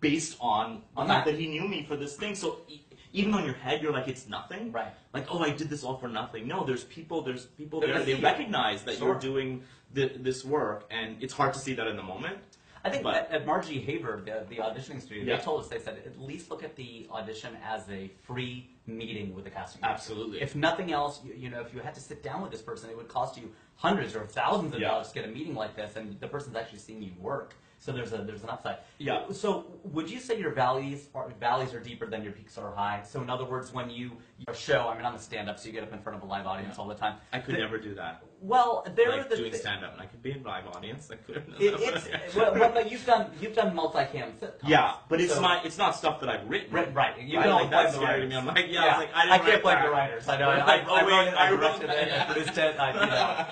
based 0.00 0.36
on 0.40 0.82
the 0.94 1.00
On 1.02 1.06
fact 1.08 1.26
that. 1.26 1.32
that 1.32 1.40
he 1.40 1.46
knew 1.48 1.66
me 1.68 1.84
for 1.84 1.96
this 1.96 2.16
thing. 2.16 2.34
So 2.34 2.58
e- 2.68 2.80
even 3.14 3.34
on 3.34 3.44
your 3.44 3.54
head, 3.54 3.82
you're 3.82 3.92
like, 3.92 4.08
it's 4.08 4.26
nothing, 4.26 4.72
Right. 4.72 4.92
Like, 5.12 5.26
oh, 5.30 5.40
I 5.40 5.50
did 5.50 5.68
this 5.68 5.84
all 5.84 5.98
for 5.98 6.08
nothing. 6.08 6.48
No, 6.48 6.64
there's 6.64 6.84
people, 6.84 7.20
there's 7.20 7.44
people 7.44 7.78
there. 7.80 8.02
They 8.02 8.14
recognize 8.14 8.84
that 8.84 8.96
Sure. 8.96 9.08
you're 9.08 9.18
doing 9.18 9.62
th- 9.94 10.14
this 10.20 10.46
work, 10.46 10.86
and 10.90 11.22
it's 11.22 11.34
hard 11.34 11.52
to 11.52 11.58
see 11.58 11.74
that 11.74 11.86
in 11.86 11.96
the 11.96 12.02
moment. 12.02 12.38
I 12.84 12.88
think 12.90 13.02
But- 13.02 13.16
at, 13.16 13.30
at 13.32 13.46
Margie 13.46 13.80
Haber, 13.80 14.22
the, 14.24 14.46
the 14.48 14.56
auditioning 14.62 15.02
studio, 15.02 15.24
Yeah. 15.24 15.36
they 15.36 15.42
told 15.42 15.60
us, 15.62 15.68
they 15.68 15.78
said, 15.78 15.98
at 16.06 16.18
least 16.18 16.48
look 16.50 16.64
at 16.64 16.74
the 16.74 17.06
audition 17.12 17.54
as 17.62 17.86
a 17.90 18.10
free 18.22 18.70
meeting 18.86 19.34
with 19.34 19.44
the 19.44 19.50
casting 19.50 19.80
director. 19.80 19.94
Absolutely. 19.94 20.40
If 20.42 20.54
nothing 20.56 20.92
else, 20.92 21.20
you, 21.24 21.34
you 21.34 21.48
know, 21.50 21.60
if 21.60 21.72
you 21.72 21.80
had 21.80 21.94
to 21.94 22.00
sit 22.00 22.22
down 22.22 22.42
with 22.42 22.50
this 22.50 22.62
person, 22.62 22.90
it 22.90 22.96
would 22.96 23.08
cost 23.08 23.36
you 23.36 23.52
hundreds 23.76 24.14
or 24.16 24.26
thousands 24.26 24.74
of 24.74 24.80
Yeah. 24.80 24.88
dollars 24.88 25.08
to 25.08 25.14
get 25.14 25.24
a 25.24 25.28
meeting 25.32 25.54
like 25.54 25.76
this, 25.76 25.96
and 25.96 26.18
the 26.20 26.28
person's 26.28 26.56
actually 26.56 26.78
seeing 26.80 27.02
you 27.02 27.12
work. 27.18 27.54
So 27.78 27.90
there's 27.90 28.12
a 28.12 28.18
there's 28.18 28.44
an 28.44 28.50
upside. 28.50 28.78
Yeah. 28.98 29.24
So 29.32 29.66
would 29.84 30.08
you 30.08 30.20
say 30.20 30.38
your 30.38 30.52
valleys 30.52 31.08
are 31.16 31.28
valleys 31.40 31.74
are 31.74 31.80
deeper 31.80 32.06
than 32.06 32.22
your 32.22 32.32
peaks 32.32 32.56
are 32.56 32.72
high? 32.72 33.02
So 33.02 33.20
in 33.22 33.28
other 33.28 33.44
words, 33.44 33.72
when 33.72 33.90
you 33.90 34.12
show, 34.54 34.88
I 34.88 34.96
mean, 34.96 35.04
I'm 35.04 35.16
a 35.16 35.18
stand-up, 35.18 35.58
so 35.58 35.66
you 35.66 35.72
get 35.72 35.82
up 35.82 35.92
in 35.92 36.00
front 36.00 36.16
of 36.16 36.22
a 36.22 36.26
live 36.26 36.46
audience 36.46 36.76
Yeah. 36.76 36.82
all 36.82 36.88
the 36.88 36.94
time. 36.94 37.16
I 37.32 37.40
could 37.40 37.56
The- 37.56 37.58
never 37.58 37.78
do 37.78 37.94
that. 37.96 38.22
Well, 38.44 38.84
there 38.96 39.08
like 39.10 39.26
are 39.26 39.28
the 39.28 39.36
doing 39.36 39.54
stand 39.54 39.84
up, 39.84 39.92
and 39.92 40.02
I 40.02 40.06
could 40.06 40.20
be 40.20 40.32
in 40.32 40.42
live 40.42 40.66
audience. 40.66 41.08
I 41.12 41.14
could. 41.14 41.36
It, 41.60 41.74
it's 41.78 42.34
well, 42.36 42.52
well, 42.54 42.72
but 42.74 42.90
you've 42.90 43.06
done 43.06 43.30
you've 43.40 43.54
done 43.54 43.72
multi-cam 43.72 44.32
sitcoms. 44.32 44.66
yeah, 44.66 44.94
but 45.08 45.20
it's 45.20 45.34
So- 45.34 45.40
my 45.40 45.62
it's 45.62 45.78
not 45.78 45.94
stuff 45.94 46.18
that 46.20 46.28
I've 46.28 46.50
written. 46.50 46.72
Right, 46.74 46.92
right. 46.92 47.22
You 47.22 47.38
Right, 47.38 47.44
can 47.44 47.52
like, 47.52 47.60
blame 47.60 47.70
that's 47.70 47.94
the 47.94 48.00
scary 48.02 48.12
writers. 48.12 48.24
to 48.24 48.28
me. 48.30 48.36
I'm 48.36 48.46
like, 48.46 48.66
yeah, 48.68 48.82
I 48.82 48.86
was 48.88 48.96
like, 48.98 49.14
I 49.14 49.38
didn't 49.38 49.46
can't 49.50 49.62
blame 49.62 49.82
the 49.84 49.90
writers. 49.90 50.28
I 50.28 50.38
know. 50.38 50.50
I, 50.50 50.56
like, 50.58 50.66
I, 50.66 50.84
oh, 50.88 51.06
wait, 51.06 51.12
wrote 51.12 51.28
it. 51.28 51.34
I, 51.34 51.46
I 51.46 51.50
wrote 51.52 51.60
directed 51.60 51.90
it. 51.90 52.08
yeah. 52.08 52.22
I 52.28 52.32
produced 52.32 52.58
it. 52.58 52.80
I, 52.80 52.90
you 52.92 53.06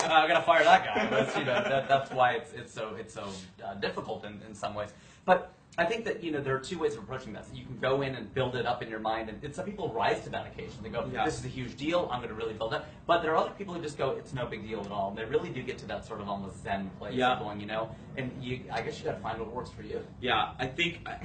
know, 0.08 0.14
I'm 0.14 0.28
gonna 0.28 0.42
fire 0.42 0.64
that 0.64 0.84
guy. 0.84 1.06
That's, 1.06 1.36
you 1.36 1.44
know, 1.44 1.62
that, 1.62 1.88
that's 1.88 2.10
why 2.10 2.32
it's 2.32 2.52
it's 2.52 2.74
so 2.74 2.96
it's 2.98 3.14
so 3.14 3.28
uh, 3.64 3.74
difficult 3.74 4.24
in, 4.24 4.40
in 4.48 4.54
some 4.56 4.74
ways. 4.74 4.90
But 5.24 5.52
I 5.80 5.86
think 5.86 6.04
that 6.04 6.22
you 6.22 6.30
know 6.30 6.42
there 6.42 6.54
are 6.54 6.58
two 6.60 6.78
ways 6.78 6.94
of 6.94 7.02
approaching 7.04 7.32
this. 7.32 7.48
You 7.54 7.64
can 7.64 7.78
go 7.78 8.02
in 8.02 8.14
and 8.14 8.32
build 8.34 8.54
it 8.54 8.66
up 8.66 8.82
in 8.82 8.90
your 8.90 9.00
mind, 9.00 9.30
and, 9.30 9.42
and 9.42 9.54
some 9.54 9.64
people 9.64 9.90
rise 9.94 10.22
to 10.24 10.30
that 10.30 10.46
occasion. 10.46 10.74
They 10.82 10.90
go, 10.90 11.08
Yeah. 11.10 11.24
"This 11.24 11.38
is 11.38 11.44
a 11.46 11.48
huge 11.48 11.74
deal. 11.78 12.06
I'm 12.12 12.18
going 12.20 12.28
to 12.28 12.34
really 12.34 12.52
build 12.52 12.74
it." 12.74 12.82
Up. 12.82 12.86
But 13.06 13.22
there 13.22 13.32
are 13.32 13.36
other 13.36 13.52
people 13.56 13.72
who 13.72 13.80
just 13.80 13.96
go, 13.96 14.10
"It's 14.10 14.34
no 14.34 14.44
big 14.44 14.62
deal 14.68 14.80
at 14.82 14.90
all." 14.90 15.08
And 15.08 15.16
they 15.16 15.24
really 15.24 15.48
do 15.48 15.62
get 15.62 15.78
to 15.78 15.86
that 15.86 16.04
sort 16.04 16.20
of 16.20 16.28
almost 16.28 16.62
zen 16.62 16.90
place 16.98 17.14
Yeah. 17.14 17.32
of 17.32 17.38
going, 17.38 17.60
you 17.60 17.66
know. 17.66 17.88
And 18.18 18.30
you, 18.44 18.60
I 18.70 18.82
guess 18.82 18.98
you 18.98 19.06
got 19.06 19.14
to 19.16 19.20
find 19.22 19.38
what 19.40 19.50
works 19.54 19.70
for 19.70 19.82
you. 19.82 20.04
Yeah, 20.20 20.52
I 20.58 20.66
think, 20.66 21.00
I- 21.06 21.18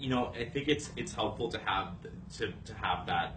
you 0.00 0.08
know, 0.10 0.32
I 0.34 0.44
think 0.46 0.66
it's 0.66 0.90
it's 0.96 1.14
helpful 1.14 1.48
to 1.50 1.58
have 1.58 1.92
to 2.38 2.50
to 2.64 2.74
have 2.74 3.06
that 3.06 3.36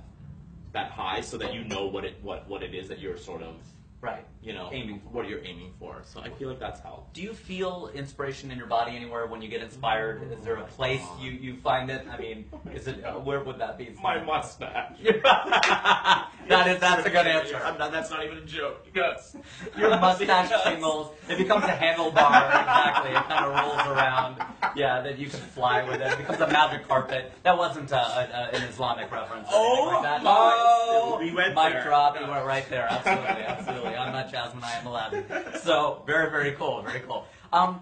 that 0.72 0.90
high 0.90 1.22
so 1.22 1.38
that 1.38 1.54
you 1.54 1.64
know 1.66 1.86
what 1.86 2.04
it 2.04 2.16
what 2.24 2.50
what 2.50 2.64
it 2.64 2.74
is 2.74 2.88
that 2.88 2.98
you're 3.00 3.18
sort 3.18 3.44
of 3.44 3.56
Right. 4.02 4.26
You 4.42 4.54
know 4.54 4.70
Aiming 4.72 5.00
for. 5.02 5.10
what 5.10 5.28
you're 5.30 5.44
aiming 5.44 5.74
for. 5.80 6.02
So 6.06 6.22
I 6.22 6.30
feel 6.30 6.48
like 6.50 6.60
that's 6.60 6.80
how. 6.80 7.04
Do 7.14 7.22
you 7.22 7.34
feel 7.34 7.92
inspiration 7.94 8.52
in 8.52 8.58
your 8.58 8.68
body 8.68 8.96
anywhere 8.96 9.28
when 9.28 9.42
you 9.42 9.50
get 9.50 9.62
inspired? 9.62 10.32
Is 10.32 10.44
there 10.44 10.56
a 10.56 10.64
place 10.66 11.02
you, 11.20 11.32
you 11.32 11.56
find 11.58 11.90
it? 11.92 12.06
I 12.10 12.18
mean, 12.18 12.46
is 12.74 12.88
it 12.88 13.04
uh, 13.04 13.14
where 13.20 13.44
would 13.44 13.60
that 13.60 13.78
be? 13.78 13.94
My 14.04 14.24
mustache. 14.24 14.96
that 15.04 16.68
is 16.68 16.80
that's 16.80 17.06
a 17.06 17.10
good 17.10 17.28
answer. 17.28 17.58
I'm 17.64 17.78
not, 17.78 17.92
that's 17.92 18.10
not 18.10 18.24
even 18.24 18.38
a 18.38 18.46
joke. 18.46 18.88
Yes. 18.96 19.36
Your 19.78 19.90
mustache 20.00 20.52
tingles. 20.64 21.12
It 21.30 21.38
becomes 21.38 21.66
a 21.66 21.68
handlebar. 21.76 22.48
Exactly. 22.48 23.12
It 23.12 23.24
kind 23.28 23.46
of 23.46 23.54
rolls 23.54 23.88
around. 23.98 24.38
Yeah, 24.76 25.02
that 25.02 25.18
you 25.20 25.28
can 25.30 25.40
fly 25.40 25.84
with 25.84 26.02
it. 26.02 26.12
It 26.14 26.18
becomes 26.20 26.40
a 26.42 26.48
magic 26.48 26.88
carpet. 26.88 27.32
That 27.44 27.58
wasn't 27.58 27.92
uh, 27.92 27.98
a, 27.98 28.20
a, 28.22 28.56
an 28.58 28.64
Islamic 28.70 29.12
reference. 29.12 29.48
Oh, 29.52 29.92
like 29.94 30.04
that. 30.04 30.24
my- 30.24 30.56
Oh, 30.92 31.18
we 31.20 31.32
went 31.34 31.56
mic 31.56 31.74
there. 31.74 31.84
drop. 31.84 32.20
We 32.20 32.28
went 32.28 32.46
right 32.46 32.68
there. 32.70 32.88
Absolutely, 32.90 33.44
absolutely. 33.44 33.96
I'm 33.96 34.14
not 34.14 34.29
Jasmine. 34.32 34.64
I 34.64 34.72
am 34.74 34.88
Aladdin. 34.88 35.26
So 35.62 36.04
very, 36.06 36.30
very 36.30 36.52
cool. 36.54 36.82
Very 36.82 37.02
cool. 37.02 37.26
Um, 37.54 37.82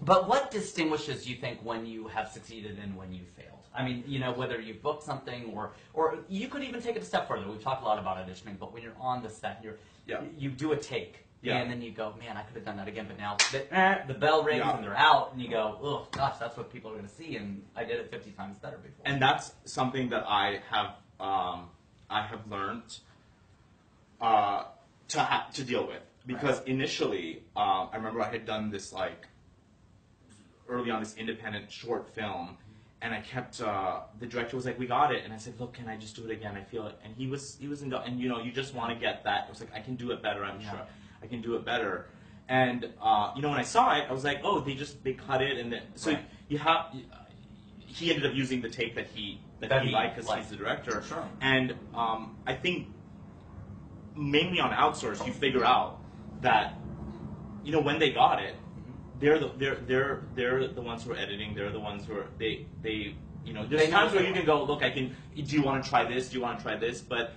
but 0.00 0.28
what 0.28 0.50
distinguishes 0.50 1.26
you 1.28 1.36
think 1.36 1.60
when 1.62 1.86
you 1.86 2.08
have 2.08 2.28
succeeded 2.30 2.78
and 2.82 2.96
when 2.96 3.12
you 3.12 3.22
failed? 3.36 3.52
I 3.74 3.84
mean, 3.84 4.04
you 4.06 4.18
know, 4.18 4.32
whether 4.32 4.60
you've 4.60 4.82
booked 4.82 5.02
something 5.02 5.52
or 5.54 5.72
or 5.94 6.18
you 6.28 6.48
could 6.48 6.62
even 6.64 6.80
take 6.82 6.96
it 6.96 7.02
a 7.02 7.04
step 7.04 7.28
further. 7.28 7.46
We've 7.48 7.62
talked 7.62 7.82
a 7.82 7.84
lot 7.84 7.98
about 7.98 8.16
auditioning, 8.18 8.58
but 8.58 8.72
when 8.72 8.82
you're 8.82 8.96
on 9.00 9.22
the 9.22 9.28
set, 9.30 9.60
you're 9.62 9.76
Yeah. 10.06 10.20
you 10.38 10.50
do 10.50 10.72
a 10.72 10.76
take. 10.76 11.22
Yeah. 11.42 11.58
And 11.58 11.70
then 11.70 11.80
you 11.82 11.90
go, 11.92 12.14
man, 12.18 12.36
I 12.36 12.42
could 12.42 12.56
have 12.56 12.64
done 12.64 12.78
that 12.78 12.88
again, 12.88 13.06
but 13.06 13.18
now 13.18 13.36
the, 13.52 13.72
eh, 13.72 14.04
the 14.06 14.14
bell 14.14 14.42
rings 14.42 14.60
Yeah. 14.64 14.74
and 14.74 14.82
they're 14.82 14.96
out, 14.96 15.32
and 15.32 15.40
you 15.40 15.48
go, 15.48 15.78
oh 15.82 16.08
gosh, 16.10 16.38
that's 16.38 16.56
what 16.56 16.72
people 16.72 16.90
are 16.90 16.94
going 16.94 17.06
to 17.06 17.14
see, 17.14 17.36
and 17.36 17.62
I 17.76 17.84
did 17.84 18.00
it 18.00 18.10
50 18.10 18.30
times 18.32 18.56
better 18.58 18.78
before. 18.78 19.02
and 19.04 19.20
that's 19.20 19.52
something 19.64 20.08
that 20.08 20.24
I 20.26 20.60
have 20.70 20.94
um, 21.20 21.68
I 22.10 22.22
have 22.22 22.40
learned 22.50 22.98
uh, 24.20 24.64
to 25.08 25.20
ha- 25.20 25.48
to 25.54 25.62
deal 25.64 25.86
with 25.86 26.02
because 26.26 26.60
initially 26.64 27.42
um, 27.56 27.88
I 27.92 27.96
remember 27.96 28.20
I 28.22 28.30
had 28.30 28.44
done 28.44 28.70
this 28.70 28.92
like 28.92 29.26
early 30.68 30.90
on 30.90 31.00
this 31.00 31.14
independent 31.16 31.70
short 31.70 32.08
film. 32.14 32.56
And 33.02 33.12
I 33.14 33.20
kept. 33.20 33.60
Uh, 33.60 34.00
the 34.18 34.26
director 34.26 34.56
was 34.56 34.64
like, 34.64 34.78
"We 34.78 34.86
got 34.86 35.14
it," 35.14 35.22
and 35.22 35.32
I 35.32 35.36
said, 35.36 35.60
"Look, 35.60 35.74
can 35.74 35.86
I 35.86 35.98
just 35.98 36.16
do 36.16 36.24
it 36.24 36.30
again? 36.30 36.56
I 36.56 36.62
feel 36.64 36.86
it." 36.86 36.98
And 37.04 37.14
he 37.14 37.26
was, 37.26 37.56
he 37.60 37.68
was, 37.68 37.82
in, 37.82 37.92
and 37.92 38.18
you 38.18 38.26
know, 38.26 38.40
you 38.40 38.50
just 38.50 38.74
want 38.74 38.90
to 38.90 38.98
get 38.98 39.22
that. 39.24 39.44
I 39.46 39.50
was 39.50 39.60
like, 39.60 39.68
"I 39.74 39.80
can 39.80 39.96
do 39.96 40.12
it 40.12 40.22
better. 40.22 40.42
I'm 40.42 40.58
Yeah. 40.62 40.70
sure 40.70 40.80
I 41.22 41.26
can 41.26 41.42
do 41.42 41.56
it 41.56 41.64
better." 41.64 42.06
And 42.48 42.90
uh, 43.00 43.32
you 43.36 43.42
know, 43.42 43.50
when 43.50 43.58
I 43.58 43.64
saw 43.64 43.94
it, 43.98 44.06
I 44.08 44.12
was 44.12 44.24
like, 44.24 44.40
"Oh, 44.42 44.60
they 44.60 44.72
just 44.74 45.04
they 45.04 45.12
cut 45.12 45.42
it," 45.42 45.58
and 45.58 45.70
then 45.70 45.82
so 45.94 46.12
Right. 46.12 46.24
you 46.48 46.56
have. 46.56 46.86
He 47.86 48.08
ended 48.10 48.24
up 48.24 48.34
using 48.34 48.62
the 48.62 48.70
tape 48.70 48.94
that 48.94 49.08
he 49.08 49.40
that, 49.60 49.68
That 49.68 49.82
he 49.82 49.88
he 49.88 49.94
liked 49.94 50.16
because 50.16 50.32
he's 50.34 50.48
the 50.48 50.56
director. 50.56 51.02
Sure. 51.06 51.22
And 51.42 51.74
um, 51.94 52.38
I 52.46 52.54
think 52.54 52.88
mainly 54.16 54.60
on 54.60 54.70
outsource, 54.72 55.24
you 55.26 55.32
figure 55.32 55.64
out 55.64 56.00
that 56.40 56.74
you 57.64 57.72
know 57.72 57.80
when 57.80 57.98
they 57.98 58.10
got 58.10 58.42
it, 58.42 58.54
they're 59.20 59.38
the 59.38 59.50
they're 59.56 59.76
they're 59.86 60.22
they're 60.34 60.68
the 60.68 60.80
ones 60.82 61.04
who 61.04 61.12
are 61.12 61.16
editing. 61.16 61.54
They're 61.54 61.72
the 61.72 61.80
ones 61.80 62.06
who 62.06 62.14
are 62.14 62.26
they 62.38 62.66
they 62.82 63.14
you 63.44 63.52
know. 63.52 63.66
There's 63.66 63.82
They 63.82 63.90
times 63.90 64.12
where 64.12 64.24
you 64.26 64.32
can 64.32 64.44
go, 64.46 64.64
look, 64.64 64.82
I 64.82 64.90
can. 64.90 65.14
Do 65.34 65.42
you 65.56 65.62
want 65.62 65.82
to 65.82 65.88
try 65.88 66.04
this? 66.04 66.28
Do 66.30 66.36
you 66.36 66.42
want 66.42 66.58
to 66.58 66.62
try 66.64 66.76
this? 66.76 67.00
But 67.00 67.34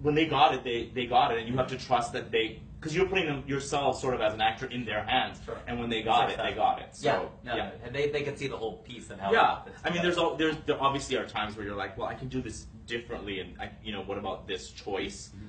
when 0.00 0.14
they 0.14 0.26
got 0.26 0.54
it, 0.54 0.64
they 0.64 0.90
they 0.94 1.06
got 1.06 1.32
it, 1.32 1.38
and 1.38 1.48
you 1.48 1.56
have 1.56 1.68
to 1.68 1.76
trust 1.78 2.12
that 2.12 2.30
they. 2.30 2.62
Because 2.78 2.94
you're 2.94 3.06
putting 3.08 3.26
them 3.26 3.42
yourself, 3.46 3.98
sort 3.98 4.14
of 4.14 4.20
as 4.20 4.34
an 4.34 4.40
actor, 4.42 4.66
in 4.66 4.84
their 4.84 5.02
hands, 5.02 5.40
Sure. 5.44 5.56
and 5.66 5.80
when 5.80 5.88
they 5.88 6.02
got 6.02 6.30
it, 6.30 6.36
they 6.36 6.52
got 6.52 6.78
it. 6.78 6.94
So, 6.94 7.30
yeah, 7.42 7.56
yeah, 7.56 7.70
They, 7.90 8.10
they 8.10 8.22
could 8.22 8.38
see 8.38 8.48
the 8.48 8.56
whole 8.56 8.76
piece 8.78 9.08
and 9.08 9.18
how. 9.18 9.32
yeah, 9.32 9.60
I 9.82 9.90
mean, 9.90 10.02
there's 10.02 10.18
all 10.18 10.36
there's 10.36 10.56
there 10.66 10.80
obviously 10.80 11.16
are 11.16 11.24
times 11.26 11.56
where 11.56 11.64
you're 11.64 11.74
like, 11.74 11.96
well, 11.96 12.06
I 12.06 12.14
can 12.14 12.28
do 12.28 12.42
this 12.42 12.66
differently, 12.86 13.40
and 13.40 13.58
I, 13.58 13.70
you 13.82 13.92
know, 13.92 14.02
what 14.02 14.18
about 14.18 14.46
this 14.46 14.70
choice? 14.70 15.30
Mm-hmm. 15.34 15.46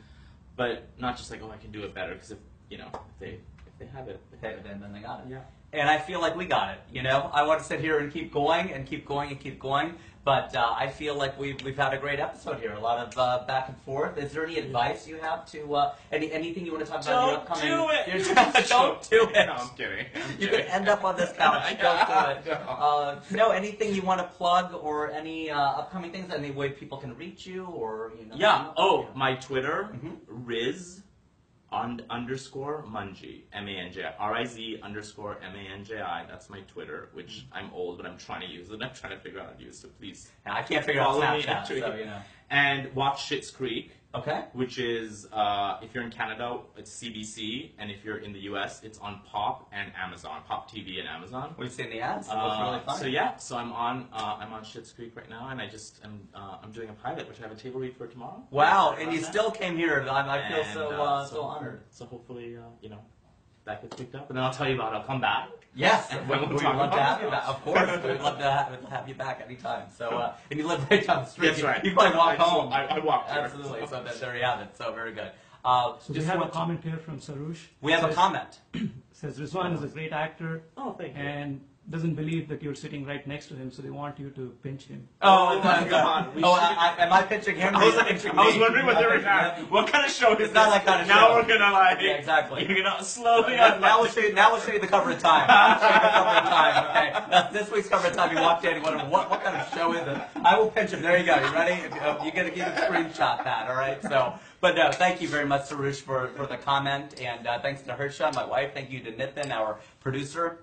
But 0.57 0.89
not 0.99 1.15
just 1.15 1.31
like, 1.31 1.41
oh, 1.41 1.51
I 1.51 1.57
can 1.57 1.71
do 1.71 1.83
it 1.83 1.93
better. 1.93 2.13
Because 2.13 2.31
if 2.31 2.39
you 2.69 2.77
know, 2.77 2.89
if 2.91 3.19
they 3.19 3.39
if 3.65 3.79
they 3.79 3.85
have 3.85 4.09
it, 4.09 4.19
They 4.41 4.49
have 4.49 4.57
it 4.57 4.65
in, 4.69 4.81
then 4.81 4.91
they 4.91 4.99
got 4.99 5.21
it. 5.21 5.27
Yeah. 5.29 5.39
And 5.73 5.89
I 5.89 5.97
feel 5.97 6.19
like 6.19 6.35
we 6.35 6.45
got 6.45 6.73
it. 6.73 6.79
You 6.91 7.03
know, 7.03 7.29
I 7.33 7.43
want 7.43 7.59
to 7.59 7.65
sit 7.65 7.79
here 7.79 7.99
and 7.99 8.11
keep 8.11 8.33
going 8.33 8.71
and 8.71 8.85
keep 8.85 9.05
going 9.05 9.29
and 9.29 9.39
keep 9.39 9.59
going. 9.59 9.95
But 10.27 10.53
uh, 10.57 10.75
I 10.77 10.87
feel 10.89 11.15
like 11.15 11.39
we've, 11.39 11.55
we've 11.63 11.77
had 11.77 11.93
a 11.93 11.97
great 11.97 12.19
episode 12.19 12.59
here. 12.59 12.73
A 12.73 12.79
lot 12.81 12.99
of 12.99 13.17
uh, 13.17 13.45
back 13.47 13.69
and 13.69 13.77
forth. 13.83 14.17
Is 14.17 14.33
there 14.33 14.43
any 14.45 14.57
advice 14.57 15.07
you 15.07 15.15
have 15.19 15.49
to 15.53 15.73
uh, 15.75 15.95
any 16.11 16.33
anything 16.33 16.65
you 16.65 16.73
want 16.73 16.85
to 16.85 16.91
talk 16.91 17.01
about? 17.01 17.23
in 17.23 17.29
your 17.29 17.37
Don't 17.37 17.49
upcoming, 17.49 17.77
do 17.77 17.89
it. 17.95 18.25
Your, 18.25 18.63
don't 18.67 19.09
do 19.09 19.29
it. 19.33 19.45
No, 19.45 19.53
I'm 19.53 19.69
kidding. 19.77 20.05
I'm 20.15 20.41
You 20.41 20.47
could 20.49 20.65
end 20.65 20.89
up 20.89 21.05
on 21.05 21.15
this 21.15 21.31
couch. 21.31 21.63
Don't 21.81 22.07
do 22.07 22.31
it. 22.31 22.45
No. 22.45 22.71
Uh, 22.73 23.19
no, 23.31 23.51
anything 23.51 23.95
you 23.95 24.01
want 24.01 24.19
to 24.19 24.27
plug 24.27 24.73
or 24.73 25.11
any 25.11 25.49
uh, 25.49 25.57
upcoming 25.61 26.11
things? 26.11 26.29
Any 26.33 26.51
way 26.51 26.71
people 26.71 26.97
can 26.97 27.15
reach 27.15 27.47
you 27.47 27.63
or 27.63 28.11
you 28.19 28.25
know? 28.25 28.35
Yeah. 28.35 28.73
Oh, 28.75 29.07
my 29.15 29.35
Twitter, 29.35 29.89
Mhm. 29.95 30.17
Riz 30.27 31.03
underscore 31.71 32.85
Manji, 32.89 33.41
M 33.53 33.67
A 33.67 33.71
N 33.71 33.91
J 33.91 34.05
I, 34.05 34.13
R 34.19 34.35
I 34.35 34.45
Z 34.45 34.79
underscore 34.81 35.37
M 35.43 35.53
A 35.55 35.73
N 35.73 35.83
J 35.83 36.01
I. 36.01 36.25
That's 36.25 36.49
my 36.49 36.61
Twitter, 36.61 37.09
which 37.13 37.45
mm-hmm. 37.45 37.57
I'm 37.57 37.73
old, 37.73 37.97
but 37.97 38.05
I'm 38.05 38.17
trying 38.17 38.41
to 38.41 38.47
use 38.47 38.69
it. 38.69 38.81
I'm 38.81 38.93
trying 38.93 39.13
to 39.13 39.19
figure 39.19 39.39
out 39.39 39.47
how 39.47 39.53
to 39.53 39.63
use. 39.63 39.79
So 39.79 39.89
please 39.99 40.31
I 40.45 40.61
can't 40.61 40.85
figure 40.85 41.01
out 41.01 41.15
Snapchat, 41.15 41.67
so 41.67 41.73
you 41.73 42.05
know. 42.05 42.19
and 42.49 42.93
watch 42.95 43.29
Schitt's 43.29 43.51
Creek. 43.51 43.91
Okay. 44.17 44.45
which 44.53 44.79
is 44.79 45.27
uh, 45.31 45.77
if 45.81 45.93
you're 45.93 46.03
in 46.03 46.09
Canada, 46.11 46.59
it's 46.75 46.91
CBC, 46.91 47.71
and 47.77 47.91
if 47.91 48.03
you're 48.03 48.17
in 48.17 48.33
the 48.33 48.39
US, 48.51 48.81
it's 48.83 48.97
on 48.99 49.21
Pop 49.25 49.69
and 49.71 49.91
Amazon, 49.95 50.41
Pop 50.47 50.69
TV 50.71 50.99
and 50.99 51.07
Amazon. 51.07 51.53
We've 51.57 51.71
seen 51.71 51.89
the 51.89 52.01
ads. 52.01 52.27
Uh, 52.29 52.81
really 52.87 52.99
so 52.99 53.05
yeah, 53.05 53.35
so 53.37 53.57
I'm 53.57 53.71
on 53.71 54.07
uh, 54.11 54.37
I'm 54.39 54.53
on 54.53 54.63
Schitt's 54.63 54.91
Creek 54.91 55.13
right 55.15 55.29
now, 55.29 55.49
and 55.49 55.61
I 55.61 55.67
just 55.67 56.03
am 56.03 56.27
uh, 56.33 56.57
I'm 56.63 56.71
doing 56.71 56.89
a 56.89 56.93
pilot, 56.93 57.27
which 57.27 57.39
I 57.39 57.43
have 57.43 57.51
a 57.51 57.55
table 57.55 57.79
read 57.79 57.95
for 57.95 58.07
tomorrow. 58.07 58.43
Wow, 58.49 58.95
and 58.99 59.11
you 59.11 59.19
about 59.19 59.29
still 59.29 59.51
came 59.51 59.77
here. 59.77 60.05
I 60.09 60.37
I 60.37 60.49
feel 60.49 60.61
And, 60.61 60.73
so 60.73 60.89
uh, 60.91 61.03
uh, 61.03 61.25
so 61.25 61.41
honored. 61.41 61.81
So 61.89 62.05
hopefully, 62.05 62.57
uh, 62.57 62.61
you 62.81 62.89
know, 62.89 62.99
that 63.65 63.81
gets 63.81 63.95
picked 63.95 64.15
up, 64.15 64.29
and 64.29 64.37
then 64.37 64.43
I'll 64.43 64.53
tell 64.53 64.67
you 64.67 64.75
about. 64.75 64.93
it. 64.93 64.97
I'll 64.97 65.03
come 65.03 65.21
back. 65.21 65.49
Yes, 65.77 66.07
And 66.11 66.27
we, 66.27 66.35
we'll 66.37 66.49
we'd 66.49 66.63
love 66.63 66.91
to 66.91 66.99
have 66.99 67.21
you 67.21 67.29
back. 67.29 67.47
Of 67.47 67.63
course, 67.63 68.03
we'd 68.03 68.19
love 68.19 68.37
to 68.39 68.51
have, 68.51 68.83
have 68.89 69.07
you 69.07 69.13
back 69.13 69.41
anytime. 69.45 69.85
So, 69.95 70.09
uh, 70.09 70.35
and 70.49 70.59
you 70.59 70.65
live 70.67 70.89
right 70.89 71.05
down 71.05 71.23
the 71.23 71.29
street. 71.29 71.49
That's 71.49 71.61
right. 71.61 71.85
You 71.85 71.93
probably 71.93 72.17
walk 72.17 72.39
I 72.39 72.43
home. 72.43 72.73
I, 72.73 72.85
I 72.87 72.99
walked 72.99 73.29
here. 73.31 73.41
Absolutely. 73.41 73.85
So 73.87 74.03
that, 74.03 74.19
there 74.19 74.35
you 74.35 74.43
have 74.43 74.59
it. 74.61 74.75
So 74.75 74.91
very 74.91 75.13
good. 75.13 75.31
Uh, 75.63 75.93
So 75.99 76.13
we 76.13 76.23
have 76.23 76.35
a 76.35 76.39
want 76.39 76.51
to- 76.51 76.57
comment 76.57 76.83
here 76.83 76.97
from 76.97 77.19
Sarush. 77.19 77.59
we 77.81 77.91
have 77.91 78.03
a 78.09 78.13
comment. 78.13 78.59
Says 79.11 79.39
Rizwan 79.39 79.75
is 79.75 79.83
a 79.83 79.87
great 79.87 80.13
actor 80.13 80.63
Oh, 80.77 80.93
thank 80.93 81.15
you. 81.15 81.21
and 81.21 81.61
doesn't 81.89 82.15
believe 82.15 82.49
that 82.49 82.61
you're 82.61 82.75
sitting 82.75 83.05
right 83.05 83.25
next 83.25 83.45
to 83.47 83.53
him, 83.55 83.71
so 83.71 83.81
they 83.81 83.89
want 83.89 84.19
you 84.19 84.29
to 84.31 84.53
pinch 84.61 84.83
him. 84.83 85.07
Oh, 85.21 85.57
Oh, 85.57 85.59
my 85.63 85.79
come 85.79 85.89
God. 85.89 86.27
on. 86.27 86.35
We 86.35 86.43
Oh, 86.43 86.51
I, 86.51 86.95
I, 86.99 87.03
am 87.05 87.13
I 87.13 87.21
pitching 87.23 87.55
him? 87.55 87.73
I 87.75 87.85
was, 87.85 87.95
are 87.95 88.09
you 88.11 88.31
I 88.39 88.45
was 88.45 88.57
wondering 88.57 88.85
what 88.85 88.97
they 88.97 89.05
were 89.05 89.11
pitching 89.13 89.27
at. 89.27 89.71
What 89.71 89.87
kind 89.87 90.05
of 90.05 90.11
show 90.11 90.33
is 90.35 90.47
It's 90.47 90.53
not 90.53 90.69
that 90.71 90.85
kind 90.85 91.01
of 91.01 91.07
now 91.07 91.27
show. 91.29 91.35
we're 91.35 91.47
gonna 91.47 91.71
like 91.71 91.99
Yeah, 92.01 92.11
exactly. 92.19 92.65
You're 92.67 92.83
gonna 92.83 93.01
slowly. 93.03 93.55
Now, 93.55 93.77
now 93.79 94.01
we'll 94.01 94.09
show 94.11 94.19
you. 94.19 94.33
Now 94.33 94.51
we'll 94.51 94.59
show 94.61 94.73
you 94.73 94.79
the 94.79 94.87
cover 94.87 95.11
of 95.11 95.19
time. 95.19 95.47
Show 95.79 95.87
you 95.87 95.93
the 95.93 96.09
cover 96.09 96.29
of 96.29 96.43
time. 96.43 96.85
Okay, 96.89 97.25
that's 97.31 97.53
this 97.53 97.71
week's 97.71 97.87
cover 97.87 98.07
of 98.09 98.13
time. 98.15 98.35
You 98.35 98.41
walked 98.41 98.65
in. 98.65 98.75
You 98.75 98.81
wondered 98.83 99.09
what 99.09 99.29
what 99.29 99.41
kind 99.43 99.55
of 99.55 99.73
show 99.73 99.93
is 99.93 100.05
it? 100.07 100.21
I 100.43 100.59
will 100.59 100.69
pinch 100.69 100.91
him. 100.91 101.01
There 101.01 101.17
you 101.17 101.25
go. 101.25 101.35
You 101.35 101.53
ready? 101.53 101.81
If 101.83 101.95
you, 101.95 102.01
uh, 102.01 102.21
you 102.25 102.31
get 102.31 102.43
to 102.43 102.51
get 102.51 102.67
a 102.77 102.81
screenshot 102.81 103.43
that. 103.45 103.69
All 103.69 103.75
right. 103.77 104.01
So, 104.03 104.33
but 104.59 104.75
no, 104.75 104.91
thank 104.91 105.21
you 105.21 105.29
very 105.29 105.45
much, 105.45 105.69
Sarush, 105.69 106.01
for 106.01 106.27
for 106.35 106.45
the 106.47 106.57
comment, 106.57 107.19
and 107.21 107.47
uh, 107.47 107.59
thanks 107.61 107.81
to 107.83 107.93
Hersha, 107.93 108.33
my 108.35 108.43
wife. 108.45 108.73
Thank 108.73 108.91
you 108.91 108.99
to 109.01 109.11
Nithin, 109.13 109.51
our 109.51 109.79
producer, 110.01 110.59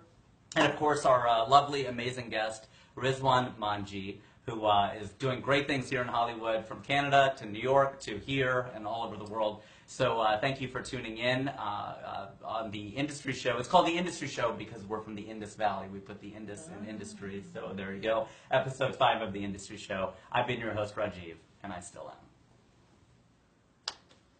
and 0.56 0.70
of 0.70 0.76
course 0.76 1.04
our 1.04 1.28
uh, 1.28 1.48
lovely, 1.48 1.86
amazing 1.86 2.28
guest, 2.28 2.66
Rizwan 2.96 3.54
Manji. 3.56 4.18
Who 4.46 4.66
uh, 4.66 4.92
is 5.00 5.08
doing 5.12 5.40
great 5.40 5.66
things 5.66 5.88
here 5.88 6.02
in 6.02 6.08
Hollywood, 6.08 6.66
from 6.66 6.82
Canada 6.82 7.32
to 7.38 7.46
New 7.46 7.62
York 7.62 7.98
to 8.00 8.18
here 8.18 8.68
and 8.74 8.86
all 8.86 9.06
over 9.06 9.16
the 9.16 9.24
world. 9.24 9.62
So 9.86 10.20
uh, 10.20 10.38
thank 10.38 10.60
you 10.60 10.68
for 10.68 10.82
tuning 10.82 11.16
in 11.16 11.48
uh, 11.48 11.52
uh, 12.42 12.46
on 12.46 12.70
the 12.70 12.88
Industry 12.88 13.32
Show. 13.32 13.56
It's 13.56 13.68
called 13.68 13.86
the 13.86 13.96
Industry 13.96 14.28
Show 14.28 14.52
because 14.52 14.84
we're 14.84 15.00
from 15.00 15.14
the 15.14 15.22
Indus 15.22 15.54
Valley. 15.54 15.88
We 15.90 15.98
put 15.98 16.20
the 16.20 16.28
Indus 16.28 16.68
in 16.68 16.86
industry. 16.86 17.42
So 17.54 17.72
there 17.74 17.94
you 17.94 18.02
go. 18.02 18.28
Episode 18.50 18.94
five 18.96 19.22
of 19.22 19.32
the 19.32 19.42
Industry 19.42 19.78
Show. 19.78 20.12
I've 20.30 20.46
been 20.46 20.60
your 20.60 20.74
host 20.74 20.94
Rajiv, 20.94 21.36
and 21.62 21.72
I 21.72 21.80
still 21.80 22.10
am. 22.10 22.33